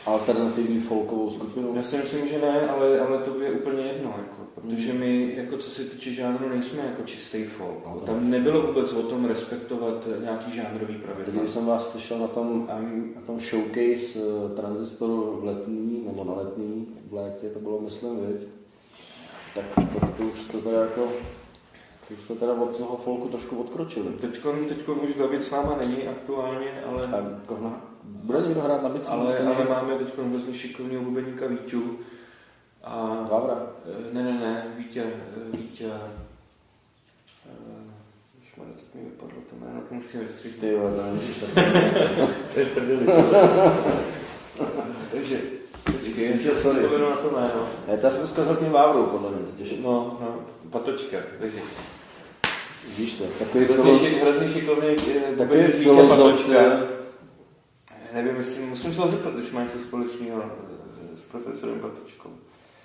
alternativní 0.05 0.79
folkovou 0.79 1.31
skupinu? 1.31 1.75
Já 1.75 1.83
si 1.83 1.97
myslím, 1.97 2.27
že 2.27 2.41
ne, 2.41 2.69
ale, 2.69 2.99
ale 2.99 3.17
to 3.17 3.41
je 3.41 3.51
úplně 3.51 3.83
jedno, 3.83 4.13
jako, 4.17 4.41
protože 4.55 4.93
my, 4.93 5.33
jako 5.35 5.57
co 5.57 5.69
se 5.69 5.83
týče 5.83 6.11
žánru, 6.11 6.49
nejsme 6.49 6.81
jako 6.85 7.03
čistý 7.03 7.43
folk. 7.43 7.85
No, 7.85 7.99
Tam 8.05 8.29
nebylo 8.29 8.61
vůbec 8.61 8.93
o 8.93 9.03
tom 9.03 9.25
respektovat 9.25 10.07
nějaký 10.21 10.51
žánrový 10.51 10.95
pravidla. 10.95 11.41
Když 11.41 11.53
jsem 11.53 11.65
vás 11.65 11.91
slyšel 11.91 12.19
na 12.19 12.27
tom, 12.27 12.67
A 12.69 12.79
na 13.15 13.21
tom 13.25 13.41
showcase 13.41 14.19
eh, 14.19 14.55
transistoru 14.55 15.39
v 15.41 15.45
letní, 15.45 16.03
nebo 16.07 16.23
na 16.23 16.33
letní, 16.33 16.87
v 17.09 17.13
létě, 17.13 17.49
to 17.49 17.59
bylo 17.59 17.81
myslím, 17.81 18.19
viď? 18.25 18.47
Tak 19.55 19.65
to, 19.75 20.07
to, 20.17 20.23
už 20.23 20.47
to 20.51 20.57
teda 20.57 20.81
jako, 20.81 21.07
už 22.13 22.27
to 22.27 22.35
teda 22.35 22.53
od 22.53 22.77
toho 22.77 22.97
folku 22.97 23.27
trošku 23.27 23.55
odkročili. 23.55 24.09
teďkon, 24.21 24.65
teďkon 24.65 24.99
už 25.03 25.15
David 25.15 25.43
s 25.43 25.51
náma 25.51 25.77
není 25.77 26.07
aktuálně, 26.07 26.83
ale, 26.87 27.07
A 27.07 27.15
jako 27.17 27.57
na, 27.63 27.94
bude 28.25 28.41
někdo 28.41 28.61
hrát 28.61 28.83
na 28.83 28.89
bicí? 28.89 29.07
ale, 29.07 29.37
ale 29.37 29.65
máme 29.69 29.95
teď 29.95 30.07
hrozně 30.29 30.53
šikovného 30.53 31.03
bubeníka 31.03 31.47
Víťu. 31.47 31.99
A, 32.83 33.27
Vávra. 33.31 33.67
eh, 33.85 34.13
ne, 34.13 34.23
ne, 34.23 34.33
ne, 34.33 34.67
Vítě, 34.77 35.03
eh, 35.03 35.57
Vítě, 35.57 35.85
eh, 35.85 36.11
Ježmarja, 38.41 38.73
teď 38.75 38.85
mi 38.95 39.01
vypadlo 39.09 39.35
to 39.49 39.55
jméno, 39.55 39.81
to 39.89 39.95
musím 39.95 40.19
vystřihnout. 40.19 40.59
Ty 40.59 40.69
jo, 40.71 40.79
to. 41.39 41.45
To 42.53 42.59
je. 42.59 42.65
Takže, 45.11 45.39
si 46.39 46.49
Sorry. 46.61 46.79
vzpomenu 46.79 47.09
na 47.09 47.15
to 47.15 47.29
jméno. 47.29 47.67
Ne, 47.87 47.97
to 47.97 48.11
jsem 48.11 48.27
zkazal 48.27 48.55
tím 48.55 48.71
Vávrou, 48.71 49.03
podle 49.05 49.29
mě. 49.31 49.39
Totiž, 49.45 49.73
No, 49.83 50.17
no, 50.21 50.35
patočka, 50.69 51.17
takže. 51.39 51.59
víš 52.97 53.13
to, 53.13 53.23
takový 53.39 53.65
Hrozně, 53.65 54.09
hrozně 54.09 54.49
šikovný 54.49 54.95
takový 55.37 55.63
filozof, 55.63 56.09
patočka. 56.09 56.94
Ne? 58.15 58.21
Nevím, 58.23 58.35
jestli, 58.37 58.65
musím 58.65 58.93
se 58.93 59.01
zeptat, 59.07 59.33
jestli 59.35 59.55
má 59.55 59.63
něco 59.63 59.79
společného 59.79 60.43
eh, 60.43 61.17
s 61.17 61.21
profesorem 61.21 61.79
Patočkou. 61.79 62.29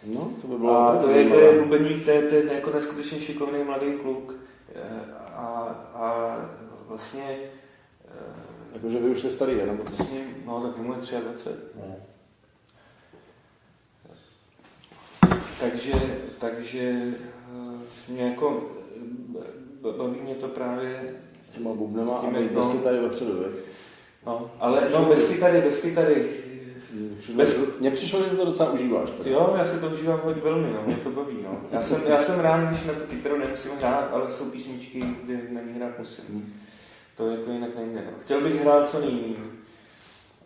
No, 0.06 0.32
to 0.40 0.46
by 0.48 0.56
bylo 0.58 0.78
A 0.78 0.96
to 0.96 1.10
je, 1.10 1.24
to 1.28 1.40
je 1.40 1.62
bubeník, 1.62 2.04
to 2.04 2.10
je, 2.10 2.22
to 2.22 2.34
je 2.34 2.54
jako 2.54 2.70
neskutečně 2.70 3.20
šikovný 3.20 3.64
mladý 3.64 3.92
kluk. 3.92 4.34
Eh, 4.74 4.80
A, 5.34 5.46
a 5.94 6.36
vlastně, 6.88 7.38
eh, 8.08 8.18
Jakože 8.74 8.98
vy 8.98 9.10
už 9.10 9.18
jste 9.20 9.30
starý, 9.30 9.54
ne? 9.54 9.66
nebo 9.66 9.84
co? 9.84 9.96
vlastně, 9.96 10.24
no 10.46 10.60
tak 10.62 10.76
mu 10.76 10.92
je 10.92 10.98
23. 11.20 11.50
Ne. 11.76 11.96
Takže, 15.60 15.92
takže 16.38 17.02
mě 18.08 18.22
jako 18.22 18.70
baví 19.98 20.20
mě 20.20 20.34
to 20.34 20.48
právě, 20.48 21.14
S 21.46 21.50
těma 21.50 21.74
bubnama 21.74 22.16
a 22.16 22.20
Tím 22.20 22.32
mít 22.32 22.42
jak- 22.42 22.52
bez 22.52 22.64
no. 22.64 22.72
kytary 22.72 22.98
vepředu? 23.00 23.44
No, 24.26 24.50
ale 24.60 24.88
no 24.92 25.04
bez 25.04 25.28
kytary, 25.28 25.60
bez 25.60 25.80
kytary. 25.80 26.28
Bez... 27.34 27.78
Mně 27.80 27.90
přišlo, 27.90 28.22
že 28.22 28.30
si 28.30 28.36
to 28.36 28.44
docela 28.44 28.72
užíváš. 28.72 29.10
Teda. 29.10 29.30
Jo, 29.30 29.54
já 29.58 29.64
se 29.66 29.80
to 29.80 29.86
užívám 29.86 30.20
hodně 30.24 30.42
velmi, 30.42 30.72
no, 30.72 30.82
mě 30.86 30.96
to 30.96 31.10
baví, 31.10 31.36
no. 31.44 31.60
Já 31.72 31.82
jsem, 31.82 32.02
já 32.06 32.20
jsem 32.20 32.40
rád, 32.40 32.68
když 32.68 32.84
na 32.84 32.92
tu 32.92 33.00
kytaru 33.00 33.38
nemusím 33.38 33.70
hrát, 33.78 34.10
ale 34.12 34.32
jsou 34.32 34.50
písničky, 34.50 35.04
kde 35.24 35.40
na 35.50 35.60
ní 35.60 35.72
hrát 35.76 35.98
musím. 35.98 36.24
Hm. 36.28 36.52
To 37.16 37.30
jako 37.30 37.50
jinak 37.50 37.70
nejde, 37.76 38.02
no. 38.06 38.18
Chtěl 38.20 38.40
bych 38.40 38.62
hrát 38.62 38.90
co 38.90 39.00
nejméně, 39.00 39.36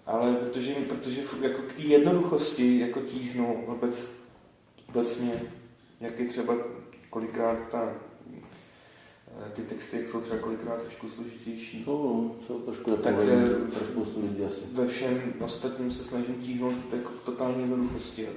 ale 0.07 0.35
protože, 0.35 0.75
protože 0.75 1.21
jako 1.43 1.63
k 1.63 1.73
té 1.73 1.83
jednoduchosti 1.83 2.81
jako 2.81 3.01
tíhnu 3.01 3.65
vůbec, 3.67 4.11
obecně, 4.89 5.43
jak 6.01 6.19
je 6.19 6.27
třeba 6.27 6.55
kolikrát 7.11 7.59
ta, 7.71 7.93
ty 9.53 9.63
texty, 9.63 10.07
jsou 10.11 10.21
třeba 10.21 10.39
kolikrát 10.39 10.83
trošku 10.83 11.09
složitější. 11.09 11.85
Jsou, 11.85 12.03
no, 12.29 12.47
jsou 12.47 12.59
trošku 12.61 12.91
Tak, 12.97 13.05
nepovolení 13.17 13.51
eh, 13.51 13.71
pro 13.71 13.85
spoustu 13.85 14.21
lidí 14.23 14.45
asi. 14.45 14.61
ve 14.73 14.87
všem 14.87 15.23
ostatním 15.45 15.91
se 15.93 16.05
snažím 16.05 16.35
tíhnout 16.35 16.75
jako 16.93 17.11
k 17.11 17.25
totální 17.25 17.61
jednoduchosti. 17.61 18.29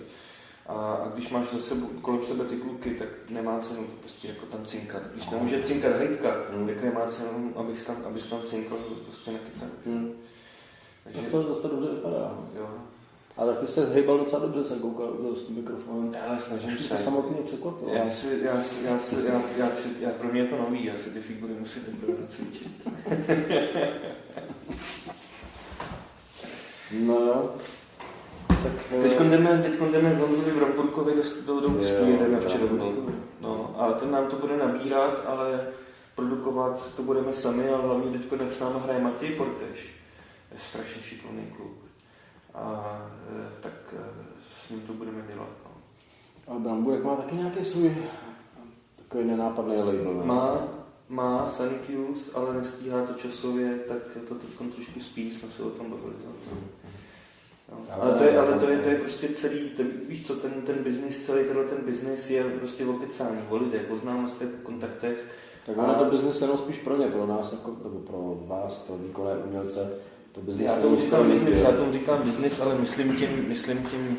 A, 0.67 0.73
a 0.73 1.09
když 1.15 1.29
máš 1.29 1.51
za 1.53 1.59
sebou, 1.59 1.87
kolem 2.01 2.23
sebe 2.23 2.45
ty 2.45 2.55
kluky, 2.55 2.89
tak 2.91 3.07
nemá 3.29 3.59
cenu 3.59 3.83
to 3.83 3.91
prostě 3.99 4.27
jako 4.27 4.45
tam 4.45 4.65
cinkat. 4.65 5.01
Když 5.13 5.29
nemůže 5.29 5.63
cinkat 5.63 5.95
hejtka, 5.95 6.35
Mm. 6.57 6.67
tak 6.67 6.83
nemá 6.83 7.05
cenu, 7.07 7.53
abych 7.55 7.83
tam, 7.85 7.95
abych 8.05 8.29
tam 8.29 8.41
cinkal 8.41 8.77
prostě 9.05 9.31
na 9.31 9.37
kytaru. 9.39 9.71
Hm. 9.85 10.11
Takže, 11.03 11.21
To, 11.21 11.43
to, 11.43 11.55
to 11.61 11.67
dobře 11.67 11.89
vypadá. 11.89 12.17
no. 12.19 12.47
jo. 12.59 12.69
Ale 13.37 13.53
tak 13.53 13.61
ty 13.61 13.67
se 13.67 13.85
hejbal 13.85 14.17
docela 14.17 14.41
dobře, 14.41 14.63
jsem 14.63 14.79
koukal 14.79 15.13
s 15.35 15.43
tím 15.43 15.55
mikrofonem. 15.55 16.15
Ale 16.27 16.39
snažím 16.39 16.77
se. 16.77 16.97
to 16.97 17.03
samotně 17.03 17.37
překvapilo. 17.45 17.91
Já 17.93 18.09
si, 18.09 18.39
já 18.43 18.61
si, 18.61 18.85
já 18.85 18.99
si, 18.99 19.15
já, 19.25 19.41
já 19.57 19.75
si, 19.75 19.89
já, 19.99 20.09
pro 20.09 20.29
mě 20.29 20.41
je 20.41 20.47
to 20.47 20.57
nový, 20.57 20.85
já 20.85 20.93
si 21.03 21.09
ty 21.09 21.19
figury 21.21 21.53
musím 21.59 21.81
teprve 21.81 22.13
nacvičit. 22.21 22.87
No 26.91 27.13
jo. 27.13 27.55
Tak, 28.47 29.01
Teď 29.01 29.17
eh, 29.19 29.23
jdeme, 29.23 29.63
teď 29.63 29.79
jdeme 29.91 30.15
Honzovi 30.15 30.51
Bramburkovi 30.51 31.13
do, 31.15 31.21
do, 31.45 31.59
do 31.61 31.67
Jo, 31.67 31.79
Ústí, 31.79 32.11
jedeme 32.11 32.39
v 32.39 32.45
Bramburkovi. 32.45 32.79
červnu. 32.81 33.15
No, 33.41 33.75
ale 33.77 33.93
ten 33.93 34.11
nám 34.11 34.27
to 34.27 34.35
bude 34.35 34.57
nabírat, 34.57 35.23
ale 35.25 35.67
produkovat 36.15 36.95
to 36.95 37.03
budeme 37.03 37.33
sami, 37.33 37.69
ale 37.69 37.83
hlavně 37.83 38.19
teď 38.19 38.39
jak 38.39 38.51
s 38.51 38.59
námi 38.59 38.75
hraje 38.83 38.99
Matěj 38.99 39.29
Porteš. 39.29 39.89
Je 40.51 40.59
strašně 40.59 41.01
šikovný 41.01 41.43
kluk. 41.57 41.86
A 42.57 43.01
eh, 43.29 43.47
tak 43.61 43.93
eh, 43.93 44.23
s 44.65 44.69
ním 44.69 44.81
to 44.81 44.93
budeme 44.93 45.23
dělat. 45.33 45.49
No. 45.65 45.71
Ale 46.47 46.59
Bramburek 46.59 47.03
má 47.03 47.15
taky 47.15 47.35
nějaký 47.35 47.65
svůj 47.65 47.97
takový 48.95 49.23
nenápadný 49.23 49.75
label. 49.77 50.13
ne? 50.13 50.25
Má, 50.25 50.67
má 51.09 51.49
Sonic 51.49 51.81
Youth, 51.89 52.19
ale 52.33 52.53
nestíhá 52.53 53.05
to 53.05 53.13
časově, 53.13 53.75
tak 53.87 53.97
to 54.27 54.35
teď 54.35 54.49
trošku 54.75 54.99
spí, 54.99 55.31
jsme 55.31 55.49
se 55.49 55.63
o 55.63 55.69
tom 55.69 55.89
bavili. 55.89 56.13
No. 56.25 57.77
Ale 57.91 58.01
Ale, 58.01 58.13
to 58.13 58.23
je, 58.23 58.39
ale 58.39 58.59
to 58.59 58.69
je, 58.69 58.77
to 58.77 58.89
je 58.89 58.95
prostě 58.97 59.27
celý, 59.27 59.69
to, 59.69 59.83
víš 60.07 60.27
co, 60.27 60.35
ten, 60.35 60.51
ten 60.51 60.75
biznis, 60.83 61.25
celý 61.25 61.43
tenhle 61.43 61.63
ten 61.63 61.77
biznis 61.85 62.29
je 62.29 62.43
prostě 62.43 62.85
o 62.85 62.93
kecání, 62.93 63.37
o 63.49 63.57
lidech, 63.57 63.91
o 63.91 63.95
známostech, 63.95 64.47
o 64.47 64.65
kontaktech. 64.65 65.27
Tak 65.65 65.77
ono 65.77 65.95
A- 65.95 65.99
to 65.99 66.05
biznis 66.05 66.41
jenom 66.41 66.57
spíš 66.57 66.79
pro 66.79 66.97
ně, 66.97 67.07
pro 67.07 67.25
nás, 67.25 67.51
jako, 67.51 67.75
nebo 67.83 67.99
pro 67.99 68.47
vás, 68.47 68.73
pro 68.79 68.97
výkonné 68.97 69.37
umělce. 69.37 69.89
To 70.37 70.43
biznis 70.43 70.65
Já 70.67 70.75
tomu 70.81 70.95
říkám 70.99 71.31
lidi. 71.31 71.59
já 71.63 71.71
tomu 71.71 71.91
říkám 71.91 72.21
biznis, 72.23 72.59
ale 72.59 72.75
myslím 72.75 73.15
tím, 73.15 73.45
myslím 73.47 73.77
tím, 73.77 74.17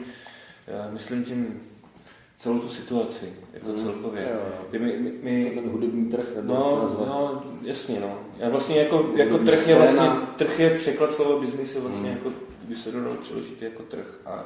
já 0.67 0.89
myslím 0.93 1.25
tím 1.25 1.61
celou 2.39 2.59
tu 2.59 2.69
situaci, 2.69 3.33
jako 3.53 3.69
Mhm. 3.69 3.77
celkově. 3.79 4.29
Jo, 4.33 4.79
My, 4.81 4.97
my, 4.97 5.13
my, 5.23 5.53
Ten 5.55 5.71
hudební 5.71 6.11
trh, 6.11 6.27
nebo 6.37 6.55
No, 6.55 6.79
nazvat. 6.83 7.09
no, 7.09 7.43
jasně, 7.63 8.01
no. 8.01 8.19
Já 8.39 8.49
vlastně 8.49 8.77
jako, 8.81 9.11
jako 9.17 9.39
trh 9.39 9.69
je 9.69 9.75
vlastně, 9.75 10.09
trh 10.37 10.61
je 10.61 10.71
překlad 10.75 11.13
slova 11.13 11.41
biznis 11.41 11.75
je 11.75 11.81
vlastně 11.81 12.09
Hmm. 12.09 12.19
jako, 12.19 12.33
by 12.63 12.77
se 12.77 12.93
to 12.93 13.01
dalo 13.01 13.15
přeložit 13.15 13.63
jako 13.63 13.83
trh. 13.83 14.21
A 14.27 14.45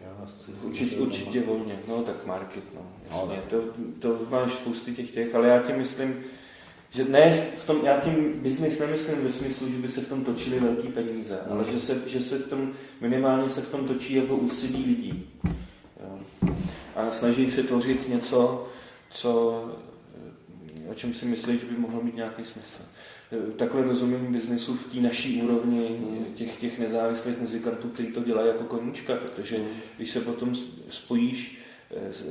Já 0.00 0.10
určitě, 0.62 0.96
určitě 0.96 1.40
volně. 1.40 1.78
No 1.88 2.02
tak 2.02 2.26
market, 2.26 2.64
no. 2.74 2.80
Jasně, 3.04 3.42
No, 3.52 3.58
to, 3.60 3.68
to 3.98 4.18
máš 4.30 4.52
spousty 4.52 4.92
těch 4.94 5.10
těch, 5.10 5.34
ale 5.34 5.48
já 5.48 5.58
tím 5.62 5.76
myslím, 5.76 6.16
že 6.94 7.04
ne 7.04 7.32
v 7.32 7.66
tom, 7.66 7.80
já 7.84 8.00
tím 8.00 8.32
biznis 8.42 8.78
nemyslím 8.78 9.24
ve 9.24 9.32
smyslu, 9.32 9.70
že 9.70 9.76
by 9.76 9.88
se 9.88 10.00
v 10.00 10.08
tom 10.08 10.24
točily 10.24 10.60
velký 10.60 10.88
peníze, 10.88 11.38
Hmm. 11.46 11.52
ale 11.58 11.72
že 11.72 11.80
se, 11.80 12.02
že 12.06 12.20
se 12.20 12.38
v 12.38 12.48
tom, 12.48 12.72
minimálně 13.00 13.48
se 13.50 13.60
v 13.60 13.68
tom 13.68 13.88
točí 13.88 14.14
jako 14.14 14.36
úsilí 14.36 14.84
lidí. 14.86 15.30
Jo. 16.02 16.18
A 16.96 17.10
snaží 17.10 17.50
se 17.50 17.62
tvořit 17.62 18.08
něco, 18.08 18.66
co, 19.10 19.64
eh, 20.86 20.90
o 20.90 20.94
čem 20.94 21.14
si 21.14 21.26
myslí, 21.26 21.58
že 21.58 21.66
by 21.66 21.76
mohlo 21.78 22.02
mít 22.02 22.16
nějaký 22.16 22.44
smysl. 22.44 22.82
Eh, 23.32 23.52
Takhle 23.56 23.84
rozumím 23.84 24.32
biznesu 24.32 24.74
v 24.74 24.86
té 24.92 25.00
naší 25.00 25.42
úrovni 25.42 25.86
Hmm. 25.88 26.24
těch, 26.34 26.56
těch 26.60 26.78
nezávislých 26.78 27.38
muzikantů, 27.40 27.88
kteří 27.88 28.08
to 28.08 28.22
dělají 28.24 28.48
jako 28.48 28.64
koníčka, 28.64 29.14
protože 29.16 29.56
Hmm. 29.56 29.66
když 29.96 30.10
se 30.10 30.20
potom 30.20 30.54
spojíš 30.88 31.58
eh, 31.96 32.12
s, 32.12 32.24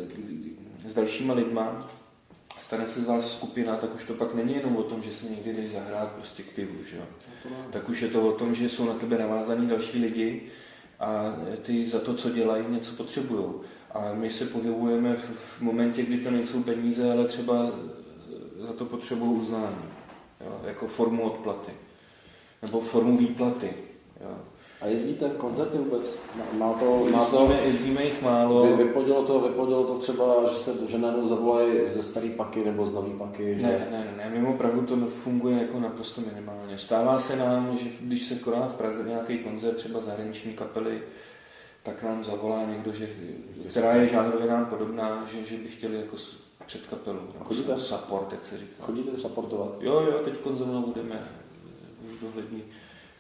s 0.88 0.94
dalšíma 0.94 1.34
lidma, 1.34 1.92
stane 2.74 2.88
se 2.88 3.02
z 3.02 3.06
vás 3.06 3.32
skupina, 3.32 3.76
tak 3.76 3.96
už 3.96 4.04
to 4.04 4.14
pak 4.14 4.34
není 4.34 4.56
jenom 4.56 4.78
o 4.78 4.84
tom, 4.84 5.02
že 5.02 5.14
si 5.14 5.30
někdy 5.30 5.54
jdeš 5.54 5.72
zahrát 5.72 6.12
prostě 6.12 6.44
k 6.44 6.52
pivu, 6.52 6.84
že 6.86 6.98
jo? 6.98 7.04
tak 7.72 7.90
už 7.90 8.02
je 8.02 8.08
to 8.08 8.28
o 8.28 8.32
tom, 8.32 8.54
že 8.54 8.70
jsou 8.70 8.86
na 8.86 8.94
tebe 8.94 9.18
navázaní 9.18 9.68
další 9.68 10.00
lidi 10.00 10.42
a 11.00 11.36
ty 11.62 11.86
za 11.86 12.00
to, 12.00 12.14
co 12.14 12.30
dělají, 12.30 12.66
něco 12.70 12.96
potřebují. 12.96 13.46
A 13.92 14.14
my 14.14 14.30
se 14.30 14.46
pohybujeme 14.46 15.16
v, 15.16 15.30
v 15.36 15.62
momentě, 15.62 16.04
kdy 16.04 16.18
to 16.18 16.32
nejsou 16.32 16.64
peníze, 16.64 17.12
ale 17.12 17.26
třeba 17.26 17.72
za 18.60 18.74
to 18.74 18.86
potřebují 18.86 19.32
uznání. 19.32 19.86
Jo? 20.42 20.62
Jako 20.64 20.88
formu 20.88 21.24
odplaty. 21.24 21.72
Nebo 22.62 22.82
formu 22.82 23.18
výplaty. 23.18 23.74
Jo? 24.22 24.38
A 24.84 24.88
jezdíte 24.88 25.30
koncerty 25.30 25.78
vůbec? 25.78 26.16
Má, 26.36 26.68
má 26.68 26.74
to, 26.74 27.06
má 27.12 27.26
to, 27.26 27.42
Jezdíme, 27.42 27.62
jezdíme 27.62 28.04
jich 28.04 28.22
málo. 28.22 28.66
vy, 28.66 28.84
vypodilo 28.84 29.24
to, 29.24 29.40
vypodilo 29.40 29.84
to 29.84 29.98
třeba, 29.98 30.50
že 30.50 30.58
se 30.58 30.74
že 30.88 30.98
najednou 30.98 31.28
zavolají 31.28 31.72
ze 31.96 32.04
starý 32.04 32.30
paky 32.30 32.66
nebo 32.66 32.86
z 32.86 32.94
nový 32.94 33.12
paky, 33.12 33.56
že 33.56 33.62
Ne, 33.62 33.88
ne, 33.92 34.14
ne, 34.18 34.30
mimo 34.30 34.54
Prahu 34.54 34.82
to 34.82 34.96
funguje 34.96 35.58
jako 35.58 35.80
naprosto 35.80 36.22
minimálně. 36.22 36.78
Stává 36.78 37.20
se 37.20 37.36
nám, 37.36 37.78
že 37.78 37.90
když 38.02 38.28
se 38.28 38.36
koná 38.36 38.68
v 38.68 38.76
Praze 38.76 39.04
nějaký 39.04 39.38
koncert, 39.38 39.76
třeba 39.76 40.02
zahraniční 40.02 40.54
kapely, 40.54 41.02
tak 41.84 42.04
nám 42.04 42.24
zavolá 42.24 42.66
někdo, 42.66 42.94
že, 42.94 43.10
která 43.70 43.96
je 43.96 44.08
žánrově 44.08 44.48
nám 44.48 44.66
podobná, 44.66 45.26
že, 45.32 45.44
že 45.44 45.58
by 45.58 45.68
chtěli 45.68 45.96
jako 45.96 46.16
před 46.66 46.86
kapelu. 46.88 47.20
Jako 47.34 47.46
Chodíte? 47.46 47.78
Support, 47.78 48.32
jak 48.32 48.44
se 48.44 48.58
říká. 48.58 48.84
chodíte 48.86 49.18
supportovat. 49.18 49.70
Jo, 49.80 49.94
jo, 49.94 50.20
teď 50.26 50.34
zrovna 50.56 50.80
budeme 50.80 51.28
v 52.02 52.22
dohlední 52.22 52.64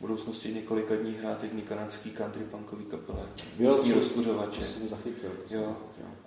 budoucnosti 0.04 0.54
několika 0.54 0.96
dní 0.96 1.16
hrát 1.22 1.44
jedný 1.44 1.62
kanadský 1.62 2.12
country 2.12 2.44
punkový 2.44 2.86
kapele. 2.86 3.26
Místní 3.60 3.94
rozkuřovače. 3.94 4.62
Jo. 5.50 5.76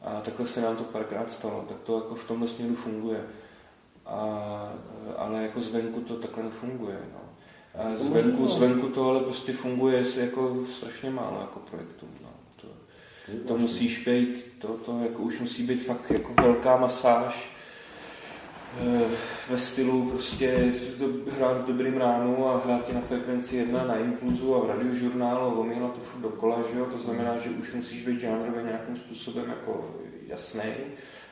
A 0.02 0.20
takhle 0.20 0.46
se 0.46 0.60
nám 0.60 0.76
to 0.76 0.84
párkrát 0.84 1.32
stalo, 1.32 1.64
tak 1.68 1.76
to 1.80 1.96
jako 1.96 2.14
v 2.14 2.24
tomhle 2.24 2.48
směru 2.48 2.74
funguje. 2.74 3.24
A, 4.06 4.18
ale 5.16 5.42
jako 5.42 5.60
zvenku 5.60 6.00
to 6.00 6.16
takhle 6.16 6.44
nefunguje. 6.44 6.98
No. 7.12 7.20
A 7.82 7.96
zvenku, 7.96 8.46
zvenku 8.46 8.88
to 8.88 9.10
ale 9.10 9.20
prostě 9.20 9.52
funguje 9.52 10.04
jako 10.16 10.56
strašně 10.70 11.10
málo 11.10 11.40
jako 11.40 11.58
projektů. 11.58 12.06
No. 12.22 12.28
To, 12.56 12.68
to 13.48 13.58
musíš 13.58 14.04
být, 14.04 14.46
to, 14.58 14.68
to 14.68 15.00
jako 15.02 15.22
už 15.22 15.40
musí 15.40 15.62
být 15.62 15.82
fakt 15.86 16.10
jako 16.10 16.42
velká 16.42 16.76
masáž, 16.76 17.50
ve 19.50 19.58
stylu 19.58 20.10
prostě 20.10 20.72
hrát 21.30 21.60
v 21.60 21.66
dobrým 21.66 21.96
ránu 21.96 22.46
a 22.46 22.58
hrát 22.64 22.92
na 22.92 23.00
frekvenci 23.00 23.56
1 23.56 23.84
na 23.84 23.96
impulzu 23.96 24.54
a 24.54 24.58
v 24.58 24.68
radiožurnálu 24.68 25.40
a 25.46 25.58
omílat 25.58 25.94
to 25.94 26.00
furt 26.00 26.20
dokola, 26.20 26.62
že 26.72 26.78
jo? 26.78 26.86
To 26.86 26.98
znamená, 26.98 27.36
že 27.36 27.50
už 27.50 27.74
musíš 27.74 28.06
být 28.06 28.20
žánrově 28.20 28.62
nějakým 28.62 28.96
způsobem 28.96 29.48
jako 29.48 29.94
jasný 30.26 30.72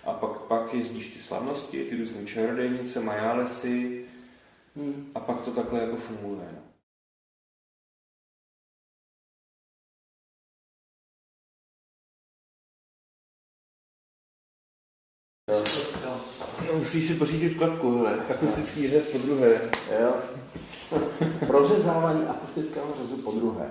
a 0.05 0.13
pak, 0.13 0.39
pak 0.39 0.75
jezdíš 0.75 1.15
ty 1.15 1.23
slavnosti, 1.23 1.85
ty 1.85 1.97
různé 1.97 2.27
čarodejnice, 2.27 3.01
majálesy 3.01 4.05
hmm. 4.77 5.11
a 5.15 5.21
pak 5.21 5.41
to 5.41 5.51
takhle 5.51 5.81
jako 5.81 5.97
funguje. 5.97 6.49
No. 15.49 15.94
Musíš 16.79 17.07
si 17.07 17.15
pořídit 17.15 17.59
klapku, 17.59 17.97
hele. 17.99 18.15
Akustický 18.31 18.89
řez 18.89 19.07
po 19.07 19.19
druhé. 19.19 19.61
Jo. 20.03 20.13
Prořezávání 21.47 22.27
akustického 22.27 22.87
řezu 22.97 23.17
po 23.17 23.31
druhé. 23.31 23.71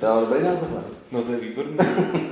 To 0.00 0.06
je 0.06 0.20
dobrý 0.20 0.44
název, 0.44 0.70
ne? 0.70 0.82
No 1.12 1.22
to 1.22 1.32
je 1.32 1.38
výborný. 1.38 1.76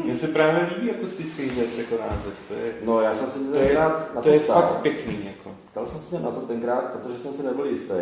Mně 0.05 0.19
se 0.19 0.29
právě 0.29 0.69
líbí 0.75 0.91
akustický 0.91 1.51
řez 1.51 1.79
jako 1.79 1.95
název. 2.11 2.35
To 2.49 2.55
je, 2.55 2.73
no 2.85 3.01
já 3.01 3.15
jsem 3.15 3.31
si 3.31 3.39
to 3.39 3.53
tenkrát 3.53 4.15
na 4.15 4.21
to, 4.21 4.29
to 4.29 4.35
je 4.35 4.41
ptal. 4.41 4.63
fakt 4.63 4.81
pěkný. 4.81 5.19
Jako. 5.25 5.51
Ptal 5.71 5.87
jsem 5.87 6.01
se 6.01 6.21
na 6.21 6.31
to 6.31 6.41
tenkrát, 6.41 6.85
protože 6.85 7.19
jsem 7.19 7.33
si 7.33 7.43
nebyl 7.43 7.65
jistý. 7.65 7.95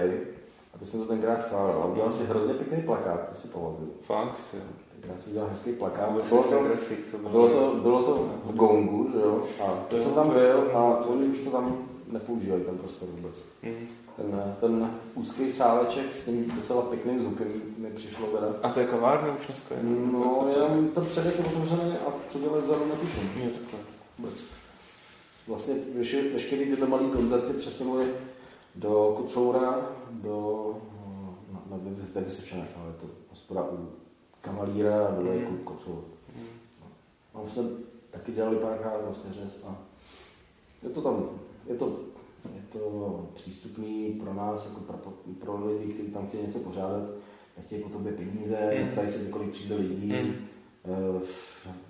A 0.75 0.79
to 0.79 0.87
jsem 0.87 1.01
to 1.01 1.07
tenkrát 1.07 1.41
schválil. 1.41 1.75
A 1.83 1.85
udělal 1.85 2.13
si 2.13 2.25
hrozně 2.25 2.55
pěkný 2.55 2.83
plakát, 2.83 3.29
to 3.31 3.41
si 3.41 3.49
pamatuju. 3.49 3.95
Fakt, 4.03 4.39
jo. 4.55 4.61
Já 5.09 5.19
jsem 5.19 5.33
udělal 5.33 5.49
hezký 5.51 5.73
plakát. 5.73 6.11
Bylo 6.11 6.43
to, 6.43 6.61
bylo, 7.31 7.49
to, 7.49 7.77
bylo 7.83 8.03
to 8.03 8.31
v 8.45 8.57
Gongu, 8.57 9.11
že 9.13 9.21
jo? 9.21 9.45
A 9.65 9.85
to 9.89 10.01
jsem 10.01 10.15
tam 10.15 10.31
byl 10.31 10.71
a 10.75 11.07
oni 11.07 11.27
už 11.27 11.39
to 11.39 11.51
tam 11.51 11.89
nepoužívají, 12.13 12.63
ten 12.63 12.79
prostor 12.79 13.09
vůbec. 13.09 13.35
Mm. 13.63 13.89
Ten, 14.17 14.55
ten 14.61 14.91
úzký 15.15 15.51
sáleček 15.51 16.15
s 16.15 16.25
tím 16.25 16.53
docela 16.57 16.83
pěkným 16.83 17.21
zvukem 17.21 17.49
mi 17.79 17.91
přišlo 17.91 18.27
teda. 18.27 18.47
A 18.63 18.69
to 18.69 18.81
je 18.81 18.87
kavárna 18.87 19.35
už 19.35 19.47
dneska? 19.47 19.75
No, 20.13 20.49
jenom 20.57 20.89
ten 20.89 21.07
předek 21.07 21.39
je 21.39 21.45
otevřený 21.45 21.93
a 21.93 22.13
co 22.29 22.39
dělají 22.39 22.63
vzadu 22.63 22.87
netuším. 22.87 23.31
Je 23.37 23.51
takhle. 23.51 23.79
Vůbec. 24.19 24.45
Vlastně 25.49 25.75
veškeré 26.33 26.65
tyhle 26.65 26.87
malé 26.87 27.03
koncerty 27.03 27.53
přesunuli 27.53 28.07
do 28.75 29.15
Kocoura, 29.17 29.87
do, 30.11 30.69
na, 31.53 31.63
na, 31.71 31.81
ve 32.15 32.21
Vysečené, 32.21 32.69
ale 32.77 32.93
to 33.01 33.07
hospoda 33.31 33.63
u 33.63 33.89
kavalíra 34.43 35.07
a 35.07 35.15
dole 35.15 35.35
mm. 35.35 35.59
kocou. 35.65 36.05
Mm. 36.37 36.47
A 37.35 37.43
my 37.43 37.51
jsme 37.51 37.63
taky 38.11 38.33
dělali 38.33 38.57
párkrát 38.57 39.05
vlastně 39.05 39.33
řez 39.33 39.65
a 39.67 39.77
je 40.83 40.91
to 40.91 41.03
tam, 41.03 41.31
je 41.67 41.75
to, 41.75 42.01
je 42.55 42.63
to 42.73 43.29
přístupný 43.35 44.21
pro 44.23 44.35
nás, 44.35 44.65
jako 44.67 44.81
pro, 44.81 45.13
pro 45.41 45.67
lidi, 45.67 45.93
kteří 45.93 46.09
tam 46.09 46.27
chtějí 46.27 46.47
něco 46.47 46.59
pořádat, 46.59 47.03
nechtějí 47.57 47.83
po 47.83 47.89
tobě 47.89 48.13
peníze, 48.13 48.75
mm. 48.83 48.95
tady 48.95 49.09
se 49.09 49.25
několik 49.25 49.51
přijde 49.51 49.75
lidí, 49.75 50.13
mm. 50.13 50.35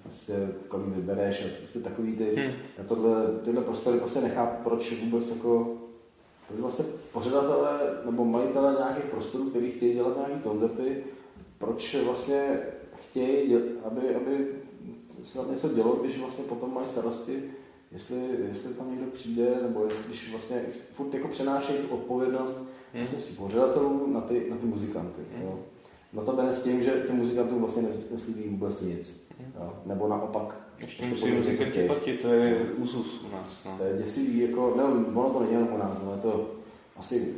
prostě 0.02 0.48
kolik 0.68 0.86
vybereš 0.86 1.44
a 1.44 1.48
prostě 1.58 1.78
takový 1.80 2.16
ty, 2.16 2.24
mm. 2.24 2.52
já 2.78 2.84
tohle, 2.88 3.26
tyhle 3.44 3.62
prostory 3.62 3.98
prostě 3.98 4.20
nechápu, 4.20 4.62
proč 4.64 4.92
vůbec 5.00 5.30
jako 5.30 5.78
proč 6.48 6.60
vlastně 6.60 6.84
pořadatelé 7.12 7.80
nebo 8.04 8.24
majitelé 8.24 8.72
nějakých 8.78 9.04
prostorů, 9.04 9.50
kteří 9.50 9.70
chtějí 9.70 9.94
dělat 9.94 10.16
nějaké 10.16 10.34
koncerty, 10.42 11.04
proč 11.62 11.96
vlastně 12.04 12.58
chtějí, 12.96 13.56
aby, 13.84 14.14
aby 14.14 14.46
se 15.22 15.38
tam 15.38 15.50
něco 15.50 15.68
dělo, 15.68 15.96
když 16.02 16.20
vlastně 16.20 16.44
potom 16.44 16.74
mají 16.74 16.86
starosti, 16.86 17.42
jestli, 17.92 18.16
jestli 18.48 18.74
tam 18.74 18.90
někdo 18.90 19.06
přijde, 19.06 19.58
nebo 19.62 19.84
jestli, 19.84 20.04
když 20.06 20.30
vlastně 20.30 20.62
furt 20.92 21.14
jako 21.14 21.28
přenášejí 21.28 21.78
tu 21.78 21.94
odpovědnost 21.94 22.56
hmm. 22.56 22.66
vlastně 22.94 23.18
z 23.18 23.36
pořadatelů 23.36 24.12
na 24.12 24.20
ty, 24.20 24.46
na 24.50 24.56
ty 24.56 24.66
muzikanty. 24.66 25.22
Hmm. 25.34 25.42
Jo. 25.42 25.58
No 26.12 26.22
to 26.22 26.52
s 26.52 26.62
tím, 26.62 26.82
že 26.82 27.04
těm 27.06 27.16
muzikantům 27.16 27.60
vlastně 27.60 27.82
neslíbí 28.10 28.48
vůbec 28.48 28.80
nic. 28.80 29.22
Hmm. 29.38 29.52
Jo. 29.60 29.76
Nebo 29.86 30.08
naopak. 30.08 30.56
Ještě 30.78 31.06
musí 31.06 31.30
muzikanti 31.30 31.86
platit, 31.86 32.20
to 32.20 32.28
je 32.28 32.60
úzus 32.76 33.24
u 33.24 33.32
nás. 33.32 33.64
No. 33.64 33.78
To 33.78 33.84
je 33.84 33.98
děsivý, 33.98 34.38
jako, 34.38 34.74
ne, 34.76 34.84
ono 35.14 35.30
to 35.30 35.40
není 35.40 35.52
jenom 35.52 35.72
u 35.72 35.78
nás, 35.78 35.98
no, 36.04 36.12
je 36.12 36.20
to 36.20 36.50
asi, 36.96 37.34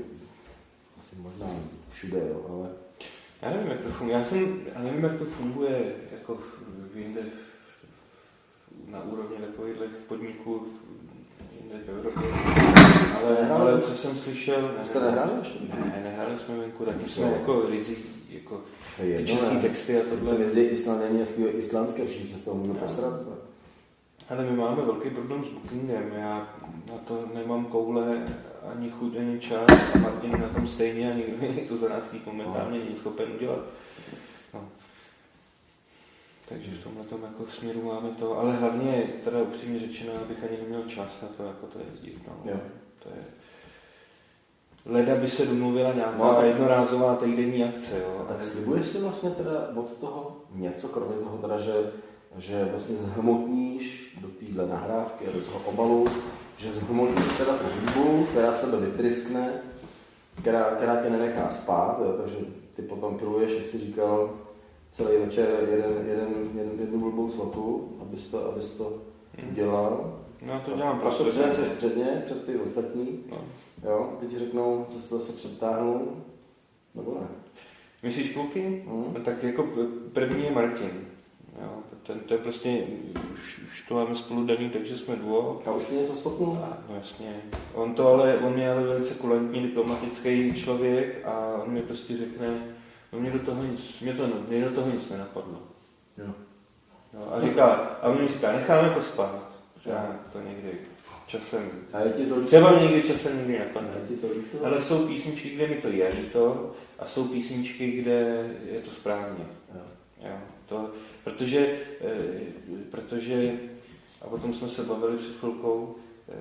asi 1.01 1.16
možná 1.16 1.47
všude, 1.91 2.18
jo, 2.18 2.47
ale 2.49 2.84
já 3.45 3.51
nevím, 3.51 3.71
jak 3.71 3.81
to 3.81 3.89
funguje. 3.89 4.19
Já, 4.19 4.25
jsem, 4.25 4.61
já 4.75 4.83
nevím, 4.83 5.05
jak 5.05 5.19
to 5.19 5.25
funguje 5.25 5.93
jako 6.13 6.39
v 6.93 6.97
jinde 6.97 7.21
na 8.91 9.03
úrovni 9.03 9.37
takových 9.37 9.77
podniků 10.09 10.67
jinde 11.61 11.75
v 11.87 11.89
Evropě. 11.89 12.23
Ale, 13.25 13.49
ale 13.51 13.83
co 13.83 13.95
jsem 13.95 14.17
slyšel... 14.17 14.75
Ne, 14.79 14.87
Jste 14.87 15.01
nehráli 15.01 15.33
ještě? 15.39 15.59
Ne, 15.75 16.01
nehráli 16.05 16.39
jsme 16.39 16.57
venku, 16.57 16.85
tak 16.85 17.01
jsme 17.01 17.27
jako 17.27 17.67
rizí, 17.69 17.97
jako 18.29 18.61
český 19.27 19.57
texty 19.57 20.01
a 20.01 20.05
tohle. 20.11 20.33
Jsem 20.33 20.43
jezdí 20.43 20.61
Islanděni 20.61 21.23
a 21.23 21.25
zpívají 21.25 21.55
islandské, 21.55 22.07
všichni 22.07 22.27
se 22.27 22.39
z 22.39 22.45
toho 22.45 22.57
můžu 22.57 22.75
posrat. 22.75 23.21
Ale 24.31 24.45
my 24.45 24.57
máme 24.57 24.83
velký 24.83 25.11
problém 25.11 25.45
s 25.45 25.49
bookingem. 25.49 26.13
Já 26.17 26.55
na 26.93 26.99
to 26.99 27.29
nemám 27.35 27.65
koule 27.65 28.27
ani 28.73 28.91
chuť, 28.91 29.17
ani 29.17 29.41
čas 29.41 29.71
a 29.95 29.99
Martin 29.99 30.41
na 30.41 30.49
tom 30.49 30.67
stejně 30.67 31.12
a 31.12 31.15
nikdo 31.15 31.37
mi 31.37 31.67
to 31.69 31.77
za 31.77 31.89
nás 31.89 32.05
momentálně 32.27 32.79
není 32.79 32.97
schopen 32.97 33.33
udělat. 33.35 33.61
No. 34.55 34.69
Takže 36.49 36.71
v 36.71 36.85
tomhle 36.85 37.05
tom 37.05 37.23
jako 37.23 37.47
směru 37.47 37.83
máme 37.83 38.09
to, 38.09 38.39
ale 38.39 38.53
hlavně 38.53 39.03
teda 39.25 39.43
upřímně 39.43 39.81
řečeno, 39.81 40.12
abych 40.23 40.45
ani 40.45 40.59
neměl 40.62 40.83
čas 40.89 41.23
na 41.23 41.29
to, 41.29 41.43
jako 41.43 41.67
to 41.67 41.79
jezdit. 41.79 42.19
No. 42.29 42.53
Jo. 42.53 42.61
To 43.03 43.09
je, 43.09 43.25
Leda 44.87 45.15
by 45.15 45.29
se 45.29 45.47
domluvila 45.47 45.93
nějaká 45.93 46.19
no, 46.19 46.43
jednorázová 46.43 47.17
týdenní 47.17 47.65
akce. 47.65 47.99
Jo. 47.99 48.19
A 48.21 48.25
tak 48.25 48.45
slibuješ 48.45 48.87
si 48.87 48.99
vlastně 48.99 49.31
teda 49.31 49.69
od 49.75 49.93
toho 49.93 50.37
něco, 50.55 50.89
kromě 50.89 51.17
toho 51.17 51.39
teda, 51.39 51.61
že, 51.61 51.93
že 52.39 52.65
vlastně 52.65 52.97
zhmotníš 52.97 54.17
do 54.21 54.29
téhle 54.29 54.67
nahrávky 54.67 55.27
a 55.27 55.33
do 55.33 55.41
toho 55.41 55.61
obalu 55.65 56.07
že 56.57 56.73
zhmotníš 56.73 57.37
teda 57.39 57.53
tu 57.57 57.65
hudbu, 57.65 58.25
která 58.25 58.53
se 58.53 58.67
tebe 58.67 58.87
vytryskne, 58.87 59.53
která, 60.35 60.65
která 60.65 61.03
tě 61.03 61.11
nenechá 61.11 61.51
spát, 61.51 62.01
jo, 62.05 62.13
takže 62.23 62.37
ty 62.77 62.83
potom 62.83 63.19
piluješ, 63.19 63.53
jak 63.53 63.67
jsi 63.67 63.79
říkal, 63.79 64.31
celý 64.93 65.19
večer 65.19 65.49
jeden, 65.71 66.07
jeden, 66.07 66.29
jeden, 66.55 66.81
jednu 66.81 67.01
blbou 67.01 67.31
sloku, 67.31 67.93
abys 68.01 68.29
to, 68.29 68.53
abys 68.53 68.73
to 68.73 69.03
hmm. 69.39 69.51
udělal. 69.51 70.21
No 70.43 70.61
to 70.61 70.77
dělám 70.77 71.01
prostě. 71.01 71.25
to 71.25 71.31
přineseš 71.31 71.69
předně, 71.69 72.23
před 72.25 72.47
ty 72.47 72.57
ostatní. 72.59 73.25
No. 73.31 73.39
Jo, 73.85 74.17
teď 74.21 74.31
ti 74.31 74.39
řeknou, 74.39 74.87
co 74.91 75.09
to 75.09 75.19
zase 75.19 75.33
přetáhnou, 75.33 76.17
nebo 76.95 77.17
ne. 77.21 77.27
Myslíš 78.03 78.33
kluky? 78.33 78.85
Hmm. 78.89 79.15
No, 79.15 79.21
tak 79.21 79.43
jako 79.43 79.69
první 80.13 80.45
je 80.45 80.51
Martin. 80.51 80.91
Jo, 81.63 81.71
ten, 82.07 82.21
to 82.21 82.35
je 82.35 82.39
prostě, 82.39 82.85
už, 83.35 83.59
už 83.59 83.85
to 83.89 83.95
máme 83.95 84.17
spolu 84.17 84.47
daný, 84.47 84.71
takže 84.71 84.99
jsme 84.99 85.17
duo. 85.17 85.63
A 85.67 85.71
už 85.71 85.89
mě 85.89 86.01
něco 86.01 86.15
stopnul? 86.15 86.59
No 86.89 86.95
jasně. 86.97 87.41
On 87.75 87.95
to 87.95 88.09
ale, 88.09 88.39
on 88.39 88.59
je 88.59 88.73
ale 88.73 88.83
velice 88.83 89.15
kulantní, 89.15 89.61
diplomatický 89.61 90.55
člověk 90.55 91.25
a 91.25 91.63
on 91.63 91.71
mi 91.73 91.83
prostě 91.83 92.17
řekne, 92.17 92.75
no 93.13 93.21
mě 93.21 93.31
do 93.31 93.39
toho 93.39 93.63
nic, 93.63 94.01
mě, 94.01 94.13
to, 94.13 94.27
mě 94.49 94.65
do 94.65 94.71
toho 94.71 94.91
nic 94.91 95.09
nenapadlo. 95.09 95.59
Jo. 96.19 96.35
No, 97.15 97.35
a 97.35 97.41
říká, 97.41 97.67
a 98.03 98.09
on 98.09 98.23
mi 98.23 98.29
říká, 98.29 98.53
necháme 98.53 98.91
to 98.91 99.03
spát. 99.03 99.51
Já 99.87 100.21
to 100.33 100.41
někdy 100.41 100.79
časem. 101.27 101.71
A 101.93 102.01
je 102.01 102.13
ti 102.13 102.27
to 102.27 102.35
líto? 102.35 102.47
Třeba 102.47 102.81
někdy 102.81 103.03
časem 103.03 103.39
někdy 103.39 103.59
napadne. 103.59 103.91
Ale 104.65 104.81
jsou 104.81 105.07
písničky, 105.07 105.51
kde 105.51 105.67
mi 105.67 105.75
to 105.75 105.89
je 105.89 106.09
líto 106.09 106.73
a 106.99 107.07
jsou 107.07 107.25
písničky, 107.25 107.91
kde 107.91 108.51
je 108.73 108.81
to 108.81 108.91
správně. 108.91 109.45
Jo. 109.75 109.81
Jo. 110.25 110.37
To, 110.67 110.91
protože, 111.25 111.77
protože, 113.09 113.53
a 114.23 114.27
potom 114.27 114.55
jsme 114.55 114.69
se 114.69 114.83
bavili 114.83 115.17
před 115.17 115.37
chvilkou, 115.37 115.95
eh, 116.29 116.35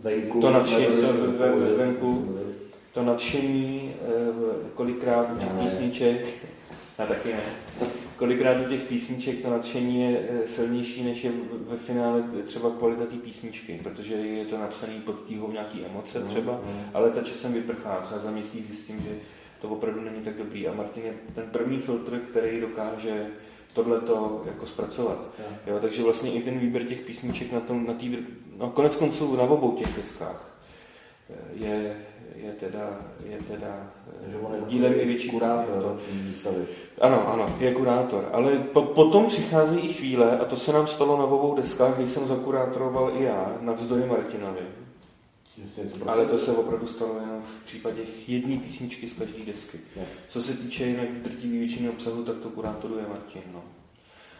venku, 0.00 0.40
to 0.40 0.50
nadšení, 0.50 0.86
to, 0.86 1.76
venku, 1.76 2.38
to 2.94 3.02
nadšení 3.02 3.94
eh, 3.94 4.70
kolikrát 4.74 5.30
u 5.34 5.38
těch 5.38 5.52
písniček, 5.52 6.26
a 6.98 7.06
taky 7.06 7.28
ne, 7.28 7.40
kolikrát 8.16 8.66
u 8.66 8.68
těch 8.68 8.82
písniček 8.82 9.42
to 9.42 9.50
nadšení 9.50 10.00
je 10.00 10.28
silnější, 10.46 11.04
než 11.04 11.24
je 11.24 11.32
ve 11.68 11.76
finále 11.76 12.24
třeba 12.46 12.70
kvalita 12.70 13.06
té 13.06 13.16
písničky, 13.16 13.80
protože 13.82 14.14
je 14.14 14.44
to 14.44 14.58
napsané 14.58 15.00
pod 15.04 15.24
tíhou 15.26 15.52
nějaký 15.52 15.84
emoce 15.84 16.22
třeba, 16.22 16.60
ale 16.94 17.10
ta 17.10 17.22
časem 17.22 17.52
vyprchá, 17.52 18.00
třeba 18.00 18.20
za 18.20 18.30
měsíc 18.30 18.66
zjistím, 18.66 19.00
že 19.00 19.10
to 19.60 19.68
opravdu 19.68 20.00
není 20.00 20.24
tak 20.24 20.36
dobrý. 20.36 20.68
A 20.68 20.74
Martin 20.74 21.04
je 21.04 21.14
ten 21.34 21.44
první 21.52 21.78
filtr, 21.78 22.18
který 22.18 22.60
dokáže 22.60 23.26
tohleto 23.72 24.42
jako 24.46 24.66
zpracovat. 24.66 25.18
Jo, 25.66 25.78
takže 25.80 26.02
vlastně 26.02 26.32
i 26.32 26.42
ten 26.42 26.58
výběr 26.58 26.84
těch 26.84 27.00
písniček 27.00 27.52
na 27.52 27.60
tom, 27.60 27.86
na 27.86 27.94
tý, 27.94 28.16
no 28.58 28.70
konec 28.70 28.96
konců 28.96 29.36
na 29.36 29.42
obou 29.42 29.72
těch 29.72 29.96
deskách 29.96 30.52
je, 31.54 31.96
je 32.36 32.52
teda, 32.52 33.00
je 33.24 33.38
teda 33.48 33.90
že 34.30 34.36
on 34.36 34.54
je 34.54 34.60
dílem 34.68 34.92
i 34.96 35.04
větší 35.04 35.30
kurátor 35.30 35.98
výstavy. 36.10 36.64
Ano, 37.00 37.28
ano, 37.28 37.56
je 37.58 37.74
kurátor. 37.74 38.28
Ale 38.32 38.52
po, 38.52 38.82
potom 38.82 39.26
přichází 39.26 39.78
i 39.78 39.92
chvíle, 39.92 40.38
a 40.38 40.44
to 40.44 40.56
se 40.56 40.72
nám 40.72 40.86
stalo 40.86 41.18
na 41.18 41.24
obou 41.24 41.56
deskách, 41.56 41.96
když 41.96 42.10
jsem 42.10 42.26
zakurátoroval 42.26 43.12
i 43.18 43.24
já, 43.24 43.52
na 43.60 43.72
vzdori 43.72 44.06
Martinovi. 44.06 44.60
Ale 46.06 46.26
to 46.26 46.38
se 46.38 46.52
opravdu 46.52 46.86
stalo 46.86 47.20
jenom 47.20 47.42
v 47.42 47.64
případě 47.64 48.02
jedné 48.28 48.56
písničky 48.56 49.08
z 49.08 49.18
každé 49.18 49.44
desky. 49.44 49.80
Je. 49.96 50.06
Co 50.28 50.42
se 50.42 50.54
týče 50.54 50.84
jinak 50.84 51.08
drtivé 51.10 51.58
většiny 51.58 51.88
obsahu, 51.88 52.24
tak 52.24 52.36
to 52.36 52.48
kurátoruje 52.48 53.04
Martin. 53.08 53.42
No. 53.52 53.64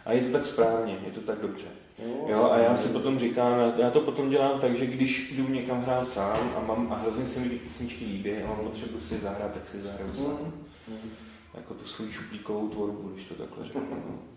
A 0.05 0.13
je 0.13 0.21
to 0.21 0.31
tak 0.31 0.45
správně, 0.45 0.97
je 1.05 1.11
to 1.11 1.21
tak 1.21 1.39
dobře. 1.39 1.67
Jo, 2.05 2.25
jo 2.27 2.49
a 2.51 2.57
já 2.57 2.77
si 2.77 2.89
potom 2.89 3.19
říkám, 3.19 3.73
já 3.77 3.91
to 3.91 4.01
potom 4.01 4.29
dělám 4.29 4.59
tak, 4.59 4.75
že 4.75 4.85
když 4.85 5.31
jdu 5.31 5.47
někam 5.47 5.81
hrát 5.81 6.09
sám 6.09 6.53
a, 6.57 6.59
mám, 6.59 6.93
a 6.93 6.95
hrozně 6.95 7.25
se 7.25 7.39
mi 7.39 7.49
ty 7.49 7.55
písničky 7.55 8.05
líbí 8.05 8.31
a 8.31 8.47
mám 8.47 8.57
potřebu 8.57 8.99
si 8.99 9.17
zahrát, 9.17 9.53
tak 9.53 9.67
si 9.67 9.81
zahraju 9.81 10.13
sám. 10.13 10.25
Mm. 10.25 10.53
Mm. 10.87 11.11
Jako 11.53 11.73
tu 11.73 11.85
svou 11.85 12.11
šuplíkovou 12.11 12.69
tvorbu, 12.69 13.09
když 13.09 13.25
to 13.25 13.33
takhle 13.35 13.65
řeknu. 13.65 13.81
No. 13.91 14.32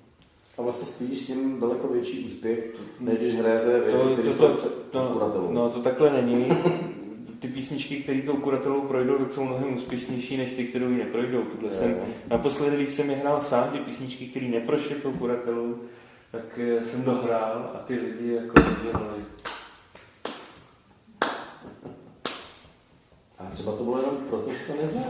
A 0.59 0.62
vlastně 0.62 0.86
spíš 0.86 1.20
s 1.20 1.26
tím 1.26 1.61
daleko 1.61 1.88
větší 1.88 2.24
úspěch, 2.24 2.76
než 3.00 3.18
když 3.18 3.34
hrajete 3.34 3.80
věci, 3.80 4.07
to, 4.07 4.12
které 4.12 4.34
to, 4.34 4.48
to, 4.48 4.68
to, 4.90 5.30
to, 5.30 5.48
No 5.52 5.70
to 5.70 5.82
takhle 5.82 6.22
není. 6.22 6.48
Ty 7.38 7.48
písničky, 7.48 7.96
které 7.96 8.22
tou 8.22 8.36
kuratelou 8.36 8.80
projdou, 8.80 9.18
tak 9.18 9.32
jsou 9.32 9.44
mnohem 9.44 9.76
úspěšnější 9.76 10.36
než 10.36 10.52
ty, 10.52 10.64
které 10.64 10.84
ji 10.84 10.98
neprojdou. 10.98 11.42
Tuhle 11.42 11.70
jsem, 11.70 11.96
naposledy, 12.30 12.76
když 12.76 12.88
jsem 12.88 13.11
je 13.11 13.16
hrál 13.16 13.42
sám, 13.42 13.70
ty 13.70 13.78
písničky, 13.78 14.26
které 14.26 14.46
neprošly 14.46 14.94
tou 14.94 15.12
kuratelou, 15.12 15.74
tak 16.32 16.59
eh, 16.59 16.84
jsem 16.84 17.04
dohrál 17.04 17.70
a 17.74 17.78
ty 17.78 17.94
lidi 17.94 18.32
jako 18.34 18.61
dělali. 18.82 19.24
A 23.38 23.50
třeba 23.52 23.72
to 23.72 23.84
bylo 23.84 23.98
jenom 23.98 24.16
proto, 24.28 24.50
že 24.52 24.59
to 24.66 24.82
neznají. 24.82 25.07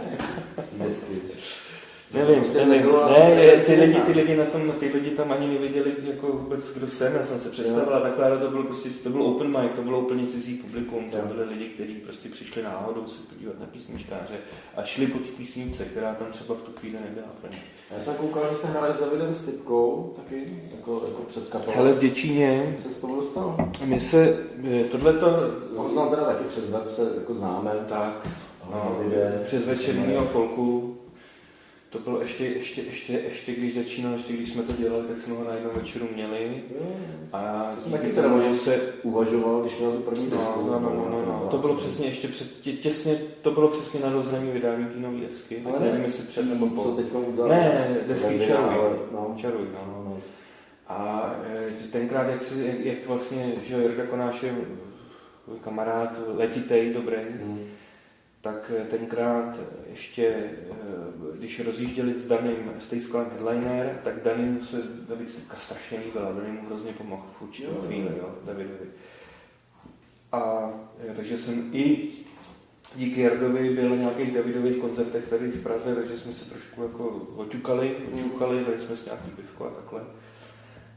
Nevím, 2.14 2.44
nevím. 2.54 2.86
Ne, 3.09 3.57
ty 3.66 3.74
lidi, 3.74 4.00
ty 4.00 4.12
lidi, 4.12 4.36
na 4.36 4.44
tom, 4.44 4.72
ty 4.72 4.88
lidi 4.94 5.11
tam 5.11 5.32
ani 5.32 5.48
nevěděli 5.48 5.92
jako 6.02 6.26
vůbec, 6.26 6.72
kdo 6.74 6.86
jsem. 6.88 7.14
Já 7.14 7.24
jsem 7.24 7.40
se 7.40 7.50
představila 7.50 8.00
takhle, 8.00 8.24
ale 8.24 8.38
to 8.38 8.50
bylo 8.50 8.62
prostě, 8.62 8.88
to 9.02 9.11
bylo 9.11 9.24
open 9.24 9.48
mic, 9.48 9.72
to 9.76 9.82
bylo 9.82 10.00
úplně 10.00 10.26
cizí 10.26 10.54
publikum. 10.54 11.11
To 11.11 11.16
byly 11.34 11.44
lidi, 11.44 11.64
kteří 11.64 11.94
prostě 11.94 12.28
přišli 12.28 12.62
náhodou 12.62 13.07
se 13.07 13.22
podívat 13.28 13.61
na 13.61 13.66
písničkáře 13.66 14.36
a 14.76 14.82
šli 14.82 15.07
po 15.07 15.18
té 15.18 15.24
písnice, 15.36 15.84
která 15.84 16.14
tam 16.14 16.26
třeba 16.30 16.54
v 16.54 16.62
tu 16.62 16.72
chvíli 16.80 16.98
nebyla 17.04 17.26
pro 17.40 17.50
ně. 17.50 17.59
Já 17.96 18.04
jsem 18.04 18.14
koukal, 18.14 18.42
že 18.50 18.57
jste 18.57 18.66
hráli 18.66 18.94
s 18.94 19.00
Davidem 19.00 19.34
Stipkou, 19.34 20.14
taky 20.16 20.62
jako, 20.76 21.02
jako 21.09 21.22
před 21.22 21.48
kapelou. 21.48 21.76
Hele, 21.76 21.92
v 21.92 21.98
Děčíně. 21.98 22.76
Se 22.82 22.88
s 22.88 22.96
toho 22.96 23.16
dostal? 23.16 23.57
My 23.84 24.00
se, 24.00 24.38
tohle 24.90 25.12
to... 25.12 25.26
No, 25.76 25.88
znám 25.88 26.11
teda 26.11 26.24
taky 26.24 26.44
přes 26.44 26.70
web, 26.70 26.90
se 26.90 27.02
jako 27.18 27.34
známe. 27.34 27.70
Tak. 27.88 28.28
No, 28.70 28.98
přes 29.44 29.66
večerního 29.66 30.24
folku 30.24 30.95
to 31.97 32.11
bylo 32.11 32.20
ještě, 32.20 32.44
ještě, 32.44 32.82
ještě, 32.82 33.12
ještě 33.12 33.53
když 33.53 33.74
začínal, 33.74 34.12
ještě 34.14 34.32
když 34.32 34.53
jsme 34.53 34.62
to 34.62 34.72
dělali, 34.72 35.05
tak 35.05 35.20
jsme 35.20 35.34
ho 35.34 35.44
na 35.44 35.55
jednom 35.55 35.72
večeru 35.74 36.09
měli. 36.14 36.62
A 37.32 37.42
já 37.42 37.74
jsem 37.78 37.92
taky 37.92 38.12
teda 38.12 38.40
že 38.40 38.57
se 38.57 38.92
uvažoval, 39.03 39.61
když 39.61 39.78
měl 39.78 39.92
tu 39.92 40.03
první 40.03 40.30
no, 40.30 40.36
desku. 40.36 40.66
No, 40.66 40.80
no, 40.80 40.90
no, 40.94 41.09
no, 41.11 41.24
no. 41.26 41.49
To 41.51 41.59
bylo 41.59 41.74
přesně 41.74 42.07
ještě 42.07 42.28
před, 42.28 42.61
tě, 42.61 42.72
těsně, 42.72 43.18
to 43.42 43.51
bylo 43.51 43.68
přesně 43.68 44.01
na 44.01 44.12
rozhraní 44.12 44.51
vydání 44.51 44.84
té 44.84 45.01
nové 45.01 45.20
desky. 45.20 45.62
Ale 45.64 45.80
nevím, 45.80 46.05
jestli 46.05 46.24
před 46.24 46.49
nebo 46.49 46.66
po. 46.66 46.82
Co 46.82 46.90
teď 46.90 47.07
udělal? 47.14 47.49
Ne, 47.49 47.97
desky 48.07 48.40
Čaruj. 48.47 48.99
No. 49.12 49.34
Čaruj, 49.40 49.66
no. 49.72 49.80
no, 49.86 50.05
no. 50.05 50.20
A 50.88 51.30
e, 51.55 51.88
tenkrát, 51.90 52.28
jak, 52.28 52.40
jak, 52.57 52.80
jak 52.80 53.07
vlastně, 53.07 53.53
že 53.64 53.76
Jirka 53.76 54.07
Konáš 54.07 54.42
je 54.42 54.55
kamarád 55.64 56.20
letitej, 56.36 56.94
dobrý, 56.94 57.16
hmm 57.16 57.66
tak 58.47 58.72
eh, 58.76 58.84
tenkrát 58.84 59.61
ještě, 59.90 60.26
eh, 60.26 61.05
když 61.39 61.61
rozjížděli 61.61 62.14
s 62.14 62.26
Danem, 62.26 62.72
s 62.78 62.87
té 62.87 63.01
skladem 63.01 63.30
Headliner, 63.30 64.01
tak 64.05 64.22
Danim 64.22 64.61
se 64.64 64.82
David 65.09 65.30
Stipka 65.30 65.57
strašně 65.57 65.99
líbila, 65.99 66.32
Danim 66.32 66.55
mu 66.55 66.66
hrozně 66.66 66.93
pomohl 66.93 67.26
v 67.39 67.43
určitou 67.43 67.82
chvíli, 67.87 68.11
jo, 68.18 68.34
Davidovi. 68.45 68.87
A 70.32 70.70
takže 71.16 71.39
jsem 71.39 71.70
i 71.72 72.09
díky 72.95 73.20
Jardovi 73.20 73.70
byl 73.70 73.91
na 73.91 73.97
nějakých 73.97 74.34
Davidových 74.34 74.76
koncertech 74.76 75.28
tady 75.28 75.51
v 75.51 75.62
Praze, 75.62 75.95
takže 75.95 76.18
jsme 76.18 76.32
se 76.32 76.51
trošku 76.51 76.82
jako 76.82 77.09
oťukali, 77.37 77.97
oťukali, 78.14 78.64
dali 78.64 78.80
jsme 78.80 78.97
si 78.97 79.05
nějaký 79.05 79.30
pivko 79.30 79.64
a 79.64 79.70
takhle. 79.70 80.01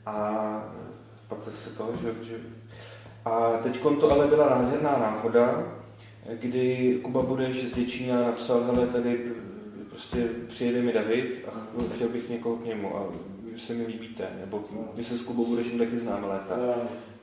A 0.05 0.73
pak 1.27 1.39
zase 1.45 1.69
to, 1.69 1.93
že, 2.01 2.25
že... 2.29 2.39
A 3.25 3.59
teď 3.63 3.81
to 3.99 4.11
ale 4.11 4.27
byla 4.27 4.49
nádherná 4.49 4.91
náhoda, 4.91 5.73
kdy 6.33 6.99
Kuba 7.01 7.21
Budeš 7.21 7.63
z 7.63 7.75
Děčína 7.75 8.25
napsal, 8.25 8.63
hele, 8.63 8.87
tady 8.87 9.31
prostě 9.99 10.27
přijede 10.47 10.81
mi 10.81 10.93
David 10.93 11.45
a 11.47 11.51
chtěl 11.95 12.09
bych 12.09 12.29
někoho 12.29 12.55
k 12.55 12.65
němu 12.65 12.97
a 12.97 13.07
vy 13.51 13.59
se 13.59 13.73
mi 13.73 13.85
líbíte, 13.85 14.27
nebo 14.39 14.65
vy 14.95 15.03
se 15.03 15.17
s 15.17 15.23
Kubou 15.23 15.45
Budešem 15.45 15.79
taky 15.79 15.97
známe 15.97 16.27
léta. 16.27 16.55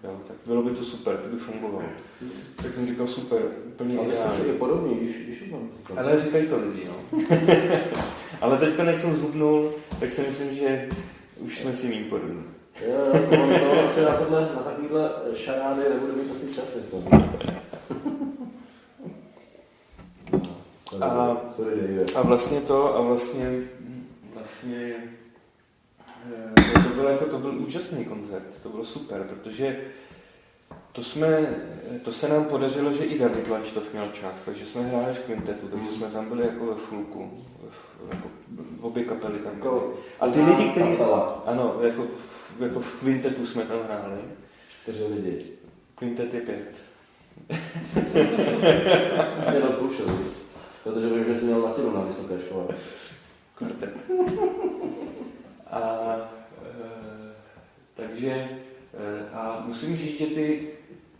Jo, 0.04 0.20
tak 0.28 0.36
bylo 0.46 0.62
by 0.62 0.70
to 0.70 0.84
super, 0.84 1.16
to 1.16 1.28
by 1.28 1.36
fungovalo. 1.36 1.82
Tak 2.56 2.74
jsem 2.74 2.86
říkal 2.86 3.06
super, 3.06 3.42
úplně 3.66 3.98
Ale 3.98 4.14
jste 4.14 4.30
si 4.30 4.52
podobný, 4.52 4.94
víš, 4.94 5.16
víš, 5.26 5.52
Ale 5.96 6.20
říkají 6.20 6.46
to 6.46 6.56
lidi, 6.56 6.88
no. 6.88 7.20
Ale 8.40 8.58
teď, 8.58 8.78
jak 8.78 9.00
jsem 9.00 9.16
zhubnul, 9.16 9.72
tak 10.00 10.12
si 10.12 10.20
myslím, 10.20 10.54
že 10.54 10.88
už 11.38 11.58
jsme 11.58 11.76
si 11.76 11.88
mým 11.88 12.04
podobní. 12.04 12.44
Jo, 12.88 13.12
to 13.58 13.88
asi 13.88 14.00
na, 14.00 14.16
tohle, 14.16 14.40
na 14.40 14.62
takovýhle 14.62 15.10
šarády 15.34 15.82
nebude 15.90 16.12
mít 16.12 16.32
asi 16.36 16.54
čas. 16.54 16.64
A, 21.00 21.36
a 22.14 22.22
vlastně 22.22 22.60
to, 22.60 22.96
a 22.96 23.00
vlastně, 23.00 23.62
vlastně 24.34 24.94
to, 26.74 26.82
to, 26.88 26.94
byl 26.94 27.04
jako, 27.04 27.24
to 27.24 27.38
byl 27.38 27.58
úžasný 27.58 28.04
koncert, 28.04 28.62
to 28.62 28.68
bylo 28.68 28.84
super, 28.84 29.22
protože 29.22 29.80
to, 30.92 31.04
jsme, 31.04 31.46
to 32.04 32.12
se 32.12 32.28
nám 32.28 32.44
podařilo, 32.44 32.92
že 32.92 33.04
i 33.04 33.18
David 33.18 33.48
Lančtov 33.48 33.92
měl 33.92 34.08
čas, 34.08 34.34
takže 34.44 34.66
jsme 34.66 34.82
hráli 34.82 35.14
v 35.14 35.24
kvintetu, 35.24 35.68
takže 35.68 35.92
jsme 35.94 36.06
tam 36.06 36.28
byli 36.28 36.46
jako 36.46 36.66
ve 36.66 36.74
fulku, 36.74 37.44
jako 38.12 38.28
v 38.78 38.84
obě 38.84 39.04
kapely 39.04 39.38
tam 39.38 39.52
byly. 39.52 39.64
Jako 39.64 39.94
a 40.20 40.28
ty 40.28 40.40
lidi, 40.40 40.70
kteří... 40.70 40.96
Ano, 41.46 41.76
jako 41.82 42.02
v, 42.02 42.60
jako 42.60 42.80
v 42.80 42.98
kvintetu 42.98 43.46
jsme 43.46 43.62
tam 43.62 43.78
hráli. 43.82 44.20
Čtyři 44.68 45.04
lidi. 45.04 45.46
Kvintet 45.94 46.34
je 46.34 46.40
pět. 46.40 46.74
Jste 49.42 49.60
rozkoušeli. 49.60 50.15
Protože 50.96 51.14
vím, 51.14 51.24
že 51.24 51.38
jsi 51.38 51.44
měl 51.44 51.62
latinu 51.62 51.96
na 51.96 52.00
vysoké 52.00 52.34
škole. 52.46 52.66
Kvartet. 53.54 53.90
A 55.70 55.80
e, 56.64 57.32
takže 57.94 58.30
e, 58.30 58.48
a 59.32 59.64
musím 59.66 59.96
říct, 59.96 60.18
že 60.18 60.26
ty 60.26 60.68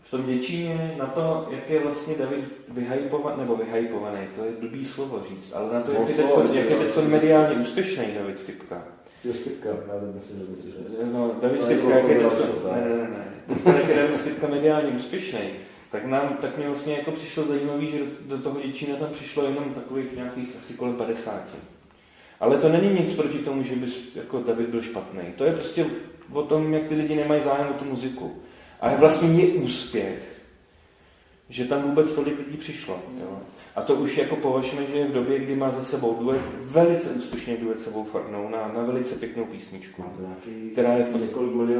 v 0.01 0.11
tom 0.11 0.25
Děčíně 0.25 0.95
na 0.97 1.05
to, 1.05 1.47
jak 1.51 1.69
je 1.69 1.79
vlastně 1.79 2.15
David 2.15 2.45
vyhypovaný, 2.67 3.37
nebo 3.37 3.55
vyhypovaný, 3.55 4.19
to 4.35 4.43
je 4.45 4.51
blbý 4.51 4.85
slovo 4.85 5.23
říct, 5.29 5.53
ale 5.53 5.73
na 5.73 5.81
to, 5.81 5.91
jak 5.91 6.09
je 6.09 6.15
teď, 6.15 6.27
jak 6.53 6.69
je 6.69 6.75
teď 6.75 7.07
mediálně 7.07 7.55
úspěšný 7.55 8.05
David 8.15 8.39
Stipka. 8.39 8.83
Jo, 9.23 9.33
Stipka, 9.33 9.69
já 9.69 9.75
myslím, 10.15 10.39
že 10.39 10.45
myslíš, 10.49 10.73
že... 10.73 11.05
No, 11.13 11.35
David 11.41 11.61
Stipka, 11.61 11.89
jak 11.89 12.09
je 12.09 12.15
teď... 12.15 12.25
Ne, 12.75 12.89
ne, 12.89 12.95
ne, 12.95 13.09
ne. 13.09 13.77
Jak 13.77 13.89
je 13.89 13.95
David 13.95 14.21
Stipka 14.21 14.47
mediálně 14.47 14.89
úspěšný, 14.89 15.39
tak, 15.91 16.05
nám, 16.05 16.37
tak 16.41 16.57
mě 16.57 16.67
vlastně 16.67 16.93
jako 16.93 17.11
přišlo 17.11 17.45
zajímavé, 17.45 17.85
že 17.85 17.97
do, 18.21 18.37
toho 18.37 18.61
Děčína 18.61 18.95
tam 18.95 19.09
přišlo 19.09 19.43
jenom 19.43 19.73
takových 19.73 20.15
nějakých 20.15 20.49
asi 20.57 20.73
kolem 20.73 20.95
50. 20.95 21.43
Ale 22.39 22.57
to 22.57 22.69
není 22.69 22.99
nic 22.99 23.15
proti 23.15 23.37
tomu, 23.37 23.63
že 23.63 23.75
by 23.75 23.87
jako 24.15 24.39
David 24.39 24.69
byl 24.69 24.81
špatný. 24.81 25.21
To 25.35 25.43
je 25.43 25.51
prostě 25.51 25.85
o 26.31 26.43
tom, 26.43 26.73
jak 26.73 26.83
ty 26.83 26.95
lidi 26.95 27.15
nemají 27.15 27.43
zájem 27.43 27.67
o 27.69 27.73
tu 27.73 27.85
muziku. 27.85 28.41
A 28.81 28.95
vlastně 28.95 29.43
je 29.43 29.53
úspěch, 29.53 30.26
že 31.49 31.65
tam 31.65 31.81
vůbec 31.81 32.11
tolik 32.15 32.39
lidí 32.39 32.57
přišlo. 32.57 32.99
Jo. 33.19 33.39
A 33.75 33.81
to 33.81 33.95
už 33.95 34.17
jako 34.17 34.35
považujeme, 34.35 34.87
že 34.87 34.97
je 34.97 35.07
v 35.07 35.13
době, 35.13 35.39
kdy 35.39 35.55
má 35.55 35.71
za 35.71 35.83
sebou 35.83 36.17
duet, 36.19 36.41
velice 36.61 37.09
úspěšně 37.09 37.57
duet 37.57 37.81
sebou 37.81 38.03
Farnou 38.03 38.49
na, 38.49 38.71
na 38.75 38.83
velice 38.83 39.15
pěknou 39.15 39.45
písničku, 39.45 40.03
která 40.71 40.93
je 40.93 41.03
v 41.03 41.09
podstatě, 41.09 41.35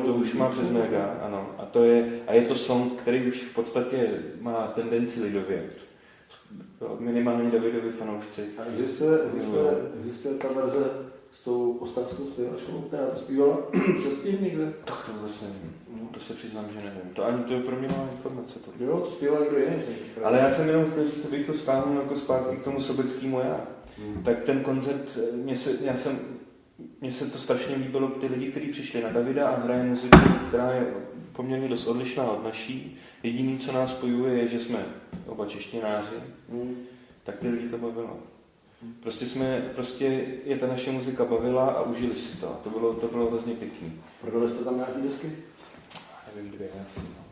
to 0.05 0.13
už 0.13 0.34
má 0.34 0.49
přes 0.49 0.72
mega, 0.72 1.20
ano. 1.22 1.49
A, 1.57 1.65
to 1.65 1.84
je, 1.84 2.20
a 2.28 2.34
je 2.34 2.41
to 2.41 2.55
song, 2.55 2.93
který 2.93 3.28
už 3.28 3.43
v 3.43 3.55
podstatě 3.55 4.09
má 4.41 4.68
tendenci 4.76 5.24
lidově. 5.24 5.63
Minimálně 6.99 7.51
Davidovi 7.51 7.91
fanoušci. 7.91 8.41
A 8.57 8.61
existuje, 8.72 9.20
existuje, 9.34 9.72
existuje 9.99 10.34
ta 10.34 10.47
verze 10.47 10.91
s 11.41 11.43
tou 11.43 11.71
ostravskou 11.71 12.25
zpěvačkou, 12.25 12.81
která 12.81 13.05
to 13.05 13.19
zpívala 13.19 13.57
předtím 13.97 14.43
někde? 14.43 14.73
Tak 14.85 15.05
to 15.05 15.11
vůbec 15.11 15.41
nevím. 15.41 15.73
No, 16.01 16.07
to 16.11 16.19
se 16.19 16.33
přiznám, 16.33 16.65
že 16.73 16.77
nevím. 16.77 17.13
To 17.13 17.25
ani 17.25 17.43
to 17.43 17.53
je 17.53 17.59
pro 17.59 17.75
mě 17.75 17.88
nová 17.88 18.09
informace. 18.11 18.59
To. 18.59 18.83
Jo, 18.83 18.99
to 18.99 19.11
zpíval 19.11 19.41
někdo 19.41 19.57
jiný. 19.57 19.75
Ale 20.23 20.38
já 20.38 20.51
jsem 20.51 20.67
jenom 20.67 20.91
chtěl 20.91 21.09
říct, 21.09 21.25
abych 21.25 21.47
to 21.47 21.53
stáhnul 21.53 22.01
jako 22.01 22.15
zpátky 22.15 22.55
k 22.55 22.63
tomu 22.63 22.81
sobeckému 22.81 23.39
já. 23.39 23.67
Hmm. 23.97 24.23
Tak 24.23 24.41
ten 24.41 24.59
koncert, 24.59 25.19
mě 25.33 25.57
se, 25.57 25.77
já 25.81 25.97
jsem, 25.97 26.19
mně 27.01 27.11
se 27.11 27.25
to 27.25 27.38
strašně 27.38 27.75
líbilo, 27.75 28.07
ty 28.07 28.27
lidi, 28.27 28.51
kteří 28.51 28.67
přišli 28.67 29.03
na 29.03 29.09
Davida 29.09 29.49
a 29.49 29.59
hraje 29.59 29.83
muziku, 29.83 30.17
která 30.47 30.71
je 30.71 30.93
poměrně 31.33 31.69
dost 31.69 31.88
odlišná 31.88 32.31
od 32.31 32.43
naší. 32.43 32.97
Jediný, 33.23 33.59
co 33.59 33.71
nás 33.71 33.91
spojuje, 33.91 34.33
je, 34.33 34.47
že 34.47 34.59
jsme 34.59 34.85
oba 35.25 35.45
češtináři. 35.45 36.15
Hmm. 36.49 36.75
Tak 37.23 37.38
ty 37.38 37.49
lidi 37.49 37.69
to 37.69 37.77
bavilo. 37.77 38.17
Prostě 38.99 39.25
jsme, 39.25 39.71
prostě 39.75 40.25
je 40.45 40.57
ta 40.57 40.67
naše 40.67 40.91
muzika 40.91 41.25
bavila 41.25 41.65
a 41.65 41.82
užili 41.82 42.15
si 42.15 42.38
to. 42.38 42.59
To 42.63 42.69
bylo, 42.69 42.93
to 42.93 43.07
bylo 43.07 43.30
hrozně 43.30 43.53
pěkný. 43.53 44.01
Prodali 44.21 44.49
jste 44.49 44.63
tam 44.63 44.75
nějaký 44.75 45.01
disky? 45.01 45.32
Nevím, 46.36 46.51
dvě 46.51 46.69
asi. 46.86 46.99
No. 46.99 47.28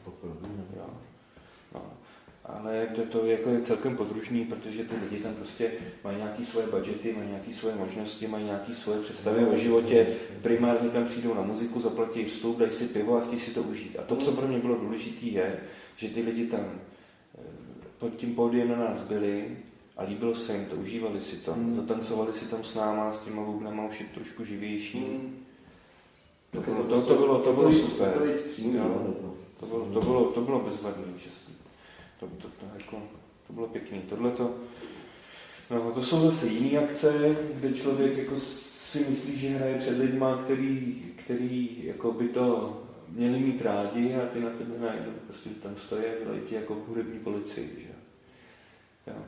No. 1.73 1.81
Ale 2.45 2.87
to, 2.95 3.01
to 3.01 3.25
jako 3.25 3.49
je 3.49 3.61
celkem 3.61 3.97
podružný, 3.97 4.45
protože 4.45 4.83
ty 4.83 4.95
lidi 5.03 5.23
tam 5.23 5.33
prostě 5.33 5.71
mají 6.03 6.17
nějaké 6.17 6.45
svoje 6.45 6.67
budgety, 6.67 7.13
mají 7.13 7.29
nějaké 7.29 7.53
svoje 7.53 7.75
možnosti, 7.75 8.27
mají 8.27 8.45
nějaké 8.45 8.75
svoje 8.75 8.99
představy 8.99 9.45
o 9.45 9.55
životě. 9.55 10.07
Primárně 10.41 10.89
tam 10.89 11.05
přijdou 11.05 11.33
na 11.33 11.41
muziku, 11.41 11.79
zaplatí 11.79 12.25
vstup, 12.25 12.57
dají 12.57 12.71
si 12.71 12.87
pivo 12.87 13.17
a 13.17 13.25
chtějí 13.25 13.39
si 13.39 13.51
to 13.51 13.61
užít. 13.63 13.99
A 13.99 14.03
to, 14.03 14.15
co 14.15 14.31
pro 14.31 14.47
mě 14.47 14.59
bylo 14.59 14.75
důležité, 14.75 15.25
je, 15.25 15.59
že 15.97 16.09
ty 16.09 16.21
lidi 16.21 16.45
tam 16.45 16.59
eh, 17.37 17.41
pod 17.99 18.15
tím 18.15 18.35
pódiem 18.35 18.69
na 18.69 18.75
nás 18.75 19.07
byli, 19.07 19.57
a 19.97 20.03
líbilo 20.03 20.35
se 20.35 20.53
jim 20.53 20.65
to, 20.65 20.75
užívali 20.75 21.21
si 21.21 21.35
to, 21.35 21.53
mm. 21.55 21.75
zatancovali 21.75 22.33
si 22.33 22.45
tam 22.45 22.63
s 22.63 22.75
náma, 22.75 23.13
s 23.13 23.19
těma 23.19 23.43
bubnama 23.43 23.85
už 23.85 23.99
je 23.99 24.05
trošku 24.05 24.43
živější. 24.43 24.99
Mm. 24.99 25.45
To, 26.51 26.61
bylo, 26.61 26.83
to, 26.83 27.01
to, 27.01 27.15
bylo, 27.15 27.39
to 27.39 27.53
bylo 27.53 27.73
super. 27.73 28.37
To 29.59 29.65
bylo, 29.65 29.85
to 29.85 30.01
bylo, 30.01 30.25
to 30.25 30.41
bylo 30.41 30.59
bezvadný, 30.59 31.03
účastí. 31.15 31.53
To, 32.19 32.27
to, 32.27 32.47
to, 32.47 32.65
jako, 32.77 33.01
to 33.47 33.53
bylo 33.53 33.67
pěkný. 33.67 34.01
Tohle 34.01 34.31
to, 34.31 34.53
no, 35.71 35.91
to 35.91 36.03
jsou 36.03 36.31
zase 36.31 36.47
jiné 36.47 36.79
akce, 36.79 37.37
kde 37.53 37.73
člověk 37.73 38.17
jako 38.17 38.39
si 38.39 39.05
myslí, 39.09 39.39
že 39.39 39.49
hraje 39.49 39.77
před 39.77 39.97
lidma, 39.97 40.37
který, 40.43 41.03
který 41.15 41.85
jako 41.85 42.11
by 42.11 42.27
to 42.27 42.81
měli 43.09 43.39
mít 43.39 43.61
rádi 43.61 44.15
a 44.15 44.25
ty 44.33 44.39
na 44.39 44.49
tebe 44.49 44.79
najednou 44.79 45.13
prostě 45.27 45.49
tam 45.49 45.75
stojí 45.75 46.05
a 46.05 46.23
dělají 46.23 46.41
ti 46.41 46.55
jako 46.55 46.77
hudební 46.87 47.19
policii. 47.19 47.73
Že? 47.77 47.93
Jo. 49.11 49.23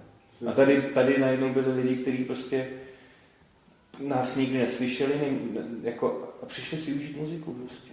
A 0.46 0.52
tady, 0.52 0.82
tady 0.82 1.20
najednou 1.20 1.54
byli 1.54 1.82
lidi, 1.82 1.96
kteří 1.96 2.24
prostě 2.24 2.68
nás 4.00 4.36
nikdy 4.36 4.58
neslyšeli 4.58 5.14
ne, 5.54 5.62
jako, 5.84 6.34
a 6.44 6.46
přišli 6.46 6.78
si 6.78 6.94
užít 6.94 7.18
muziku 7.18 7.54
prostě. 7.54 7.92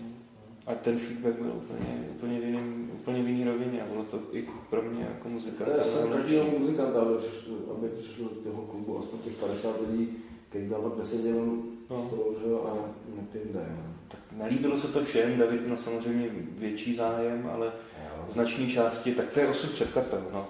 A 0.66 0.74
ten 0.74 0.98
feedback 0.98 1.34
byl 1.34 1.52
úplně, 1.56 2.08
úplně, 2.10 2.40
v, 2.40 2.44
jiným, 2.44 2.90
úplně 2.94 3.22
v 3.22 3.28
jiný 3.28 3.44
rovině 3.44 3.82
a 3.82 3.86
bylo 3.92 4.04
to 4.04 4.20
i 4.32 4.44
pro 4.70 4.82
mě 4.82 5.02
jako 5.02 5.28
muzikanta. 5.28 5.76
Já 5.76 5.84
jsem 5.84 6.12
každého 6.12 6.58
muzikanta, 6.58 7.00
aby 7.00 7.18
přišlo, 7.18 7.56
aby 7.76 7.88
přišlo 7.88 8.28
do 8.28 8.50
toho 8.50 8.62
klubu 8.62 8.98
aspoň 8.98 9.18
těch 9.18 9.34
50 9.34 9.80
lidí, 9.80 10.08
který 10.48 10.68
pak 10.68 10.98
neseděl 10.98 11.46
no. 11.90 12.10
toho, 12.10 12.68
a 12.68 12.88
nepět 13.16 13.52
Tak 14.08 14.20
nelíbilo 14.36 14.78
se 14.78 14.88
to 14.88 15.04
všem, 15.04 15.38
David 15.38 15.64
měl 15.64 15.76
samozřejmě 15.76 16.28
větší 16.58 16.96
zájem, 16.96 17.50
ale 17.52 17.72
v 18.28 18.32
značné 18.32 18.66
části, 18.66 19.12
tak 19.12 19.32
to 19.32 19.40
je 19.40 19.48
osud 19.48 19.72
před. 19.72 19.88
No. 20.32 20.46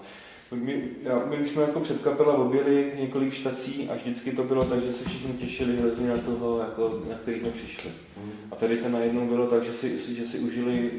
My, 0.53 0.89
já, 1.03 1.27
my 1.27 1.49
jsme 1.49 1.63
jako 1.63 1.81
před 1.81 2.03
kapela 2.03 2.37
objeli 2.37 2.93
několik 2.99 3.33
štací 3.33 3.89
a 3.89 3.95
vždycky 3.95 4.33
to 4.33 4.45
bylo 4.45 4.65
tak, 4.65 4.83
že 4.83 4.93
se 4.93 5.05
všichni 5.05 5.35
těšili 5.35 5.77
hrozně 5.77 6.09
na 6.09 6.19
toho, 6.19 6.59
jako, 6.59 7.03
na 7.11 7.17
který 7.17 7.41
jsme 7.41 7.51
přišli. 7.51 7.91
Mm. 8.25 8.31
A 8.51 8.57
tady 8.57 8.77
to 8.77 8.89
najednou 8.89 9.27
bylo 9.27 9.47
tak, 9.47 9.63
že 9.63 9.73
si, 9.73 10.15
že 10.15 10.27
si 10.27 10.39
užili 10.39 10.91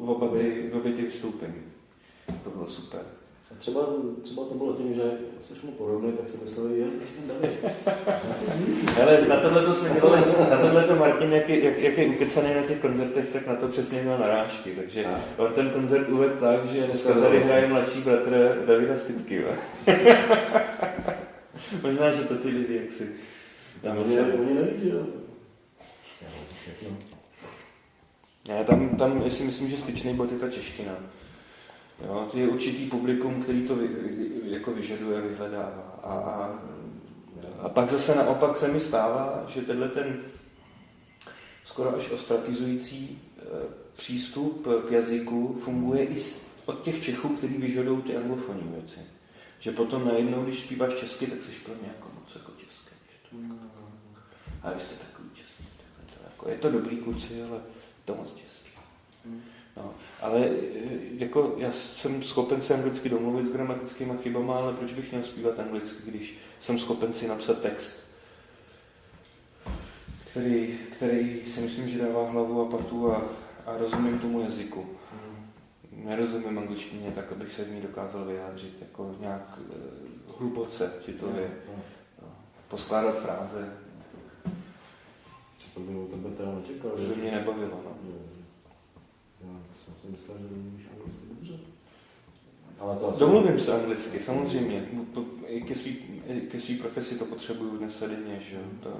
oba 0.00 0.28
ty, 0.28 0.70
obě 0.72 0.92
ty 0.92 1.08
vstupy. 1.08 1.46
To 2.44 2.50
bylo 2.50 2.68
super. 2.68 3.00
A 3.50 3.54
třeba, 3.58 3.80
třeba 4.22 4.44
to 4.44 4.54
bylo 4.54 4.72
tím, 4.72 4.94
že 4.94 5.02
jsi 5.40 5.66
mu 5.66 5.72
podobný, 5.72 6.12
tak 6.12 6.28
si 6.28 6.36
mysleli, 6.44 6.78
je, 6.78 6.86
Ale 9.02 9.20
na 9.28 9.36
tohle 9.36 9.64
to 9.64 9.74
jsme 9.74 9.90
dělali, 9.90 10.22
na 10.50 10.56
tohle 10.56 10.84
to 10.84 10.96
Martin, 10.96 11.32
jak 11.32 11.48
je, 11.48 11.64
jak, 11.64 11.78
jak 11.78 11.98
je 11.98 12.06
ukecaný 12.06 12.54
na 12.54 12.62
těch 12.62 12.80
koncertech, 12.80 13.28
tak 13.32 13.46
na 13.46 13.54
to 13.54 13.68
přesně 13.68 14.02
měl 14.02 14.18
narážky. 14.18 14.70
Takže 14.70 15.06
on 15.36 15.52
ten 15.52 15.70
koncert 15.70 16.08
uvedl 16.08 16.36
tak, 16.40 16.66
že 16.66 16.86
dneska 16.86 17.12
tady 17.12 17.40
hraje 17.40 17.68
mladší 17.68 18.00
bratr 18.00 18.62
Davida 18.66 18.96
Stitky. 18.96 19.42
Možná, 21.82 22.12
že 22.12 22.24
to 22.24 22.34
ty 22.34 22.48
lidi 22.48 22.76
jak 22.76 22.90
si... 22.90 23.12
Tam 23.82 23.98
oni, 23.98 24.20
oni 24.20 24.54
neví, 24.54 24.80
že 24.82 24.92
Já 28.48 28.64
tam, 28.64 28.88
tam 28.88 29.30
si 29.30 29.42
myslím, 29.42 29.68
že 29.68 29.78
styčný 29.78 30.14
bod 30.14 30.32
je 30.32 30.38
ta 30.38 30.50
čeština. 30.50 30.92
Jo, 32.04 32.28
to 32.30 32.38
je 32.38 32.48
určitý 32.48 32.86
publikum, 32.86 33.42
který 33.42 33.68
to 33.68 33.76
vy, 33.76 33.88
jako 34.44 34.72
vyžaduje, 34.72 35.20
vyhledává. 35.20 36.00
A, 36.02 36.12
a, 36.12 36.58
a 37.60 37.68
pak 37.68 37.90
zase 37.90 38.14
naopak 38.14 38.56
se 38.56 38.68
mi 38.68 38.80
stává, 38.80 39.44
že 39.48 39.62
tenhle 39.62 39.88
ten 39.88 40.22
skoro 41.64 41.96
až 41.96 42.10
ostrakizující 42.10 43.22
e, 43.38 43.42
přístup 43.96 44.66
k 44.88 44.90
jazyku 44.90 45.60
funguje 45.64 46.04
i 46.04 46.22
od 46.66 46.82
těch 46.82 47.02
Čechů, 47.02 47.28
kteří 47.28 47.54
vyžadují 47.54 48.02
ty 48.02 48.16
anglofonní 48.16 48.68
věci. 48.74 49.00
Že 49.60 49.72
potom 49.72 50.04
najednou, 50.04 50.44
když 50.44 50.60
zpíváš 50.60 50.94
česky, 50.94 51.26
tak 51.26 51.38
jsi 51.44 51.52
pro 51.64 51.74
mě 51.74 51.88
jako 51.96 52.08
moc 52.14 52.34
jako 52.34 52.52
české. 52.52 52.94
A 54.62 54.72
vy 54.72 54.80
jste 54.80 54.94
takový 54.94 55.28
český. 55.34 55.64
Jako, 56.24 56.48
je 56.48 56.56
to 56.56 56.70
dobrý 56.70 56.96
kluci, 56.96 57.42
ale 57.42 57.60
to 58.04 58.14
moc 58.14 58.34
český. 58.34 58.70
No, 59.76 59.94
ale 60.20 60.40
e, 60.40 60.50
jako 61.18 61.54
já 61.58 61.72
jsem 61.72 62.22
schopen 62.22 62.62
se 62.62 62.74
anglicky 62.74 63.08
domluvit 63.08 63.46
s 63.46 63.52
gramatickými 63.52 64.18
chybama, 64.22 64.56
ale 64.56 64.72
proč 64.72 64.92
bych 64.92 65.12
měl 65.12 65.24
zpívat 65.24 65.60
anglicky, 65.60 66.10
když 66.10 66.36
jsem 66.60 66.78
schopen 66.78 67.14
si 67.14 67.28
napsat 67.28 67.60
text, 67.60 68.08
který, 70.30 70.78
který 70.96 71.42
si 71.46 71.60
myslím, 71.60 71.88
že 71.88 71.98
dává 71.98 72.30
hlavu 72.30 72.62
a 72.62 72.70
patu 72.70 73.12
a, 73.12 73.22
a 73.66 73.78
rozumím 73.78 74.18
tomu 74.18 74.40
jazyku. 74.40 74.86
Nerozumím 75.92 76.58
angličtině 76.58 77.10
tak, 77.10 77.32
abych 77.32 77.52
se 77.52 77.64
v 77.64 77.70
ní 77.70 77.80
dokázal 77.80 78.24
vyjádřit 78.24 78.76
jako 78.80 79.14
nějak 79.20 79.58
e, 79.58 79.74
hluboce, 80.38 80.92
citově, 81.04 81.50
no, 81.68 81.82
poskládat 82.68 83.18
fráze. 83.18 83.72
To 85.74 85.80
by 85.80 85.92
nečekal, 85.92 86.98
že? 86.98 87.08
To 87.08 87.14
by 87.14 87.20
mě 87.20 87.30
nebavilo, 87.32 87.80
no. 87.84 87.96
Já 89.46 89.74
jsem 89.74 89.94
si 89.94 90.08
myslel, 90.08 90.36
že 90.78 90.88
anglicky 90.90 91.26
dobře. 91.28 91.52
Ale 92.80 92.96
to 92.96 93.08
asi... 93.08 93.20
Domluvím 93.20 93.60
se 93.60 93.74
anglicky, 93.74 94.18
samozřejmě. 94.18 94.88
To, 95.14 95.24
i 95.46 95.62
ke 95.62 95.74
své 95.74 95.92
ke 96.50 96.60
svý 96.60 96.76
profesi 96.76 97.18
to 97.18 97.24
potřebuju 97.24 97.78
dnes 97.78 98.02
a 98.02 98.06
denně, 98.06 98.40
že 98.50 98.58
to, 98.82 98.90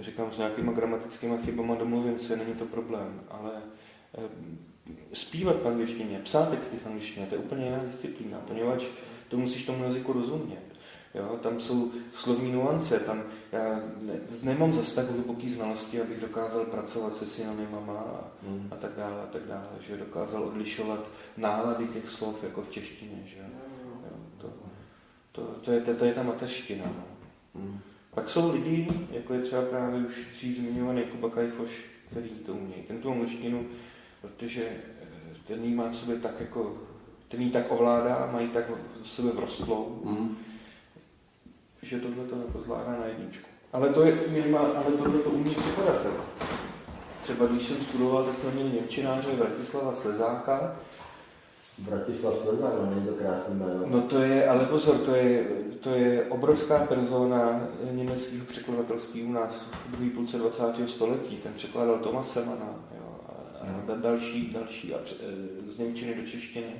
říkám 0.00 0.32
s 0.32 0.38
nějakýma 0.38 0.72
gramatickými 0.72 1.38
chybama, 1.44 1.74
domluvím 1.74 2.18
se, 2.18 2.36
není 2.36 2.54
to 2.54 2.64
problém, 2.64 3.20
ale 3.30 3.52
eh, 4.18 4.28
zpívat 5.12 5.62
v 5.62 5.68
angličtině, 5.68 6.20
psát 6.24 6.50
texty 6.50 6.76
v 6.76 6.86
angličtině, 6.86 7.26
to 7.26 7.34
je 7.34 7.40
úplně 7.40 7.64
jiná 7.64 7.78
disciplína, 7.78 8.38
poněvadž 8.38 8.84
to 9.28 9.36
musíš 9.36 9.66
tomu 9.66 9.84
jazyku 9.84 10.12
rozumět. 10.12 10.73
Jo, 11.14 11.38
tam 11.42 11.60
jsou 11.60 11.92
slovní 12.12 12.52
nuance, 12.52 12.98
tam 13.00 13.22
já 13.52 13.80
ne, 14.02 14.14
nemám 14.42 14.72
zase 14.72 14.96
tak 14.96 15.10
hluboký 15.10 15.50
znalosti, 15.50 16.00
abych 16.00 16.20
dokázal 16.20 16.64
pracovat 16.64 17.16
se 17.16 17.26
synonymama 17.26 17.92
a, 17.92 18.24
mm. 18.42 18.68
a 18.70 18.76
tak 18.76 18.90
dále, 18.96 19.22
a 19.22 19.26
tak 19.26 19.42
dále, 19.42 19.68
že 19.80 19.96
dokázal 19.96 20.42
odlišovat 20.42 21.08
nálady 21.36 21.86
těch 21.86 22.08
slov 22.08 22.44
jako 22.44 22.62
v 22.62 22.70
češtině, 22.70 23.22
že 23.26 23.38
jo, 23.38 23.44
to, 24.38 24.52
to, 25.32 25.42
to, 25.42 25.72
je, 25.72 25.80
to, 25.80 25.94
to 25.94 26.04
je 26.04 26.14
ta 26.14 26.22
mateřština. 26.22 26.84
No. 26.84 27.04
Mm. 27.60 27.80
Pak 28.14 28.28
jsou 28.28 28.52
lidi, 28.52 28.88
jako 29.10 29.34
je 29.34 29.40
třeba 29.40 29.62
právě 29.62 30.06
už 30.06 30.26
dřív 30.32 30.56
zmiňovaný 30.56 31.02
Kuba 31.02 31.30
Kajfoš, 31.30 31.84
který 32.10 32.28
to 32.28 32.52
umějí. 32.52 32.82
Ten 32.82 32.98
tu 32.98 33.12
angličtinu, 33.12 33.66
protože 34.20 34.64
eh, 35.02 35.06
ten 35.46 35.64
jí 35.64 35.74
má 35.74 35.88
v 35.88 35.96
sobě 35.96 36.16
tak 36.16 36.40
jako, 36.40 36.78
ten 37.28 37.42
jí 37.42 37.50
tak 37.50 37.72
ovládá, 37.72 38.30
mají 38.32 38.48
tak 38.48 38.64
v 39.02 39.08
sobě 39.08 39.32
vrostlou, 39.32 40.00
mm 40.04 40.36
že 41.84 42.00
tohle 42.00 42.24
to 42.24 42.36
jako 42.36 42.60
zvládá 42.60 42.96
na 43.00 43.06
jedničku. 43.06 43.48
Ale 43.72 43.88
to 43.88 44.02
je 44.02 44.18
minimál, 44.28 44.72
ale 44.76 44.96
tohle 44.96 45.18
to 45.18 45.30
umí 45.30 45.54
překladatel. 45.54 46.12
Třeba 47.22 47.46
když 47.46 47.66
jsem 47.66 47.76
studoval, 47.76 48.24
tak 48.24 48.34
jsme 48.34 48.50
měli 48.50 48.70
Němčináře 48.70 49.28
Vratislava 49.36 49.94
Slezáka. 49.94 50.76
Vratislav 51.78 52.38
Slezák, 52.38 52.72
no 52.80 52.90
není 52.90 53.06
to 53.06 53.12
krásný 53.12 53.54
jméno. 53.54 53.84
No 53.86 54.00
to 54.00 54.18
je, 54.18 54.48
ale 54.48 54.66
pozor, 54.66 54.98
to 54.98 55.14
je, 55.14 55.46
to 55.80 55.90
je 55.90 56.24
obrovská 56.24 56.78
persona 56.78 57.60
německého 57.90 58.44
překladatelství 58.44 59.22
u 59.22 59.32
nás 59.32 59.62
v 59.62 59.90
druhé 59.90 60.10
půlce 60.10 60.38
20. 60.38 60.62
století. 60.86 61.36
Ten 61.36 61.52
překládal 61.52 61.98
Toma 61.98 62.24
Semana 62.24 62.74
jo, 62.98 63.20
a, 63.60 63.92
a 63.92 63.96
další, 63.96 64.50
další 64.50 64.94
a, 64.94 64.98
z 65.74 65.78
Němčiny 65.78 66.14
do 66.14 66.26
češtiny. 66.26 66.74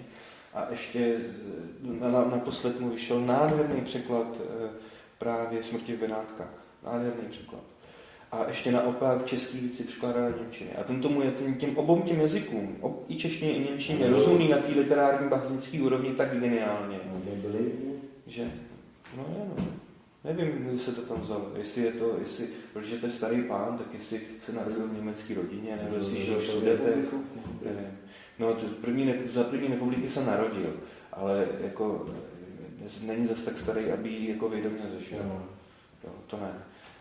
A 0.54 0.66
ještě 0.70 1.20
na, 2.00 2.08
na, 2.08 2.24
naposled 2.24 2.80
mu 2.80 2.90
vyšel 2.90 3.20
nádherný 3.20 3.80
překlad 3.80 4.26
právě 5.18 5.62
smrti 5.62 5.92
v 5.92 6.00
Benátkách. 6.00 6.64
Nádherný 6.86 7.28
překlad. 7.30 7.60
a 8.32 8.44
ještě 8.48 8.72
naopak 8.72 9.26
český 9.26 9.60
věci 9.60 9.82
překládá 9.82 10.30
do 10.30 10.38
Němčiny. 10.38 10.70
A 10.80 10.84
ten 10.84 11.00
tomu 11.00 11.22
je 11.22 11.30
těm, 11.30 11.54
těm 11.54 11.78
obou 11.78 12.02
těm 12.02 12.20
jazykům, 12.20 12.76
ob, 12.80 13.04
i 13.08 13.16
češtině, 13.16 13.52
i 13.52 13.64
němčině, 13.70 14.08
no. 14.08 14.16
rozumí 14.16 14.48
na 14.48 14.58
té 14.58 14.72
literární 14.72 15.28
básnické 15.28 15.82
úrovni 15.82 16.10
tak 16.14 16.40
geniálně, 16.40 17.00
No, 17.12 17.20
byli, 17.48 17.72
že 18.26 18.50
no 19.16 19.24
je, 19.38 19.44
no. 19.58 19.64
Nevím, 20.24 20.48
kdy 20.48 20.78
se 20.78 20.92
to 20.92 21.02
tam 21.02 21.20
vzalo. 21.20 21.52
Jestli 21.56 21.82
je 21.82 21.92
to, 21.92 22.16
jestli, 22.20 22.48
protože 22.72 22.96
to 22.96 23.06
je 23.06 23.12
starý 23.12 23.42
pán, 23.42 23.78
tak 23.78 23.86
jestli 23.94 24.20
se 24.46 24.52
narodil 24.52 24.88
v 24.88 24.96
německé 24.96 25.34
rodině, 25.34 25.78
nebo 25.82 25.96
jestli 25.96 26.24
žil 26.24 26.38
v 26.38 26.44
Sudetech. 26.44 27.14
No, 28.38 28.54
to 28.54 28.66
první, 28.80 29.14
za 29.32 29.44
první 29.44 29.68
republiky 29.68 30.08
se 30.08 30.24
narodil, 30.24 30.72
ale 31.12 31.48
jako 31.60 32.06
není 33.02 33.26
zase 33.26 33.44
tak 33.44 33.58
starý, 33.58 33.92
aby 33.92 34.08
ji 34.08 34.30
jako 34.30 34.48
vědomě 34.48 34.82
zažil. 34.94 35.18
No. 35.24 35.46
Jo, 36.04 36.10
to 36.26 36.36
ne. 36.36 36.52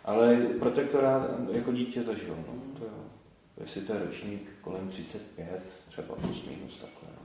Ale 0.05 0.35
protektorát 0.35 1.29
jako 1.51 1.73
dítě 1.73 2.03
zažil, 2.03 2.35
no, 2.47 2.79
to 2.79 2.85
jo. 2.85 3.03
Jestli 3.61 3.81
to 3.81 3.93
je 3.93 4.05
ročník 4.05 4.49
kolem 4.61 4.87
35, 4.87 5.61
třeba 5.89 6.15
plus 6.15 6.45
minus 6.45 6.77
takhle, 6.77 7.09
no. 7.17 7.23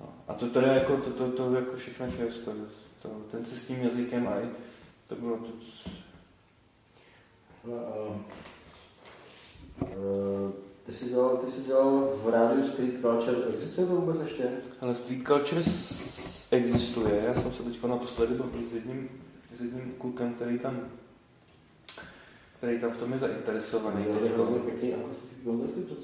no. 0.00 0.08
A 0.28 0.34
to 0.34 0.46
teda 0.46 0.72
jako, 0.72 0.96
to, 0.96 1.10
to, 1.10 1.32
to 1.32 1.54
jako 1.54 1.76
všechno 1.76 2.06
čest, 2.10 2.38
to, 2.38 2.52
to, 3.02 3.08
ten 3.08 3.44
se 3.44 3.56
s 3.56 3.66
tím 3.66 3.82
jazykem 3.82 4.28
aj, 4.28 4.48
to 5.08 5.14
bylo 5.14 5.36
to, 5.36 5.48
No, 7.64 8.24
eh, 9.82 10.52
ty 10.86 10.92
jsi 10.92 11.04
dělal, 11.04 11.36
ty 11.36 11.50
jsi 11.50 11.62
dělal 11.62 12.12
v 12.22 12.28
rádiu 12.28 12.68
Street 12.68 13.00
Culture, 13.00 13.36
existuje 13.54 13.86
to 13.86 13.96
vůbec 13.96 14.20
ještě? 14.20 14.50
ale 14.80 14.94
street 14.94 15.26
culture 15.26 15.62
existuje, 16.52 17.22
já 17.26 17.34
jsem 17.34 17.52
se 17.52 17.62
teď 17.62 17.84
naposledy 17.84 18.34
byl 18.34 18.50
s 18.70 18.74
jedním, 18.74 19.08
s 19.56 19.60
jedním 19.60 19.94
klukem, 19.98 20.34
který 20.34 20.58
tam 20.58 20.80
který 22.62 22.78
tam 22.78 22.90
v 22.90 22.98
tom 22.98 23.12
je 23.12 23.18
zainteresovaný. 23.18 24.04
Teďko. 24.04 24.34
hrozně 24.34 24.58
pěkný. 24.58 24.94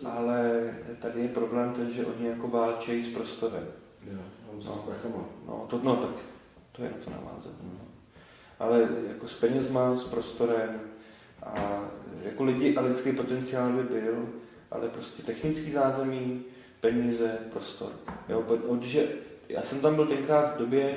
Ale 0.05 0.70
tady 0.99 1.20
je 1.20 1.28
problém 1.28 1.72
ten, 1.72 1.92
že 1.92 2.07
oni 2.07 2.26
jako 2.26 2.49
válčejí 2.49 3.05
s 3.05 3.14
prostorem. 3.14 3.66
Jo, 4.12 4.18
No. 5.16 5.28
No, 5.46 5.66
to, 5.68 5.80
no 5.84 5.96
tak 5.96 6.11
to 6.72 6.82
je 6.82 6.90
na 6.90 6.96
to 7.05 7.11
navázat. 7.11 7.53
No. 7.62 7.70
Ale 8.59 8.88
jako 9.09 9.28
s 9.28 9.34
penězma, 9.34 9.96
s 9.96 10.05
prostorem 10.05 10.80
a 11.42 11.80
jako 12.22 12.44
lidi 12.44 12.76
a 12.76 12.80
lidský 12.80 13.12
potenciál 13.12 13.72
by 13.72 13.82
byl, 13.82 14.28
ale 14.70 14.88
prostě 14.88 15.22
technický 15.22 15.70
zázemí, 15.70 16.44
peníze, 16.80 17.38
prostor. 17.53 17.92
Jo, 18.28 18.42
protože 18.42 19.09
já 19.49 19.62
jsem 19.62 19.80
tam 19.80 19.94
byl 19.94 20.07
tenkrát 20.07 20.55
v 20.55 20.59
době, 20.59 20.96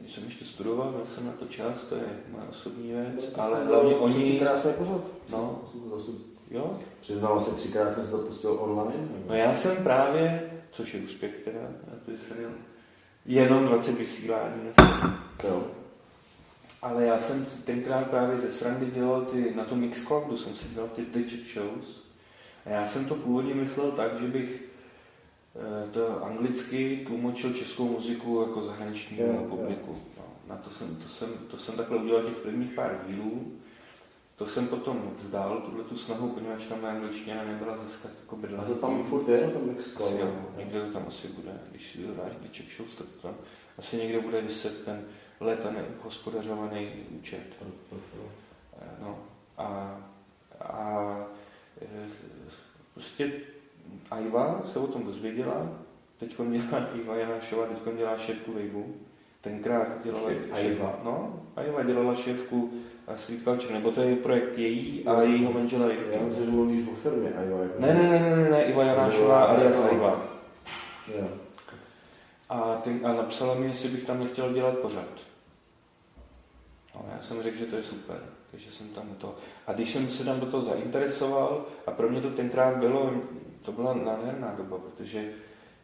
když 0.00 0.12
jsem 0.12 0.24
ještě 0.24 0.44
studoval, 0.44 0.90
měl 0.90 1.06
jsem 1.06 1.26
na 1.26 1.32
to 1.32 1.46
čas, 1.46 1.82
to 1.82 1.94
je 1.94 2.02
moje 2.32 2.44
osobní 2.50 2.92
věc, 2.92 3.30
ale 3.38 3.64
hlavně 3.64 3.90
Tři 3.94 4.00
oni, 4.00 4.38
krásné 4.38 4.72
pořád. 4.72 5.00
no, 5.30 5.62
jo, 6.50 6.78
Přiznal 7.00 7.40
se 7.40 7.50
třikrát 7.50 7.94
jsem 7.94 8.04
se 8.04 8.10
to 8.10 8.18
pustil 8.18 8.56
online. 8.60 9.08
No 9.28 9.34
já 9.34 9.54
jsem 9.54 9.76
právě, 9.82 10.50
což 10.70 10.94
je 10.94 11.00
úspěch 11.00 11.34
teda, 11.44 11.60
to 12.06 12.10
jsem 12.28 12.36
měl 12.36 12.50
jenom 13.26 13.66
20 13.66 13.98
vysílání. 13.98 14.62
Jo. 15.44 15.62
Ale 16.82 17.04
já 17.04 17.18
jsem 17.18 17.46
tenkrát 17.64 18.10
právě 18.10 18.38
ze 18.38 18.52
srandy 18.52 18.86
dělal 18.86 19.20
ty, 19.20 19.52
na 19.56 19.64
tom 19.64 19.80
Mixcloudu 19.80 20.36
jsem 20.36 20.56
si 20.56 20.68
dělal 20.74 20.88
ty 20.88 21.02
digit 21.14 21.54
shows. 21.54 22.02
A 22.66 22.70
já 22.70 22.88
jsem 22.88 23.04
to 23.06 23.14
původně 23.14 23.54
myslel 23.54 23.90
tak, 23.90 24.20
že 24.20 24.26
bych 24.26 24.64
to 25.92 26.24
anglicky 26.24 27.04
tlumočil 27.06 27.52
českou 27.52 27.88
muziku 27.88 28.42
jako 28.48 28.62
zahraničnímu 28.62 29.22
jo. 29.32 29.46
publiku. 29.48 29.96
No, 30.18 30.24
na 30.48 30.56
to 30.56 30.70
jsem, 30.70 30.96
to, 30.96 31.08
jsem, 31.08 31.28
to 31.50 31.56
jsem 31.56 31.76
takhle 31.76 31.98
udělal 31.98 32.22
těch 32.22 32.36
prvních 32.36 32.72
pár 32.72 33.04
dílů. 33.06 33.52
To 34.36 34.46
jsem 34.46 34.68
potom 34.68 35.12
vzdal, 35.16 35.60
tuhle 35.60 35.84
tu 35.84 35.96
snahu, 35.96 36.28
poněvadž 36.28 36.64
tam 36.64 36.84
angličtina 36.84 37.44
nebyla 37.44 37.76
zase 37.76 38.02
tak 38.02 38.12
jako 38.20 38.36
A 38.36 38.38
bydlá. 38.38 38.64
to 38.64 38.74
tam 38.74 39.04
furt 39.04 39.28
je, 39.28 39.48
to 39.48 39.58
mix 39.58 39.96
Asi 39.96 40.18
jo, 40.18 40.34
někde 40.56 40.80
to 40.86 40.92
tam 40.92 41.04
asi 41.08 41.28
bude, 41.28 41.60
když 41.70 41.92
si 41.92 41.98
to 41.98 42.14
dáš 42.14 42.32
do 42.42 42.48
check 42.56 42.76
shows, 42.76 42.94
tak 42.94 43.06
to 43.06 43.28
tam 43.28 43.34
asi 43.78 43.96
někde 43.96 44.20
bude 44.20 44.40
vyset 44.40 44.84
ten 44.84 45.04
leta 45.40 45.70
nehospodařovaný 45.70 46.88
účet. 47.10 47.46
Eh, 47.62 47.96
No, 49.00 49.18
a, 49.58 50.00
a 50.60 51.16
eh, 51.82 52.08
Aiva 54.10 54.62
se 54.72 54.78
o 54.78 54.86
tom 54.86 55.04
dozvěděla, 55.04 55.68
teď 56.18 56.36
dělá 56.50 56.88
Iva 56.94 57.16
Janášová, 57.16 57.66
teď 57.66 57.96
dělá 57.96 58.18
šéfku 58.18 58.52
Vejvu, 58.52 58.94
tenkrát 59.40 59.88
dělala 60.04 60.28
Aiva. 60.52 61.00
no, 61.04 61.42
Aiva 61.56 61.82
dělala 61.82 62.14
šéfku 62.14 62.72
a 63.06 63.16
Street 63.16 63.42
Culture, 63.44 63.74
nebo 63.74 63.90
to 63.90 64.00
je 64.02 64.16
projekt 64.16 64.58
její 64.58 65.04
a 65.06 65.22
jejího 65.22 65.52
manžela. 65.52 65.86
Já 65.88 66.22
myslím, 66.22 66.44
že 66.44 66.50
mluvíš 66.50 66.88
o 66.88 66.94
firmě, 66.94 67.32
a 67.38 67.42
jo, 67.42 67.58
jako... 67.58 67.80
Ne, 67.80 67.94
ne, 67.94 68.10
ne, 68.10 68.20
ne, 68.20 68.36
ne, 68.36 68.50
ne, 68.50 68.64
Iva 68.64 68.84
Janášová 68.84 69.44
alias. 69.44 69.82
Jo. 71.18 71.28
A, 72.48 72.80
ten, 72.84 73.00
a 73.04 73.12
napsala 73.12 73.54
mi, 73.54 73.66
jestli 73.66 73.88
bych 73.88 74.04
tam 74.04 74.20
nechtěl 74.20 74.52
dělat 74.52 74.78
pořád. 74.78 75.08
No, 76.94 77.04
já 77.16 77.22
jsem 77.22 77.42
řekl, 77.42 77.58
že 77.58 77.66
to 77.66 77.76
je 77.76 77.82
super, 77.82 78.16
takže 78.50 78.72
jsem 78.72 78.88
tam 78.88 79.04
to. 79.18 79.34
A 79.66 79.72
když 79.72 79.92
jsem 79.92 80.10
se 80.10 80.24
tam 80.24 80.40
do 80.40 80.46
toho 80.46 80.62
zainteresoval, 80.62 81.66
a 81.86 81.90
pro 81.90 82.08
mě 82.08 82.20
to 82.20 82.30
tenkrát 82.30 82.76
bylo, 82.76 83.10
to 83.62 83.72
byla 83.72 83.94
nádherná 83.94 84.54
doba, 84.54 84.78
protože 84.78 85.18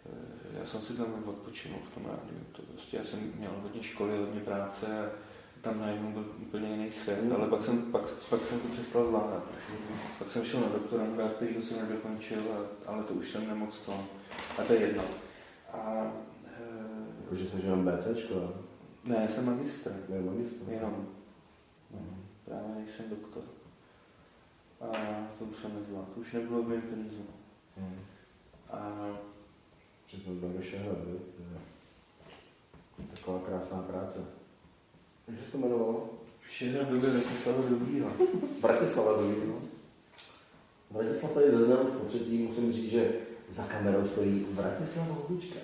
eh, 0.06 0.58
já 0.60 0.66
jsem 0.66 0.80
si 0.80 0.92
tam 0.96 1.06
odpočinul 1.26 1.78
v 1.90 1.94
tom 1.94 2.04
rádiu. 2.04 2.40
To 2.52 2.62
prostě, 2.62 2.96
já 2.96 3.04
jsem 3.04 3.32
měl 3.38 3.50
hodně 3.62 3.82
školy, 3.82 4.18
hodně 4.18 4.40
práce 4.40 4.86
a 5.06 5.10
tam 5.60 5.80
najednou 5.80 6.12
byl 6.12 6.26
úplně 6.42 6.68
jiný 6.70 6.92
svět, 6.92 7.22
Mm. 7.22 7.32
ale 7.32 7.48
pak 7.48 7.64
jsem, 7.64 7.82
pak, 7.92 8.02
pak 8.30 8.40
jsem 8.40 8.60
to 8.60 8.68
přestal 8.68 9.06
zvládat. 9.06 9.42
Pak 10.18 10.30
jsem 10.30 10.44
šel 10.44 10.60
na 10.60 10.68
doktoranda, 10.68 11.28
který 11.28 11.62
jsem 11.62 11.88
nedokončil, 11.88 12.38
a, 12.52 12.90
ale 12.90 13.02
to 13.04 13.14
už 13.14 13.30
jsem 13.30 13.48
nemohl 13.48 13.72
z 13.72 13.82
toho. 13.82 14.04
A 14.58 14.62
to 14.62 14.72
je 14.72 14.80
jedno. 14.80 15.02
A 15.72 16.12
eh, 16.46 17.22
Jakože 17.22 17.46
jsi 17.46 17.56
jenom 17.62 17.84
BCčko, 17.84 18.34
jo? 18.34 18.54
ne, 19.04 19.28
jsem 19.28 19.46
magistr. 19.46 19.92
Ne, 20.08 20.20
magistr. 20.20 20.70
Jenom. 20.72 21.08
Právě 22.44 22.74
nejsem 22.74 23.10
doktor. 23.10 23.42
A 24.80 24.86
to 25.38 25.44
už 25.44 25.56
jsem 25.56 25.74
nezvládl. 25.74 26.06
To 26.14 26.20
už 26.20 26.32
nebylo 26.32 26.62
v 26.62 26.68
mém. 26.68 26.82
Hmm. 27.78 27.98
A 28.70 29.06
Přitom 30.06 30.40
do? 30.40 30.48
To 32.96 33.02
je 33.02 33.08
Taková 33.14 33.38
krásná 33.38 33.78
práce. 33.78 34.18
Jak 35.28 35.36
se 35.44 35.52
to 35.52 35.58
jmenovalo? 35.58 36.10
všechno 36.50 36.84
dobře 36.84 37.10
Vratislava 37.10 37.62
Dobrýho. 37.68 38.10
Bratislava 38.60 39.12
druhý, 39.18 39.36
no. 39.46 39.54
Bratislav 40.90 41.32
tady 41.32 41.50
zazněl 41.50 41.76
po 41.76 42.04
třetí, 42.04 42.38
musím 42.38 42.72
říct, 42.72 42.90
že 42.90 43.12
za 43.48 43.62
kamerou 43.62 44.08
stojí 44.08 44.46
Bratislava 44.50 45.14
Hubička. 45.14 45.58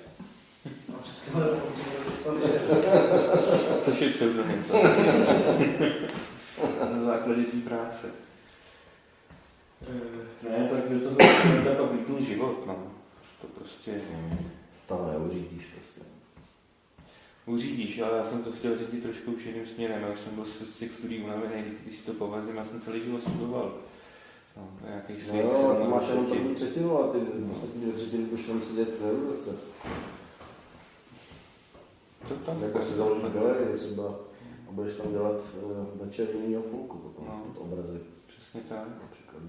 Což 3.85 4.01
je 4.01 4.11
pseudonym. 4.11 4.65
Na 6.93 7.05
základě 7.05 7.45
té 7.45 7.57
práce. 7.57 8.24
Eh, 9.89 10.25
Ne, 10.51 10.69
tak 10.71 10.89
by 10.89 11.01
to 11.01 11.11
byl 11.11 11.75
to 11.77 11.87
vlítnul 11.87 12.21
život, 12.21 12.67
no. 12.67 12.77
To 13.41 13.47
prostě 13.47 14.01
To 14.89 15.09
neuřídíš 15.13 15.65
prostě. 15.67 16.11
uřídíš, 17.47 18.01
ale 18.01 18.19
já 18.19 18.25
jsem 18.25 18.45
to 18.45 18.53
chtěl 18.53 18.79
řídit 18.79 19.03
trošku 19.03 19.33
už 19.33 19.45
jiným 19.47 19.67
směrem. 19.67 20.03
Já 20.03 20.09
už 20.13 20.21
jsem 20.21 20.35
byl 20.35 20.45
z 20.45 20.79
těch 20.79 20.93
studií 20.95 21.23
unavený, 21.25 21.63
když 21.85 21.97
si 21.99 22.07
to 22.07 22.13
povazím, 22.13 22.57
já 22.57 22.65
jsem 22.65 22.81
celý 22.81 23.05
život 23.05 23.23
studoval. 23.23 23.75
No, 24.57 24.69
nějaký 24.89 25.13
No 25.13 25.19
svět. 25.21 25.45
jo, 25.45 25.53
jsem 25.75 25.85
to 25.85 25.91
máš 25.91 26.03
na 26.05 26.09
jenom 26.11 26.27
první 26.27 26.55
třetinu 26.55 26.99
a 26.99 27.13
ty 27.13 27.19
ostatní 27.53 27.81
dvě 27.81 27.93
třetiny 27.93 28.25
budeš 28.25 28.47
tam 28.47 28.63
sedět 28.63 28.89
ve 29.01 29.11
ruce. 29.11 29.57
To 32.29 32.35
tam 32.35 32.63
Jako 32.63 32.85
si 32.85 32.93
založíš 32.95 33.33
galerii 33.33 33.77
třeba 33.77 34.05
a 34.69 34.71
budeš 34.73 34.95
tam 34.95 35.13
dělat 35.13 35.43
uh, 35.63 36.07
večer 36.07 36.27
jinýho 36.43 36.63
folku 36.63 36.99
potom, 36.99 37.25
No. 37.29 37.43
no. 37.55 37.61
obrazy. 37.61 38.01
Přesně 38.55 38.69
tak. 38.69 38.89
Například. 39.03 39.43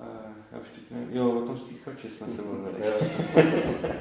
A 0.00 0.04
já 0.52 0.58
už 0.58 0.68
teď 0.74 0.84
nevím, 0.90 1.16
jo, 1.16 1.30
o 1.30 1.40
tom 1.46 1.56
čest 1.96 2.20
na 2.20 2.26
se 2.26 2.42
bavili. 2.42 2.86
Jo. 2.86 2.92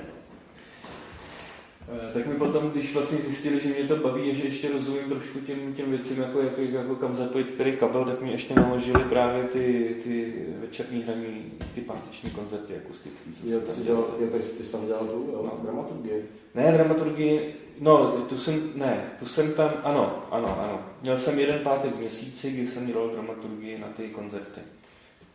Eh, 2.10 2.14
Tak 2.14 2.28
mi 2.28 2.36
potom, 2.36 2.70
když 2.72 2.94
vlastně 2.94 3.18
zjistili, 3.18 3.60
že 3.60 3.70
mě 3.70 3.84
to 3.88 3.96
baví, 3.96 4.36
že 4.36 4.48
ještě 4.48 4.72
rozumím 4.72 5.10
trošku 5.10 5.40
těm, 5.40 5.74
těm 5.74 5.90
věcem, 5.92 6.22
jako, 6.22 6.42
jako, 6.42 6.62
jako 6.62 6.96
kam 6.96 7.16
zapojit 7.16 7.52
který 7.52 7.78
kabel, 7.78 8.06
tak 8.06 8.22
mi 8.22 8.32
ještě 8.32 8.54
naložili 8.56 9.04
právě 9.04 9.44
ty, 9.44 9.96
ty 10.04 10.34
večerní 10.60 11.02
hraní, 11.04 11.52
ty 11.76 11.82
páteční 11.82 12.30
koncerty 12.30 12.74
akustický. 12.78 13.34
co 13.34 13.48
Jo, 13.48 13.60
ty 13.60 13.66
tam 13.66 13.76
jsi, 13.76 13.84
dělal, 13.84 14.16
jo, 14.20 14.28
ty 14.58 14.64
jsi 14.64 14.72
tam 14.72 14.86
dělal 14.86 15.08
tu, 15.08 15.30
jo, 15.32 15.42
No. 15.44 15.60
dramaturgii. 15.64 16.30
Ne, 16.56 16.72
dramaturgii, 16.72 17.56
no, 17.80 18.12
tu 18.22 18.38
jsem, 18.38 18.72
ne, 18.76 19.12
tu 19.20 19.26
jsem 19.26 19.54
tam, 19.54 19.72
ano, 19.84 20.22
ano, 20.32 20.60
ano. 20.64 20.80
Měl 21.02 21.18
jsem 21.18 21.40
jeden 21.40 21.60
pátek 21.64 21.96
v 21.96 22.00
měsíci, 22.00 22.52
kdy 22.52 22.68
jsem 22.68 22.88
dělal 22.88 23.10
dramaturgii 23.10 23.80
na 23.80 23.88
ty 23.88 24.08
koncerty. 24.10 24.62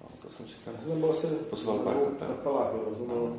No, 0.01 0.09
to 0.23 0.29
jsem 0.31 0.47
si 0.49 0.55
tam 0.65 0.75
jsem 1.15 1.31
Pozval 1.51 1.79
pár 1.79 1.95
kapel. 1.95 2.29
kapelách, 2.29 2.73
byl 2.73 3.07
No, 3.09 3.15
no. 3.17 3.37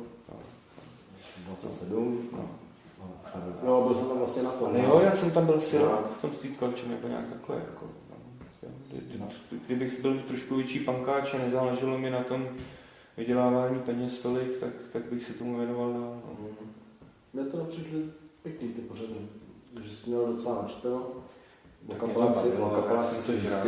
27. 1.46 2.28
No. 2.32 2.38
No. 2.98 3.68
Jo, 3.68 3.84
byl 3.86 3.96
jsem 3.98 4.08
tam 4.08 4.18
vlastně 4.18 4.42
na 4.42 4.50
tom. 4.50 4.68
Ale 4.68 4.78
jo, 4.78 5.00
já 5.04 5.16
jsem 5.16 5.30
tam 5.30 5.46
byl 5.46 5.54
asi 5.58 5.78
No. 5.78 5.84
rok 5.84 6.12
v 6.18 6.20
tom 6.22 6.30
culture 6.58 6.88
nebo 6.88 7.08
nějak 7.08 7.24
takhle. 7.32 7.56
Jako, 7.56 7.86
no. 9.18 9.28
Kdybych 9.66 10.00
byl 10.02 10.22
trošku 10.28 10.54
větší 10.56 10.80
pankáč 10.80 11.34
a 11.34 11.38
nezáleželo 11.38 11.98
mi 11.98 12.10
na 12.10 12.24
tom 12.24 12.48
vydělávání 13.16 13.80
peněz 13.80 14.18
tolik, 14.22 14.58
tak, 14.60 14.70
tak 14.92 15.02
bych 15.02 15.24
se 15.24 15.32
tomu 15.32 15.58
věnoval 15.58 15.92
dál. 15.92 16.22
No. 16.40 16.48
Mně 17.32 17.44
to 17.44 17.64
přišly 17.64 18.02
pěkný 18.46 18.68
ty 18.68 18.80
pořady, 18.80 19.14
že 19.82 19.96
jsi 19.96 20.10
měl 20.10 20.26
docela 20.26 20.62
načteno. 20.62 21.06
O 21.86 21.94
kapelách 21.94 22.36
si, 22.36 22.48
o 22.48 22.70
kapelách 22.70 23.12
si 23.12 23.26
to 23.26 23.38
žrál. 23.38 23.66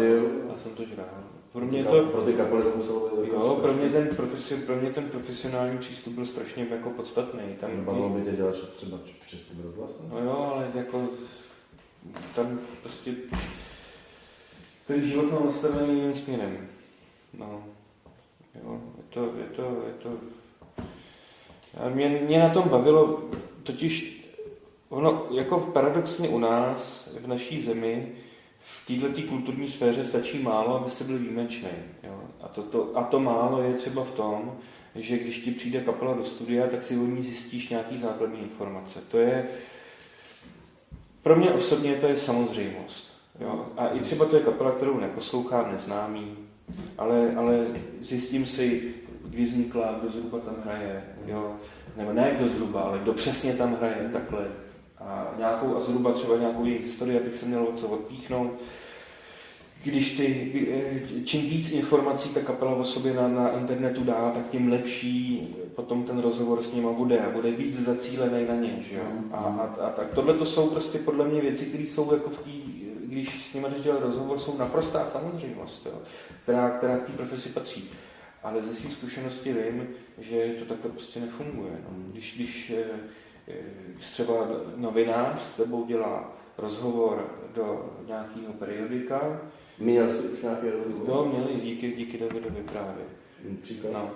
Já 0.48 0.58
jsem 0.62 0.72
to 0.72 0.84
žrál. 0.84 1.24
Pro 1.52 1.66
mě 1.66 1.84
to, 1.84 2.04
pro 2.04 2.22
ty 2.22 2.32
kapely 2.32 2.62
to 2.62 2.76
muselo 2.76 3.00
být 3.00 3.32
jako 3.32 3.46
jo, 3.46 3.58
pro 3.62 3.72
mě, 3.72 3.88
ten 3.88 4.08
profesi, 4.16 4.56
pro 4.56 4.76
mě 4.76 4.90
ten 4.90 5.04
profesionální 5.04 5.78
přístup 5.78 6.12
byl 6.12 6.26
strašně 6.26 6.66
jako 6.70 6.90
podstatný. 6.90 7.40
Tam 7.60 7.84
Bavilo 7.84 8.08
by 8.08 8.22
tě 8.22 8.32
dělat 8.32 8.54
třeba 8.76 8.98
v 9.24 9.28
českém 9.28 9.62
rozhlasu? 9.62 9.94
No 10.12 10.18
jo, 10.18 10.50
ale 10.54 10.70
jako 10.74 11.08
tam 12.34 12.58
prostě 12.82 13.14
ten 14.86 15.02
život 15.02 15.32
má 15.32 15.40
nastavený 15.44 15.94
jiným 15.94 16.14
směrem. 16.14 16.68
No. 17.38 17.64
Jo, 18.64 18.80
je 18.96 19.04
to, 19.10 19.20
je 19.20 19.46
to, 19.56 19.62
je 19.62 19.92
to... 20.02 20.10
A 21.84 21.88
mě, 21.88 22.08
mě 22.26 22.38
na 22.38 22.48
tom 22.48 22.68
bavilo, 22.68 23.22
totiž 23.62 24.17
ono, 24.88 25.26
jako 25.30 25.60
paradoxně 25.60 26.28
u 26.28 26.38
nás, 26.38 27.08
v 27.20 27.26
naší 27.26 27.62
zemi, 27.62 28.12
v 28.60 28.86
této 28.86 29.22
kulturní 29.28 29.68
sféře 29.68 30.04
stačí 30.04 30.42
málo, 30.42 30.74
aby 30.74 30.90
se 30.90 31.04
byl 31.04 31.18
výjimečný. 31.18 31.68
Jo? 32.02 32.22
A, 32.40 32.48
to, 32.48 32.62
to, 32.62 32.92
a 32.94 33.04
to 33.04 33.20
málo 33.20 33.62
je 33.62 33.74
třeba 33.74 34.04
v 34.04 34.10
tom, 34.10 34.56
že 34.94 35.18
když 35.18 35.38
ti 35.38 35.50
přijde 35.50 35.80
kapela 35.80 36.14
do 36.14 36.24
studia, 36.24 36.66
tak 36.66 36.82
si 36.82 36.96
o 36.98 37.06
ní 37.06 37.22
zjistíš 37.22 37.68
nějaký 37.68 37.98
základní 37.98 38.40
informace. 38.40 39.00
To 39.10 39.18
je, 39.18 39.48
pro 41.22 41.36
mě 41.36 41.50
osobně 41.50 41.94
to 41.94 42.06
je 42.06 42.16
samozřejmost. 42.16 43.08
Jo? 43.40 43.66
A 43.76 43.88
i 43.88 44.00
třeba 44.00 44.24
to 44.24 44.36
je 44.36 44.42
kapela, 44.42 44.70
kterou 44.70 45.00
neposlouchám, 45.00 45.72
neznámý, 45.72 46.36
ale, 46.98 47.34
ale 47.36 47.66
zjistím 48.00 48.46
si, 48.46 48.94
kdy 49.24 49.44
vznikla, 49.44 49.98
kdo 50.00 50.10
zhruba 50.10 50.38
tam 50.38 50.56
hraje, 50.64 51.04
jo? 51.26 51.56
nebo 51.96 52.12
ne 52.12 52.34
kdo 52.36 52.48
zhruba, 52.48 52.80
ale 52.80 52.98
kdo 52.98 53.12
přesně 53.12 53.54
tam 53.54 53.76
hraje, 53.76 54.10
takhle. 54.12 54.46
A 55.08 55.34
nějakou, 55.38 55.76
a 55.76 55.80
zhruba 55.80 56.12
třeba 56.12 56.36
nějakou 56.36 56.64
jejich 56.64 56.82
historii, 56.82 57.20
abych 57.20 57.34
se 57.34 57.46
měl 57.46 57.66
co 57.76 57.88
odpíchnout. 57.88 58.52
Když 59.84 60.16
ty, 60.16 60.52
čím 61.24 61.50
víc 61.50 61.72
informací 61.72 62.28
ta 62.28 62.40
kapela 62.40 62.74
o 62.74 62.84
sobě 62.84 63.14
na, 63.14 63.28
na 63.28 63.50
internetu 63.50 64.04
dá, 64.04 64.30
tak 64.34 64.48
tím 64.50 64.68
lepší 64.68 65.48
potom 65.74 66.04
ten 66.04 66.18
rozhovor 66.18 66.62
s 66.62 66.74
nima 66.74 66.92
bude 66.92 67.18
a 67.18 67.30
bude 67.30 67.50
víc 67.50 67.80
zacílený 67.80 68.46
na 68.48 68.54
ně. 68.54 68.78
Že? 68.90 69.00
A, 69.32 69.36
a, 69.36 69.84
a 69.86 69.90
tak 69.90 70.10
tohle 70.14 70.34
to 70.34 70.46
jsou 70.46 70.70
prostě 70.70 70.98
podle 70.98 71.28
mě 71.28 71.40
věci, 71.40 71.64
které 71.64 71.84
jsou 71.84 72.12
jako 72.12 72.30
v 72.30 72.38
tý, 72.38 72.62
když 73.04 73.50
s 73.50 73.54
nimi 73.54 73.66
jdeš 73.70 73.80
dělat 73.80 74.02
rozhovor, 74.02 74.38
jsou 74.38 74.58
naprostá 74.58 75.06
samozřejmost, 75.12 75.86
jo? 75.86 75.98
která, 76.42 76.70
která 76.70 76.98
k 76.98 77.06
té 77.06 77.12
profesi 77.12 77.48
patří. 77.48 77.90
Ale 78.42 78.62
ze 78.62 78.74
své 78.74 78.90
zkušenosti 78.90 79.52
vím, 79.52 79.88
že 80.18 80.56
to 80.58 80.64
takhle 80.64 80.90
prostě 80.90 81.20
nefunguje. 81.20 81.72
No. 81.82 81.96
Když, 82.12 82.34
když 82.36 82.72
když 82.72 82.72
třeba 84.00 84.34
novinář 84.76 85.42
s 85.42 85.56
tebou 85.56 85.86
dělá 85.86 86.32
rozhovor 86.58 87.30
do 87.54 87.96
nějakého 88.06 88.52
periodika. 88.52 89.40
Měl 89.78 90.08
jsi 90.08 90.28
už 90.28 90.42
nějaký 90.42 90.66
rozhovor? 90.70 91.08
Jo, 91.08 91.32
měli, 91.32 91.60
díky, 91.60 91.92
díky 91.92 92.18
Davidovi 92.18 92.62
právě. 92.62 93.04
Příklad? 93.62 93.92
No. 93.92 94.10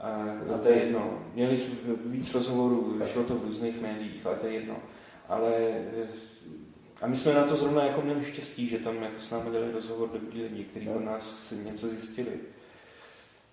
A, 0.00 0.08
a 0.54 0.58
to 0.58 0.68
je 0.68 0.76
jedno. 0.76 1.18
Měli 1.34 1.58
víc 2.04 2.34
rozhovorů, 2.34 3.00
šlo 3.12 3.24
to 3.24 3.34
v 3.34 3.44
různých 3.44 3.82
médiích, 3.82 4.26
ale 4.26 4.36
to 4.36 4.46
je 4.46 4.52
jedno. 4.52 4.76
Ale 5.28 5.52
a 7.02 7.06
my 7.06 7.16
jsme 7.16 7.34
na 7.34 7.44
to 7.44 7.56
zrovna 7.56 7.84
jako 7.84 8.02
měli 8.02 8.24
štěstí, 8.24 8.68
že 8.68 8.78
tam 8.78 9.02
jako 9.02 9.20
s 9.20 9.30
námi 9.30 9.50
dělali 9.50 9.72
rozhovor 9.72 10.08
dobrý 10.12 10.42
lidi, 10.42 10.64
kteří 10.64 10.88
od 10.88 11.04
nás 11.04 11.52
něco 11.64 11.88
zjistili. 11.88 12.30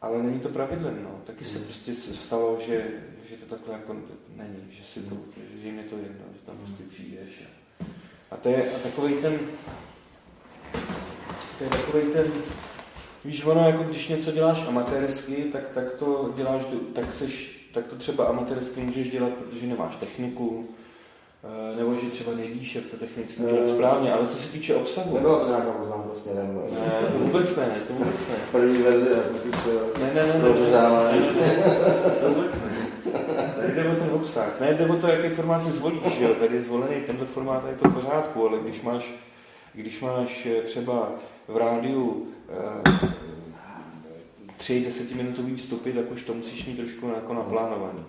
Ale 0.03 0.23
není 0.23 0.39
to 0.39 0.49
pravidlem, 0.49 1.03
no. 1.03 1.21
Taky 1.25 1.45
se 1.45 1.57
hmm. 1.57 1.67
prostě 1.67 1.95
stalo, 1.95 2.59
že, 2.67 2.85
že 3.29 3.35
to 3.35 3.55
takhle 3.55 3.73
jako 3.73 3.93
není, 4.35 4.67
že, 4.71 4.83
si 4.83 4.99
to, 4.99 5.15
že 5.61 5.67
jim 5.67 5.77
je 5.77 5.83
to 5.83 5.95
jedno, 5.95 6.25
že 6.33 6.39
tam 6.45 6.57
prostě 6.57 6.83
přijdeš. 6.89 7.43
A, 7.43 7.85
a 8.31 8.37
to 8.37 8.49
je 8.49 8.71
a 8.71 8.79
takový 8.79 9.13
ten, 9.13 9.39
to 11.57 11.63
je 11.63 11.69
takový 11.69 12.01
ten, 12.13 12.31
víš, 13.25 13.45
ono 13.45 13.67
jako 13.67 13.83
když 13.83 14.07
něco 14.07 14.31
děláš 14.31 14.67
amatérsky, 14.67 15.35
tak, 15.35 15.69
tak 15.69 15.95
to 15.95 16.33
děláš, 16.35 16.61
tak, 16.95 17.13
seš, 17.13 17.67
tak 17.73 17.87
to 17.87 17.95
třeba 17.95 18.25
amatérsky 18.25 18.81
můžeš 18.81 19.11
dělat, 19.11 19.33
protože 19.33 19.67
nemáš 19.67 19.95
techniku, 19.95 20.69
nebo 21.77 21.95
že 21.95 22.09
třeba 22.09 22.31
nevíš, 22.35 22.75
jak 22.75 22.85
to 22.85 22.97
technicky 22.97 23.43
dělat 23.43 23.69
správně, 23.69 24.13
ale 24.13 24.27
co 24.27 24.37
se 24.37 24.51
týče 24.51 24.75
obsahu. 24.75 25.15
Nebylo 25.15 25.39
to 25.39 25.47
nějaká 25.47 25.71
poznámka 25.71 26.15
směrem. 26.15 26.61
Ne, 26.71 27.07
to 27.11 27.17
vůbec 27.17 27.55
ne, 27.55 27.81
to 27.87 27.93
vůbec 27.93 28.15
ne. 28.29 28.35
První 28.51 28.83
verzi, 28.83 29.09
jako 29.09 29.35
spíš 29.37 29.55
ne, 29.99 30.13
ne, 30.13 30.27
ne, 30.27 30.33
ne, 30.33 30.39
ne, 30.39 31.57
ne, 31.57 31.63
to 32.21 32.29
vůbec 32.29 32.53
ne. 32.53 32.73
Tady 33.55 33.75
jde 33.75 33.89
o 33.89 33.95
ten 33.95 34.09
obsah. 34.13 34.59
Ne, 34.59 34.73
jde 34.73 34.87
o 34.87 34.95
to, 34.95 35.07
jaké 35.07 35.29
formáty 35.29 35.71
zvolíš. 35.71 36.19
Jo. 36.19 36.35
Tady 36.39 36.55
je 36.55 36.63
zvolený 36.63 37.01
tenhle 37.01 37.25
formát 37.25 37.65
a 37.65 37.69
je 37.69 37.75
to 37.75 37.89
v 37.89 37.93
pořádku, 37.93 38.47
ale 38.47 38.59
když 38.59 38.81
máš, 38.81 39.13
když 39.73 40.01
máš 40.01 40.45
eh, 40.45 40.61
třeba 40.61 41.11
v 41.47 41.57
rádiu 41.57 42.27
eh, 42.49 43.09
tři 44.57 44.85
desetiminutový 44.85 45.55
vstupy, 45.55 45.91
tak 45.91 46.11
už 46.11 46.23
to 46.23 46.33
musíš 46.33 46.65
mít 46.65 46.77
trošku 46.77 47.07
jako 47.07 47.33
naplánovaný. 47.33 47.99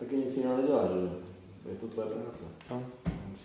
Taky 0.00 0.16
nic 0.16 0.36
jiného 0.36 0.56
nedělá, 0.56 0.88
že 0.88 1.70
je 1.70 1.76
to 1.76 1.86
tvoje 1.86 2.08
práce. 2.08 2.40
No. 2.70 2.82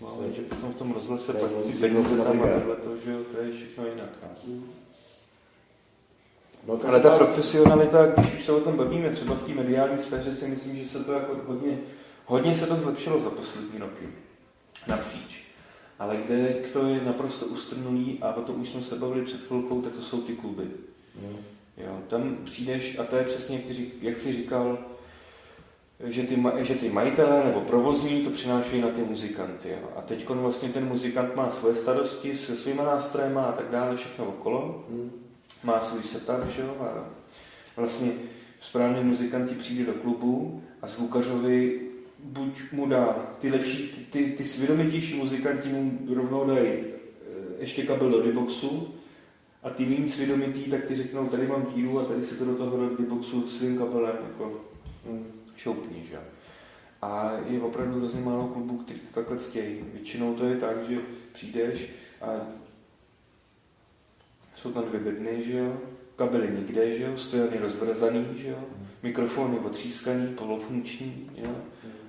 No, 0.02 0.08
ale 0.08 0.34
že 0.34 0.42
potom 0.42 0.72
v 0.72 0.76
tom 0.76 0.92
rozhlase 0.92 1.34
pak 1.34 1.52
ty 1.52 1.74
peníze 1.74 2.18
tam 2.18 2.42
a 2.42 2.76
to, 2.84 2.98
že 2.98 3.18
to 3.34 3.42
je 3.42 3.52
všechno 3.52 3.88
jinak. 3.88 4.10
No, 6.68 6.80
ale 6.88 7.00
ta 7.00 7.18
profesionalita, 7.18 8.06
když 8.06 8.34
už 8.34 8.46
se 8.46 8.52
o 8.52 8.60
tom 8.60 8.78
bavíme, 8.78 9.10
třeba 9.10 9.36
v 9.36 9.44
té 9.44 9.54
mediální 9.54 10.04
sféře 10.04 10.36
si 10.36 10.48
myslím, 10.48 10.76
že 10.76 10.90
se 10.90 11.04
to 11.04 11.14
jako 11.14 11.38
hodně, 11.48 11.80
hodně 12.26 12.56
se 12.56 12.68
to 12.68 12.76
zlepšilo 12.76 13.22
za 13.22 13.30
poslední 13.30 13.80
roky. 13.80 14.10
Napříč. 14.88 15.46
Ale 16.00 16.18
kde 16.18 16.48
to 16.74 16.88
je 16.88 17.02
naprosto 17.06 17.46
ustrnulý 17.46 18.20
a 18.22 18.34
o 18.34 18.42
tom 18.42 18.62
už 18.62 18.70
jsme 18.70 18.82
se 18.82 18.96
bavili 18.96 19.26
před 19.26 19.42
chvilkou, 19.42 19.82
tak 19.82 19.94
to 19.94 20.02
jsou 20.02 20.22
ty 20.22 20.34
kluby. 20.34 20.64
Mm. 21.22 21.38
Jo, 21.78 22.00
tam 22.08 22.38
přijdeš 22.44 23.00
a 23.00 23.04
to 23.04 23.16
je 23.16 23.24
přesně, 23.24 23.62
jak 24.02 24.20
jsi 24.20 24.34
říkal, 24.34 24.78
že 26.04 26.24
ty, 26.24 26.44
že 26.58 26.76
ty 26.76 26.90
majitelé 26.90 27.44
nebo 27.46 27.62
provozní 27.62 28.22
to 28.24 28.30
přinášejí 28.30 28.82
na 28.82 28.88
ty 28.88 29.02
muzikanty. 29.02 29.70
Jo. 29.70 29.90
A 29.96 30.02
teď 30.02 30.30
vlastně 30.30 30.70
ten 30.70 30.86
muzikant 30.86 31.36
má 31.36 31.50
své 31.50 31.76
starosti 31.76 32.38
se 32.38 32.56
svýma 32.56 32.84
nástrojema 32.84 33.44
a 33.44 33.52
tak 33.52 33.70
dále, 33.70 33.96
všechno 33.96 34.26
okolo. 34.26 34.86
Hmm. 34.90 35.12
Má 35.64 35.82
svůj 35.82 36.04
setup, 36.04 36.50
že 36.56 36.62
jo. 36.62 36.76
A 36.80 37.10
vlastně 37.76 38.12
správný 38.62 39.04
muzikant 39.04 39.50
ti 39.50 39.56
přijde 39.56 39.84
do 39.86 39.94
klubu 39.94 40.64
a 40.82 40.88
zvukařovi 40.88 41.82
buď 42.24 42.72
mu 42.72 42.86
dá 42.86 43.16
ty 43.40 43.52
lepší, 43.52 44.08
ty, 44.12 44.26
ty 44.38 44.44
svědomitější 44.44 45.16
muzikanti 45.16 45.70
mu 45.70 46.16
rovnou 46.16 46.46
dají 46.46 46.70
eh, 46.70 46.86
ještě 47.60 47.86
kabel 47.86 48.10
do 48.10 48.22
D-boxu 48.22 48.88
a 49.64 49.70
ty 49.70 49.86
méně 49.86 50.10
svědomitý, 50.10 50.72
tak 50.72 50.88
ti 50.88 50.96
řeknou, 50.96 51.28
tady 51.28 51.48
mám 51.48 51.66
díru 51.76 52.00
a 52.00 52.04
tady 52.04 52.24
si 52.24 52.36
to 52.36 52.46
do 52.46 52.56
toho 52.56 52.78
do 52.78 52.96
D-boxu 52.96 53.50
svým 53.50 53.78
kabelem. 53.78 54.16
Jako, 54.28 54.62
hmm 55.06 55.45
šoupni, 55.58 56.06
že? 56.10 56.20
A 57.02 57.32
je 57.48 57.62
opravdu 57.62 58.00
hrozně 58.00 58.22
málo 58.22 58.48
klubů, 58.48 58.78
který 58.78 59.00
takhle 59.14 59.38
chtějí. 59.38 59.84
Většinou 59.94 60.36
to 60.36 60.46
je 60.46 60.58
tak, 60.58 60.90
že 60.90 60.98
přijdeš 61.34 61.90
a 62.22 62.28
jsou 64.56 64.72
tam 64.72 64.84
dvě 64.86 65.00
bedny, 65.00 65.44
že 65.46 65.58
jo? 65.58 65.78
kabely 66.16 66.52
nikde, 66.58 66.98
že 66.98 67.04
jo? 67.04 67.18
stojany 67.18 67.58
rozvrzaný, 67.58 68.26
že 68.38 68.50
jo? 68.50 68.60
mikrofony 69.04 69.60
otřískaný, 69.60 70.28
polofunkční, 70.28 71.32
jo? 71.36 71.56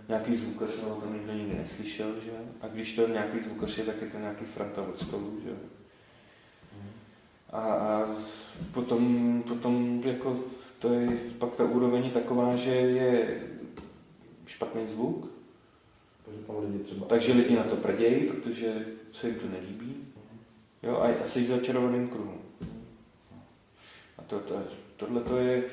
nějaký 0.09 0.37
zvukař, 0.37 0.71
no, 0.83 0.89
to 0.95 1.13
nikdo 1.13 1.33
nikdy 1.33 1.59
neslyšel, 1.59 2.15
že 2.25 2.31
jo? 2.31 2.37
a 2.61 2.69
když 2.69 2.97
to 2.97 3.09
nějaký 3.09 3.41
zvukař 3.41 3.79
je, 3.79 3.85
tak 3.85 4.03
je 4.03 4.09
to 4.09 4.19
nějaký 4.19 4.45
franta 4.45 4.83
od 4.83 5.01
stolu, 5.01 5.41
že 5.45 5.51
jo? 5.51 5.57
A, 7.51 7.59
a 7.59 8.17
potom, 8.73 9.43
potom 9.49 10.03
jako 10.05 10.45
to 10.79 10.93
je 10.93 11.09
pak 11.39 11.57
ta 11.57 11.65
úroveň 11.65 12.11
taková, 12.11 12.57
že 12.57 12.71
je 12.71 13.43
špatný 14.47 14.83
zvuk. 14.89 15.29
Takže 16.25 16.41
tam 16.41 16.57
lidi 16.59 16.79
třeba... 16.79 17.07
Takže 17.07 17.33
lidi 17.33 17.57
na 17.57 17.63
to 17.63 17.77
prdějí, 17.77 18.27
protože 18.27 18.87
se 19.13 19.29
jim 19.29 19.37
to 19.37 19.47
nelíbí. 19.49 19.97
Jo, 20.83 20.97
a, 20.97 21.25
a 21.25 21.27
jsi 21.27 21.45
začarovaným 21.45 22.09
kruhu. 22.09 22.35
A 24.19 24.23
to, 24.23 24.39
to, 24.39 24.55
tohle 24.97 25.21
to 25.21 25.37
je... 25.37 25.65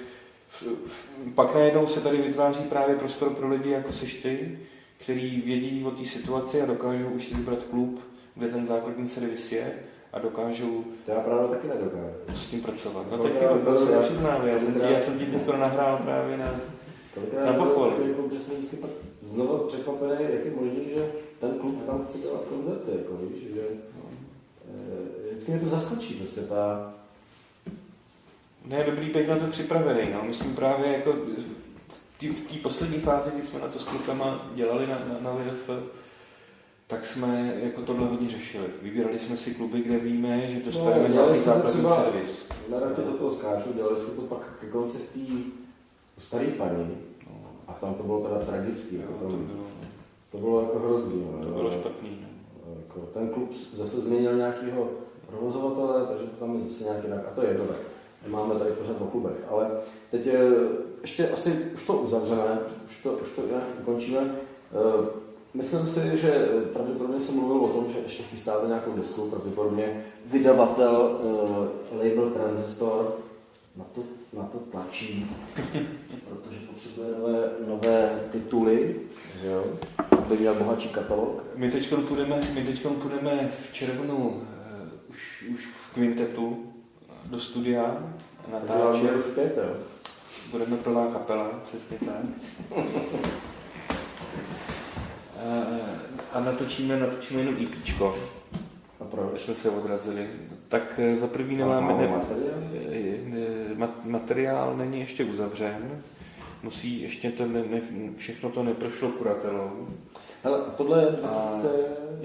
Pak 1.36 1.56
najednou 1.56 1.88
se 1.88 2.02
tady 2.02 2.18
vytváří 2.18 2.64
právě 2.64 2.96
prostor 2.96 3.34
pro 3.34 3.50
lidi, 3.50 3.70
jako 3.70 3.94
seš 3.94 4.22
ty, 4.22 4.60
který 4.98 5.42
vědí 5.42 5.84
o 5.84 5.92
té 5.92 6.06
situaci 6.06 6.62
a 6.62 6.66
dokážou 6.66 7.10
už 7.10 7.28
si 7.28 7.36
vybrat 7.36 7.64
klub, 7.64 8.02
kde 8.36 8.48
ten 8.48 8.68
základní 8.68 9.08
servis 9.08 9.52
je 9.52 9.84
a 10.14 10.20
dokážou... 10.20 10.84
To 11.06 11.12
já 11.12 11.20
právě 11.20 11.48
taky 11.48 11.68
nedokážu. 11.68 12.16
S 12.36 12.50
tím 12.50 12.62
pracovat. 12.62 13.06
No 13.12 13.18
tak 13.18 13.32
to 13.66 13.86
se 13.86 13.92
nepřiznám, 13.92 14.48
já 14.48 14.60
jsem 14.60 14.74
ti, 14.74 14.94
já 14.94 15.00
jsem 15.00 15.20
ti 15.20 15.26
teď 15.26 15.48
nahrál 15.48 15.98
právě 15.98 16.38
na, 16.38 16.52
na 17.46 17.54
pochvalu. 17.54 17.94
Že 18.34 18.40
jsem 18.40 18.56
vždycky 18.56 18.76
pak 18.76 18.90
znovu 19.22 19.58
překvapený, 19.58 20.12
jak 20.20 20.46
je 20.46 20.52
možné, 20.52 20.84
že 20.96 21.12
ten 21.40 21.60
klub 21.60 21.86
tam 21.86 22.06
chce 22.06 22.18
dělat 22.18 22.42
koncerty, 22.50 22.92
jako 22.98 23.18
víš, 23.18 23.44
že... 23.54 23.62
eh, 24.70 25.30
vždycky 25.32 25.52
mě 25.52 25.60
to 25.60 25.70
zaskočí, 25.70 26.14
prostě 26.14 26.42
ta... 26.42 26.94
Ne, 28.66 28.84
dobrý 28.84 29.10
být 29.10 29.28
na 29.28 29.38
to 29.38 29.48
připravený, 29.48 30.12
no. 30.14 30.24
My 30.24 30.34
jsme 30.34 30.54
právě 30.54 30.92
jako 30.92 31.14
v 32.22 32.54
té 32.54 32.60
poslední 32.64 32.98
fázi, 32.98 33.32
kdy 33.36 33.48
jsme 33.48 33.60
na 33.60 33.68
to 33.68 33.80
s 33.80 33.84
klukama 33.84 34.52
dělali 34.56 34.88
na, 34.88 34.96
na, 34.96 35.20
na 35.20 35.32
VF, 35.32 35.70
tak 36.88 37.06
jsme 37.06 37.54
jako 37.64 37.82
tohle 37.82 38.08
hodně 38.08 38.30
řešili. 38.30 38.66
Vybírali 38.82 39.20
jsme 39.20 39.38
si 39.38 39.54
kluby, 39.54 39.82
kde 39.82 40.00
víme, 40.00 40.48
že 40.48 40.66
dostaneme 40.66 41.10
no, 41.10 41.16
nějaký 41.16 41.40
základní 41.40 41.82
servis. 41.82 42.50
Na 42.72 42.80
rakě 42.80 43.02
do 43.02 43.12
toho 43.12 43.34
skáču, 43.34 43.74
dělali 43.76 43.98
jsme 43.98 44.14
to 44.14 44.22
pak 44.22 44.60
ke 44.60 44.68
konci 44.68 44.98
v 44.98 45.14
té 45.14 45.62
staré 46.18 46.46
paní. 46.46 46.98
No. 47.30 47.36
A 47.68 47.74
tam 47.74 47.94
to 47.94 48.04
bylo 48.04 48.20
teda 48.22 48.40
tragický. 48.40 48.96
Jako 49.00 49.14
tam, 49.14 49.32
to, 49.32 49.38
bylo, 49.38 49.66
to 50.32 50.38
bylo 50.38 50.62
jako 50.62 50.80
hrozný. 50.80 51.28
No, 51.40 51.46
to 51.46 51.54
bylo 51.54 51.72
špatný. 51.72 52.18
No. 52.22 52.28
Jako, 52.78 53.00
ten 53.00 53.30
klub 53.30 53.54
zase 53.74 54.02
změnil 54.02 54.36
nějakého 54.36 54.90
provozovatele, 55.28 56.08
takže 56.08 56.26
to 56.26 56.46
tam 56.46 56.56
je 56.56 56.70
zase 56.70 56.84
nějaký 56.84 57.08
jinak. 57.08 57.28
A 57.28 57.36
to 57.36 57.42
je 57.42 57.54
dobré. 57.54 57.76
Máme 58.28 58.56
tady 58.56 58.72
pořád 58.72 59.02
o 59.02 59.06
klubech. 59.06 59.38
Ale 59.50 59.72
teď 60.12 60.26
je, 60.26 60.40
ještě 61.02 61.30
asi 61.30 61.52
už 61.74 61.84
to 61.84 61.94
uzavřeme, 61.94 62.60
už 62.90 63.04
to, 63.04 63.12
už 63.12 63.30
to 63.30 63.48
nějak 63.48 63.64
ukončíme. 63.82 64.36
Eh, 65.54 65.58
myslím 65.58 65.88
si, 65.88 66.18
že 66.18 66.48
pravděpodobně 66.74 67.20
jsem 67.20 67.36
mluvil 67.36 67.58
o 67.58 67.70
tom, 67.70 67.94
že 67.94 68.00
ještě 68.00 68.24
chystáte 68.24 68.68
nějakou 68.68 68.92
disku, 68.92 69.30
pravděpodobně 69.30 70.04
vydavatel 70.26 71.20
uh, 71.24 71.98
label 71.98 72.30
Transistor 72.30 73.18
na 73.78 73.86
to, 73.96 74.02
na 74.34 74.44
to 74.44 74.58
tlačí, 74.58 75.32
protože 76.30 76.58
potřebuje 76.74 77.08
nové, 77.20 77.52
nové 77.68 78.20
tituly, 78.32 78.96
jo, 79.44 79.66
aby 80.12 80.38
měl 80.38 80.56
bohatší 80.56 80.90
katalog. 80.90 81.44
My 81.56 81.72
teď 81.72 81.94
půjdeme, 82.08 82.42
my 82.54 82.64
teď 82.66 82.88
půjdeme 82.88 83.52
v 83.62 83.74
červnu 83.74 84.28
uh, 84.28 84.40
už, 85.10 85.46
už 85.54 85.66
v 85.66 85.94
kvintetu 85.94 86.58
do 87.26 87.40
studia 87.40 88.04
natáčet. 88.52 89.16
už 89.16 89.26
pět, 89.26 89.58
jo. 89.58 89.76
Budeme 90.52 90.78
plná 90.78 91.08
kapela, 91.08 91.50
přesně 91.70 91.98
tak. 91.98 92.26
a 96.34 96.40
natočíme, 96.40 97.00
natočíme 97.00 97.42
jenom 97.42 97.56
IPčko. 97.60 98.16
A 99.00 99.04
proč? 99.04 99.42
jsme 99.42 99.56
se 99.56 99.70
odrazili. 99.70 100.28
Tak 100.68 101.00
eh, 101.04 101.18
za 101.18 101.28
první 101.28 101.58
nemáme... 101.58 101.94
Ne, 101.94 102.08
materiál? 102.08 102.60
Ne, 103.76 103.88
materiál 104.04 104.78
není 104.78 105.00
ještě 105.00 105.24
uzavřen. 105.24 106.02
Musí 106.64 107.02
ještě 107.02 107.32
to 107.32 107.46
ne, 107.46 107.64
ne, 107.70 107.82
všechno 108.18 108.50
to 108.50 108.64
neprošlo 108.64 109.10
kuratelou. 109.10 109.88
Hele, 110.44 110.60
tohle 110.78 111.04
je 111.04 111.12
2000... 111.12 111.68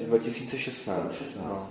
2016. 0.06 0.98
2016. 0.98 1.46
No. 1.48 1.68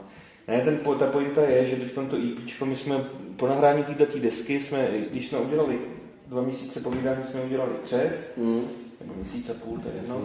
Ne, 0.48 0.62
ten, 0.62 0.80
ta 1.00 1.06
pointa 1.06 1.41
je, 1.41 1.66
že 1.66 1.76
teď 1.76 1.93
to 1.93 2.18
EP, 2.18 2.62
my 2.66 2.76
jsme 2.76 3.04
po 3.36 3.48
nahrání 3.48 3.84
této 3.84 4.20
desky, 4.20 4.62
jsme, 4.62 4.88
když 5.12 5.28
jsme 5.28 5.38
udělali 5.38 5.80
dva 6.28 6.41
měsíce 6.41 6.80
povídání, 6.80 7.24
jsme 7.24 7.41
udělali 7.41 7.72
křest, 7.84 8.38
mm. 8.38 8.68
nebo 9.02 9.14
měsíc 9.14 9.50
a 9.50 9.54
půl, 9.54 9.78
to 9.78 9.89
je 9.89 9.95
jedno. 9.95 10.22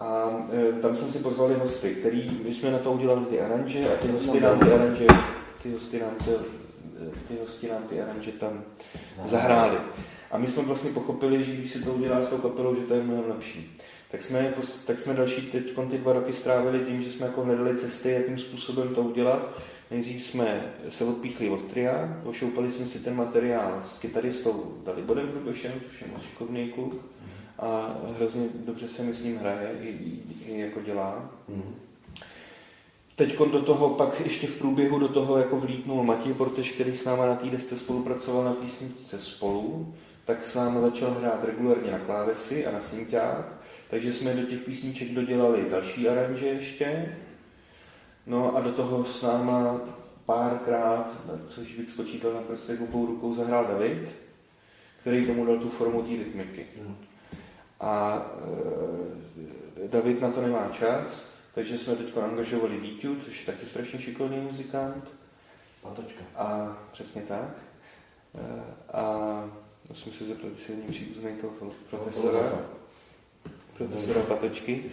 A 0.00 0.30
e, 0.52 0.72
tam 0.72 0.96
jsme 0.96 1.10
si 1.10 1.18
pozvali 1.18 1.54
hosty, 1.54 1.94
který, 1.94 2.40
my 2.44 2.54
jsme 2.54 2.70
na 2.70 2.78
to 2.78 2.92
udělali 2.92 3.24
ty 3.24 3.40
aranže 3.40 3.94
a 3.94 3.96
ty 3.96 4.08
hosty 4.08 4.40
nám 4.40 4.58
ty 4.58 4.72
aranže, 4.72 5.06
ty 5.62 5.72
hosty 5.72 6.00
nám 6.00 6.14
ty, 6.24 6.30
ty 7.28 7.34
hosty 7.40 7.68
nám 7.68 7.82
ty 7.82 8.00
aranže 8.00 8.32
tam 8.32 8.62
zahráli. 9.26 9.78
A 10.30 10.38
my 10.38 10.46
jsme 10.46 10.62
vlastně 10.62 10.90
pochopili, 10.90 11.44
že 11.44 11.52
když 11.52 11.72
si 11.72 11.84
to 11.84 11.92
udělá 11.92 12.24
s 12.24 12.28
tou 12.28 12.38
kapelou, 12.38 12.74
že 12.74 12.80
to 12.80 12.94
je 12.94 13.02
mnohem 13.02 13.24
lepší. 13.28 13.78
Tak 14.10 14.22
jsme, 14.22 14.54
tak 14.86 14.98
jsme 14.98 15.14
další 15.14 15.42
teď 15.42 15.64
ty 15.90 15.98
dva 15.98 16.12
roky 16.12 16.32
strávili 16.32 16.78
tím, 16.78 17.02
že 17.02 17.12
jsme 17.12 17.26
jako 17.26 17.44
hledali 17.44 17.78
cesty, 17.78 18.10
jakým 18.10 18.38
způsobem 18.38 18.94
to 18.94 19.02
udělat. 19.02 19.58
Nejdřív 19.90 20.22
jsme 20.22 20.74
se 20.88 21.04
odpíchli 21.04 21.50
od 21.50 21.62
tria, 21.62 22.20
ošoupali 22.24 22.72
jsme 22.72 22.86
si 22.86 22.98
ten 22.98 23.16
materiál 23.16 23.82
s 23.84 23.98
kytaristou 23.98 24.74
Dalibodem 24.84 25.28
Hrubošem, 25.28 25.72
což 25.88 26.00
je 26.00 26.06
moc 26.14 26.22
šikovný 26.22 26.68
kluk 26.68 26.94
a 27.60 27.96
hrozně 28.16 28.48
dobře 28.54 28.88
se 28.88 29.02
mi 29.02 29.14
s 29.14 29.24
ním 29.24 29.36
hraje 29.36 29.72
i, 29.82 29.88
i, 30.46 30.60
jako 30.60 30.80
dělá. 30.80 31.30
Mm. 31.48 31.74
Teď 33.16 33.38
do 33.38 33.62
toho 33.62 33.88
pak 33.88 34.20
ještě 34.20 34.46
v 34.46 34.58
průběhu 34.58 34.98
do 34.98 35.08
toho 35.08 35.38
jako 35.38 35.60
vlítnul 35.60 36.04
Matěj 36.04 36.34
Porteš, 36.34 36.72
který 36.72 36.96
s 36.96 37.04
náma 37.04 37.26
na 37.26 37.34
té 37.34 37.46
desce 37.46 37.78
spolupracoval 37.78 38.44
na 38.44 38.52
písničce 38.52 39.18
spolu, 39.18 39.94
tak 40.24 40.44
s 40.44 40.54
náma 40.54 40.80
začal 40.80 41.10
hrát 41.10 41.44
regulárně 41.44 41.92
na 41.92 41.98
klávesi 41.98 42.66
a 42.66 42.72
na 42.72 42.80
synťák, 42.80 43.52
takže 43.90 44.12
jsme 44.12 44.34
do 44.34 44.46
těch 44.46 44.60
písniček 44.60 45.08
dodělali 45.08 45.70
další 45.70 46.08
aranže 46.08 46.46
ještě, 46.46 47.16
no 48.26 48.56
a 48.56 48.60
do 48.60 48.72
toho 48.72 49.04
s 49.04 49.22
náma 49.22 49.80
párkrát, 50.26 51.12
což 51.48 51.76
bych 51.76 51.90
spočítal 51.90 52.32
na 52.32 52.40
prstech 52.40 52.80
obou 52.80 53.06
rukou, 53.06 53.34
zahrál 53.34 53.64
David, 53.64 54.08
který 55.00 55.26
tomu 55.26 55.46
dal 55.46 55.58
tu 55.58 55.68
formu 55.68 56.02
té 56.02 56.08
rytmiky. 56.08 56.66
Mm. 56.82 56.96
A 57.80 58.22
e, 59.84 59.88
David 59.88 60.20
na 60.20 60.30
to 60.30 60.40
nemá 60.40 60.68
čas, 60.72 61.24
takže 61.54 61.78
jsme 61.78 61.96
teď 61.96 62.16
angažovali 62.16 62.78
Vítu, 62.78 63.16
což 63.16 63.40
je 63.40 63.52
taky 63.52 63.66
strašně 63.66 64.00
šikovný 64.00 64.40
muzikant. 64.40 65.04
Patočka. 65.82 66.22
A 66.36 66.76
přesně 66.92 67.22
tak. 67.22 67.56
E, 68.34 68.62
a 68.92 69.44
musím 69.88 70.12
se 70.12 70.24
zeptat, 70.24 70.48
jestli 70.58 70.76
není 70.76 70.88
příbuzný 70.88 71.30
toho 71.40 71.72
profesora. 71.90 72.40
Profesora 73.76 74.22
Patočky. 74.22 74.84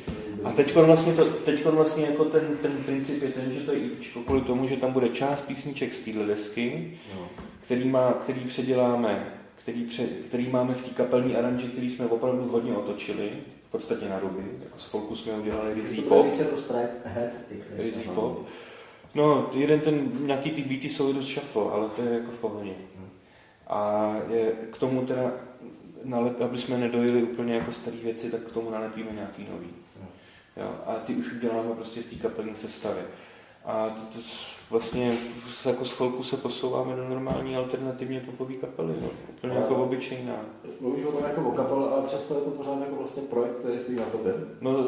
A 0.43 0.51
teď 0.51 0.75
vlastně, 0.75 1.13
to, 1.13 1.25
teďkon 1.25 1.75
vlastně 1.75 2.05
jako 2.05 2.25
ten, 2.25 2.57
ten 2.61 2.71
princip 2.71 3.23
je 3.23 3.29
ten, 3.29 3.51
že 3.51 3.59
to 3.59 3.71
je 3.71 3.79
IPčko 3.79 4.19
kvůli 4.19 4.41
tomu, 4.41 4.67
že 4.67 4.77
tam 4.77 4.93
bude 4.93 5.09
část 5.09 5.41
písniček 5.41 5.93
z 5.93 5.99
téhle 5.99 6.25
desky, 6.25 6.97
no. 7.15 7.29
který, 7.61 7.89
má, 7.89 8.13
který 8.13 8.39
předěláme 8.39 9.33
který, 9.67 9.83
pře, 9.83 10.03
který 10.27 10.49
máme 10.49 10.73
v 10.73 10.81
té 10.81 10.89
kapelní 10.89 11.35
aranži, 11.35 11.67
který 11.67 11.89
jsme 11.89 12.05
opravdu 12.05 12.43
hodně 12.43 12.73
otočili, 12.73 13.31
v 13.67 13.71
podstatě 13.71 14.09
na 14.09 14.19
ruby. 14.19 14.43
Jako 14.63 14.79
z 14.79 14.85
folku 14.85 15.15
jsme 15.15 15.33
udělali 15.33 15.73
rizí 15.73 16.01
pop. 16.01 16.25
Rizí 17.77 18.03
pop. 18.15 18.47
No, 19.15 19.49
jeden 19.53 19.79
ten, 19.79 20.11
nějaký 20.19 20.51
ty 20.51 20.61
beaty 20.61 20.89
jsou 20.89 21.13
dost 21.13 21.27
shuffle, 21.27 21.71
ale 21.71 21.89
to 21.89 22.01
je 22.01 22.13
jako 22.13 22.31
v 22.31 22.37
pohodě. 22.37 22.71
A 23.67 24.11
je, 24.29 24.51
k 24.71 24.77
tomu 24.77 25.05
teda, 25.05 25.31
nalep, 26.03 26.41
aby 26.41 26.57
jsme 26.57 26.77
nedojili 26.77 27.23
úplně 27.23 27.53
jako 27.53 27.71
staré 27.71 27.97
věci, 27.97 28.31
tak 28.31 28.41
k 28.41 28.51
tomu 28.51 28.69
nalepíme 28.69 29.11
nějaký 29.11 29.47
nový. 29.51 29.69
Jo, 30.57 30.71
a 30.85 30.93
ty 30.93 31.15
už 31.15 31.33
uděláme 31.33 31.75
prostě 31.75 32.01
v 32.01 32.05
té 32.05 32.15
kapelní 32.15 32.55
sestavě. 32.55 33.03
A 33.67 33.89
to, 33.89 34.01
to 34.13 34.19
vlastně 34.69 35.17
jako 35.65 35.85
z 35.85 36.01
se 36.21 36.37
posouváme 36.37 36.95
do 36.95 37.09
normální 37.09 37.55
alternativně 37.55 38.19
popové 38.19 38.53
kapely, 38.53 38.93
no. 39.01 39.09
úplně 39.29 39.53
jako 39.53 39.75
obyčejná. 39.75 40.35
Mluvíš 40.81 41.05
o 41.05 41.11
tom 41.11 41.23
jako 41.23 41.41
o 41.41 41.51
kapel, 41.51 41.89
ale 41.93 42.01
přesto 42.01 42.33
je 42.33 42.41
to 42.41 42.49
pořád 42.49 42.79
jako 42.79 42.95
vlastně 42.95 43.23
projekt, 43.23 43.55
který 43.55 43.79
stojí 43.79 43.97
na 43.97 44.05
tobě. 44.05 44.33
No 44.61 44.87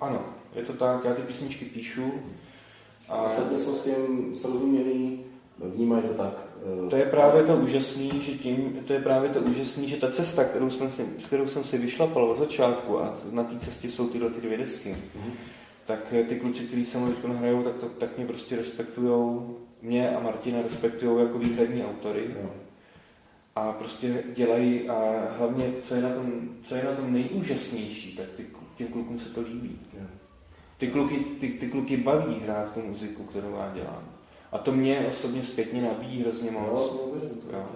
ano, 0.00 0.24
je 0.54 0.62
to 0.62 0.72
tak, 0.72 1.04
já 1.04 1.14
ty 1.14 1.22
písničky 1.22 1.64
píšu. 1.64 2.12
A 3.08 3.22
ostatně 3.22 3.58
jsou 3.58 3.74
s 3.74 3.84
tím 3.84 4.34
srozuměný, 4.34 5.24
vnímají 5.58 6.02
to 6.02 6.14
tak. 6.14 6.48
Eh, 6.86 6.90
to 6.90 6.96
je 6.96 7.04
právě 7.06 7.42
to 7.42 7.56
úžasný, 7.56 8.10
že 8.20 8.32
tím, 8.32 8.84
to 8.86 8.92
je 8.92 9.00
právě 9.00 9.30
to 9.30 9.40
úžasný, 9.40 9.88
že 9.88 9.96
ta 9.96 10.10
cesta, 10.10 10.44
kterou, 10.44 10.70
jsme 10.70 10.90
si, 10.90 11.06
kterou 11.26 11.48
jsem 11.48 11.64
si 11.64 11.78
vyšlapal 11.78 12.30
od 12.30 12.38
začátku 12.38 12.98
a 12.98 13.14
na 13.30 13.44
té 13.44 13.58
cestě 13.58 13.88
jsou 13.88 14.08
tyhle 14.08 14.30
ty 14.30 14.40
dvě 14.40 14.58
desky, 14.58 14.90
mm-hmm 14.90 15.32
tak 15.90 16.14
ty 16.28 16.36
kluci, 16.36 16.64
kteří 16.64 16.84
se 16.84 16.98
mnou 16.98 17.12
teď 17.12 17.24
hrajou, 17.24 17.62
tak, 17.62 17.74
to, 17.76 17.86
tak 17.86 18.16
mě 18.16 18.26
prostě 18.26 18.56
respektují, 18.56 19.40
mě 19.82 20.16
a 20.16 20.20
Martina 20.20 20.62
respektují 20.62 21.26
jako 21.26 21.38
výhradní 21.38 21.84
autory. 21.84 22.30
Jo. 22.42 22.50
A 23.56 23.72
prostě 23.72 24.24
dělají, 24.34 24.88
a 24.88 25.28
hlavně, 25.38 25.72
co 25.82 25.94
je 25.94 26.02
na 26.02 26.10
tom, 26.10 26.48
co 26.62 26.74
je 26.74 26.84
na 26.84 26.94
tom 26.94 27.12
nejúžasnější, 27.12 28.16
tak 28.16 28.26
ty, 28.36 28.46
těm 28.76 28.86
klukům 28.86 29.18
se 29.18 29.28
to 29.28 29.40
líbí. 29.40 29.78
Jo. 29.94 30.06
Ty 30.78 30.86
kluky, 30.86 31.16
ty, 31.16 31.48
ty 31.48 31.68
kluky 31.68 31.96
baví 31.96 32.40
hrát 32.44 32.74
tu 32.74 32.80
muziku, 32.80 33.24
kterou 33.24 33.54
já 33.54 33.72
dělám. 33.74 34.08
A 34.52 34.58
to 34.58 34.72
mě 34.72 35.06
osobně 35.08 35.42
zpětně 35.42 35.82
nabíjí 35.82 36.22
hrozně 36.22 36.50
moc. 36.50 36.92
Jo, 36.92 37.14
jo. 37.52 37.66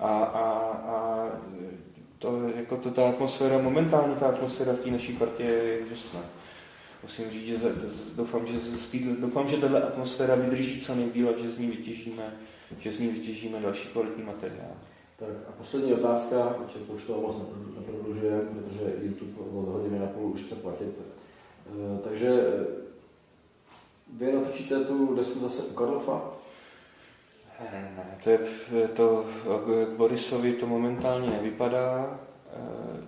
A, 0.00 0.18
a, 0.18 0.42
a 0.88 1.28
to, 2.18 2.48
jako 2.56 2.76
to, 2.76 2.90
ta 2.90 3.08
atmosféra, 3.08 3.58
momentálně 3.58 4.14
ta 4.14 4.26
atmosféra 4.26 4.72
v 4.72 4.78
té 4.78 4.90
naší 4.90 5.12
partě 5.12 5.42
je 5.42 5.78
úžasná 5.78 6.20
musím 7.04 7.30
říct, 7.30 7.46
že 7.46 7.58
doufám, 8.16 8.46
že, 8.46 8.58
doufám, 9.20 9.48
že 9.48 9.56
tato 9.56 9.76
atmosféra 9.76 10.34
vydrží 10.34 10.80
co 10.80 10.94
nejdíl 10.94 11.28
a 11.28 11.42
že 11.42 11.50
z 11.50 11.58
ní 11.58 11.66
vytěžíme, 11.66 12.34
že 12.78 12.92
z 12.92 13.00
ní 13.00 13.08
vytěžíme 13.08 13.60
další 13.60 13.88
kvalitní 13.88 14.22
materiál. 14.22 14.72
Tak 15.16 15.28
a 15.48 15.52
poslední 15.52 15.92
otázka, 15.92 16.44
protože 16.44 16.84
to 16.84 16.92
už 16.92 17.04
to 17.04 17.20
moc 17.20 17.36
neprodlužuje, 17.78 18.40
protože 18.40 18.94
YouTube 19.02 19.40
od 19.40 19.68
hodiny 19.68 19.98
na 19.98 20.06
půl 20.06 20.30
už 20.30 20.40
chce 20.40 20.54
platit. 20.54 20.88
Eh, 21.66 21.98
takže 22.04 22.28
eh, 22.28 22.66
vy 24.12 24.32
natočíte 24.32 24.84
tu 24.84 25.14
desku 25.14 25.40
zase 25.40 25.62
u 25.62 25.74
Karlofa? 25.74 26.30
Ne, 27.60 27.92
ne, 27.96 28.18
to 28.24 28.30
je 28.30 28.88
to, 28.88 29.26
k 29.66 29.88
Borisovi 29.96 30.52
to 30.52 30.66
momentálně 30.66 31.30
nevypadá. 31.30 32.18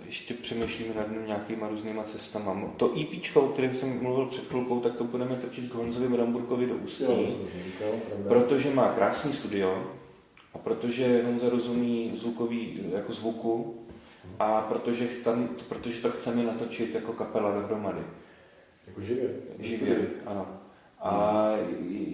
Ještě 0.07 0.35
přemýšlíme 0.35 0.95
nad 0.95 1.07
nějakýma 1.27 1.69
různýma 1.69 2.03
cestama. 2.03 2.73
To 2.77 2.95
EP, 3.01 3.37
o 3.37 3.49
kterém 3.49 3.75
jsem 3.75 4.03
mluvil 4.03 4.27
před 4.27 4.45
chvilkou, 4.45 4.81
tak 4.81 4.97
to 4.97 5.05
budeme 5.05 5.37
točit 5.37 5.71
k 5.71 5.75
Honzovi 5.75 6.09
Bramburkovi 6.09 6.67
do 6.67 6.75
Ústí, 6.75 7.05
jo, 7.81 7.95
protože 8.29 8.71
má 8.71 8.93
krásný 8.93 9.33
studio 9.33 9.91
a 10.55 10.59
protože 10.59 11.23
Honza 11.25 11.49
rozumí 11.49 12.13
zvukový, 12.15 12.81
jako 12.93 13.13
zvuku 13.13 13.81
a 14.39 14.61
protože, 14.61 15.07
tam, 15.07 15.49
protože 15.69 16.03
to 16.03 16.11
chceme 16.11 16.43
natočit 16.43 16.95
jako 16.95 17.13
kapela 17.13 17.55
dohromady. 17.55 18.03
Jako 18.87 19.01
živě? 19.01 19.35
Živě, 19.59 20.07
ano. 20.27 20.47
A 21.01 21.51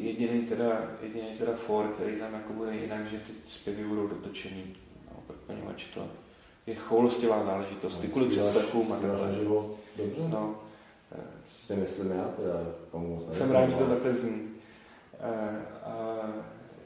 jediný 0.02 0.42
teda, 0.42 0.90
jediný 1.02 1.28
teda 1.38 1.52
for, 1.52 1.86
který 1.86 2.16
tam 2.16 2.34
jako 2.34 2.52
bude 2.52 2.76
jinak, 2.76 3.06
že 3.10 3.16
ty 3.16 3.32
zpěvy 3.46 3.84
budou 3.84 4.06
dotočený, 4.06 4.76
no, 5.10 5.34
poněvadž 5.46 5.84
to 5.84 6.08
je 6.66 6.74
choulostivá 6.74 7.44
záležitost, 7.44 8.00
ty 8.00 8.08
kvůli 8.08 8.26
představkům 8.26 8.92
a 8.92 8.96
tak 8.96 9.10
Dobře. 9.96 10.22
No, 10.28 10.54
si 11.50 11.76
myslím 11.76 12.10
já, 12.10 12.24
teda 12.36 12.60
komu 12.90 13.28
Jsem 13.32 13.50
rád, 13.50 13.70
že 13.70 13.76
to 13.76 13.84
takhle 13.84 14.14
zní. 14.14 14.50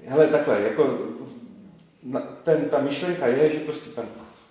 hele, 0.07 0.27
takhle, 0.27 0.63
jako 0.63 0.99
ten, 2.43 2.69
ta 2.69 2.79
myšlenka 2.79 3.27
je, 3.27 3.53
že 3.53 3.59
prostě 3.59 3.91
ten, 3.91 4.05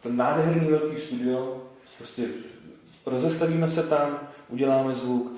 ten 0.03 0.17
nádherný 0.17 0.67
velký 0.67 1.01
studio, 1.01 1.61
prostě 1.97 2.27
rozestavíme 3.05 3.69
se 3.69 3.83
tam, 3.83 4.19
uděláme 4.49 4.95
zvuk 4.95 5.31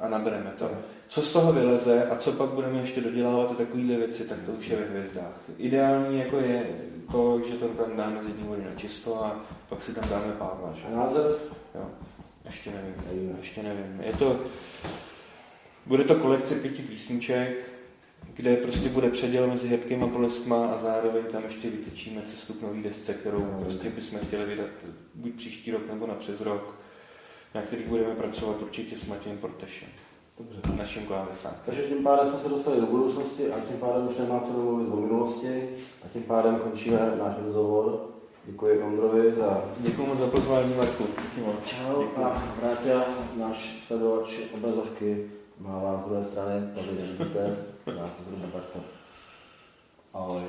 a 0.00 0.08
nabereme 0.08 0.52
to. 0.58 0.70
Co 1.10 1.22
z 1.22 1.32
toho 1.32 1.52
vyleze 1.52 2.06
a 2.10 2.16
co 2.16 2.32
pak 2.32 2.48
budeme 2.48 2.80
ještě 2.80 3.00
dodělávat 3.00 3.56
takovéhle 3.56 3.96
věci, 3.96 4.24
tak 4.24 4.38
to 4.46 4.52
už 4.52 4.68
je 4.68 4.76
ve 4.76 4.84
hvězdách. 4.84 5.40
Ideální 5.58 6.18
jako 6.18 6.36
je 6.36 6.66
to, 7.12 7.40
že 7.48 7.54
to 7.54 7.68
tam 7.68 7.96
dáme 7.96 8.22
z 8.22 8.26
jedné 8.26 8.44
vody 8.44 8.64
na 8.64 8.74
čisto 8.76 9.24
a 9.24 9.44
pak 9.68 9.82
si 9.82 9.94
tam 9.94 10.08
dáme 10.10 10.32
Pavla. 10.32 10.74
Že? 10.76 10.82
A 10.92 10.96
název? 10.96 11.52
Jo. 11.74 11.90
Ještě 12.44 12.70
nevím, 12.70 12.94
nevím, 13.06 13.36
ještě 13.38 13.62
nevím. 13.62 14.00
Je 14.00 14.12
to, 14.12 14.40
bude 15.86 16.04
to 16.04 16.14
kolekce 16.14 16.54
pěti 16.54 16.82
písniček, 16.82 17.70
kde 18.34 18.56
prostě 18.56 18.88
bude 18.88 19.10
předěl 19.10 19.46
mezi 19.46 19.68
hebkýma 19.68 20.06
bolestma 20.06 20.66
a 20.66 20.78
zároveň 20.82 21.24
tam 21.24 21.44
ještě 21.44 21.70
vytečíme 21.70 22.22
cestu 22.22 22.52
k 22.52 22.62
nový 22.62 22.82
desce, 22.82 23.14
kterou 23.14 23.38
no, 23.38 23.60
prostě 23.64 23.90
bychom 23.90 24.18
chtěli 24.18 24.46
vydat 24.46 24.70
buď 25.14 25.32
příští 25.32 25.70
rok 25.70 25.82
nebo 25.90 26.06
na 26.06 26.14
přes 26.14 26.40
rok, 26.40 26.74
na 27.54 27.62
kterých 27.62 27.86
budeme 27.86 28.14
pracovat 28.14 28.62
určitě 28.62 28.98
s 28.98 29.06
Matějem 29.06 29.38
Portešem. 29.38 29.88
Dobře. 30.40 30.76
Naším 30.78 31.06
klávesem. 31.06 31.50
Takže 31.66 31.82
tím 31.82 32.02
pádem 32.02 32.26
jsme 32.26 32.38
se 32.38 32.48
dostali 32.48 32.80
do 32.80 32.86
budoucnosti 32.86 33.52
a 33.52 33.60
tím 33.60 33.76
pádem 33.76 34.08
už 34.08 34.16
nemá 34.16 34.40
co 34.40 34.52
domluvit 34.52 34.92
o 34.92 34.96
minulosti 34.96 35.68
a 36.04 36.08
tím 36.12 36.22
pádem 36.22 36.56
končíme 36.56 37.14
náš 37.18 37.34
rozhovor. 37.46 38.06
Děkuji 38.44 38.82
Ondrovi 38.82 39.32
za... 39.32 39.64
Děkuji 39.78 40.06
moc 40.06 40.18
za 40.18 40.26
pozvání, 40.26 40.74
Marku. 40.74 41.04
Čau 41.66 42.04
a 42.24 42.42
Vráťa, 42.60 43.04
náš 43.36 43.84
sledovač 43.86 44.30
obrazovky, 44.54 45.30
má 45.58 45.78
vás 45.78 46.00
z 46.00 46.04
druhé 46.04 46.24
strany, 46.24 46.74
tady 46.74 46.86
nevidíte, 46.86 47.56
má 47.86 48.02
to 48.02 48.22
zhruba 48.28 48.48
takto. 48.52 48.78
Ahoj. 50.14 50.42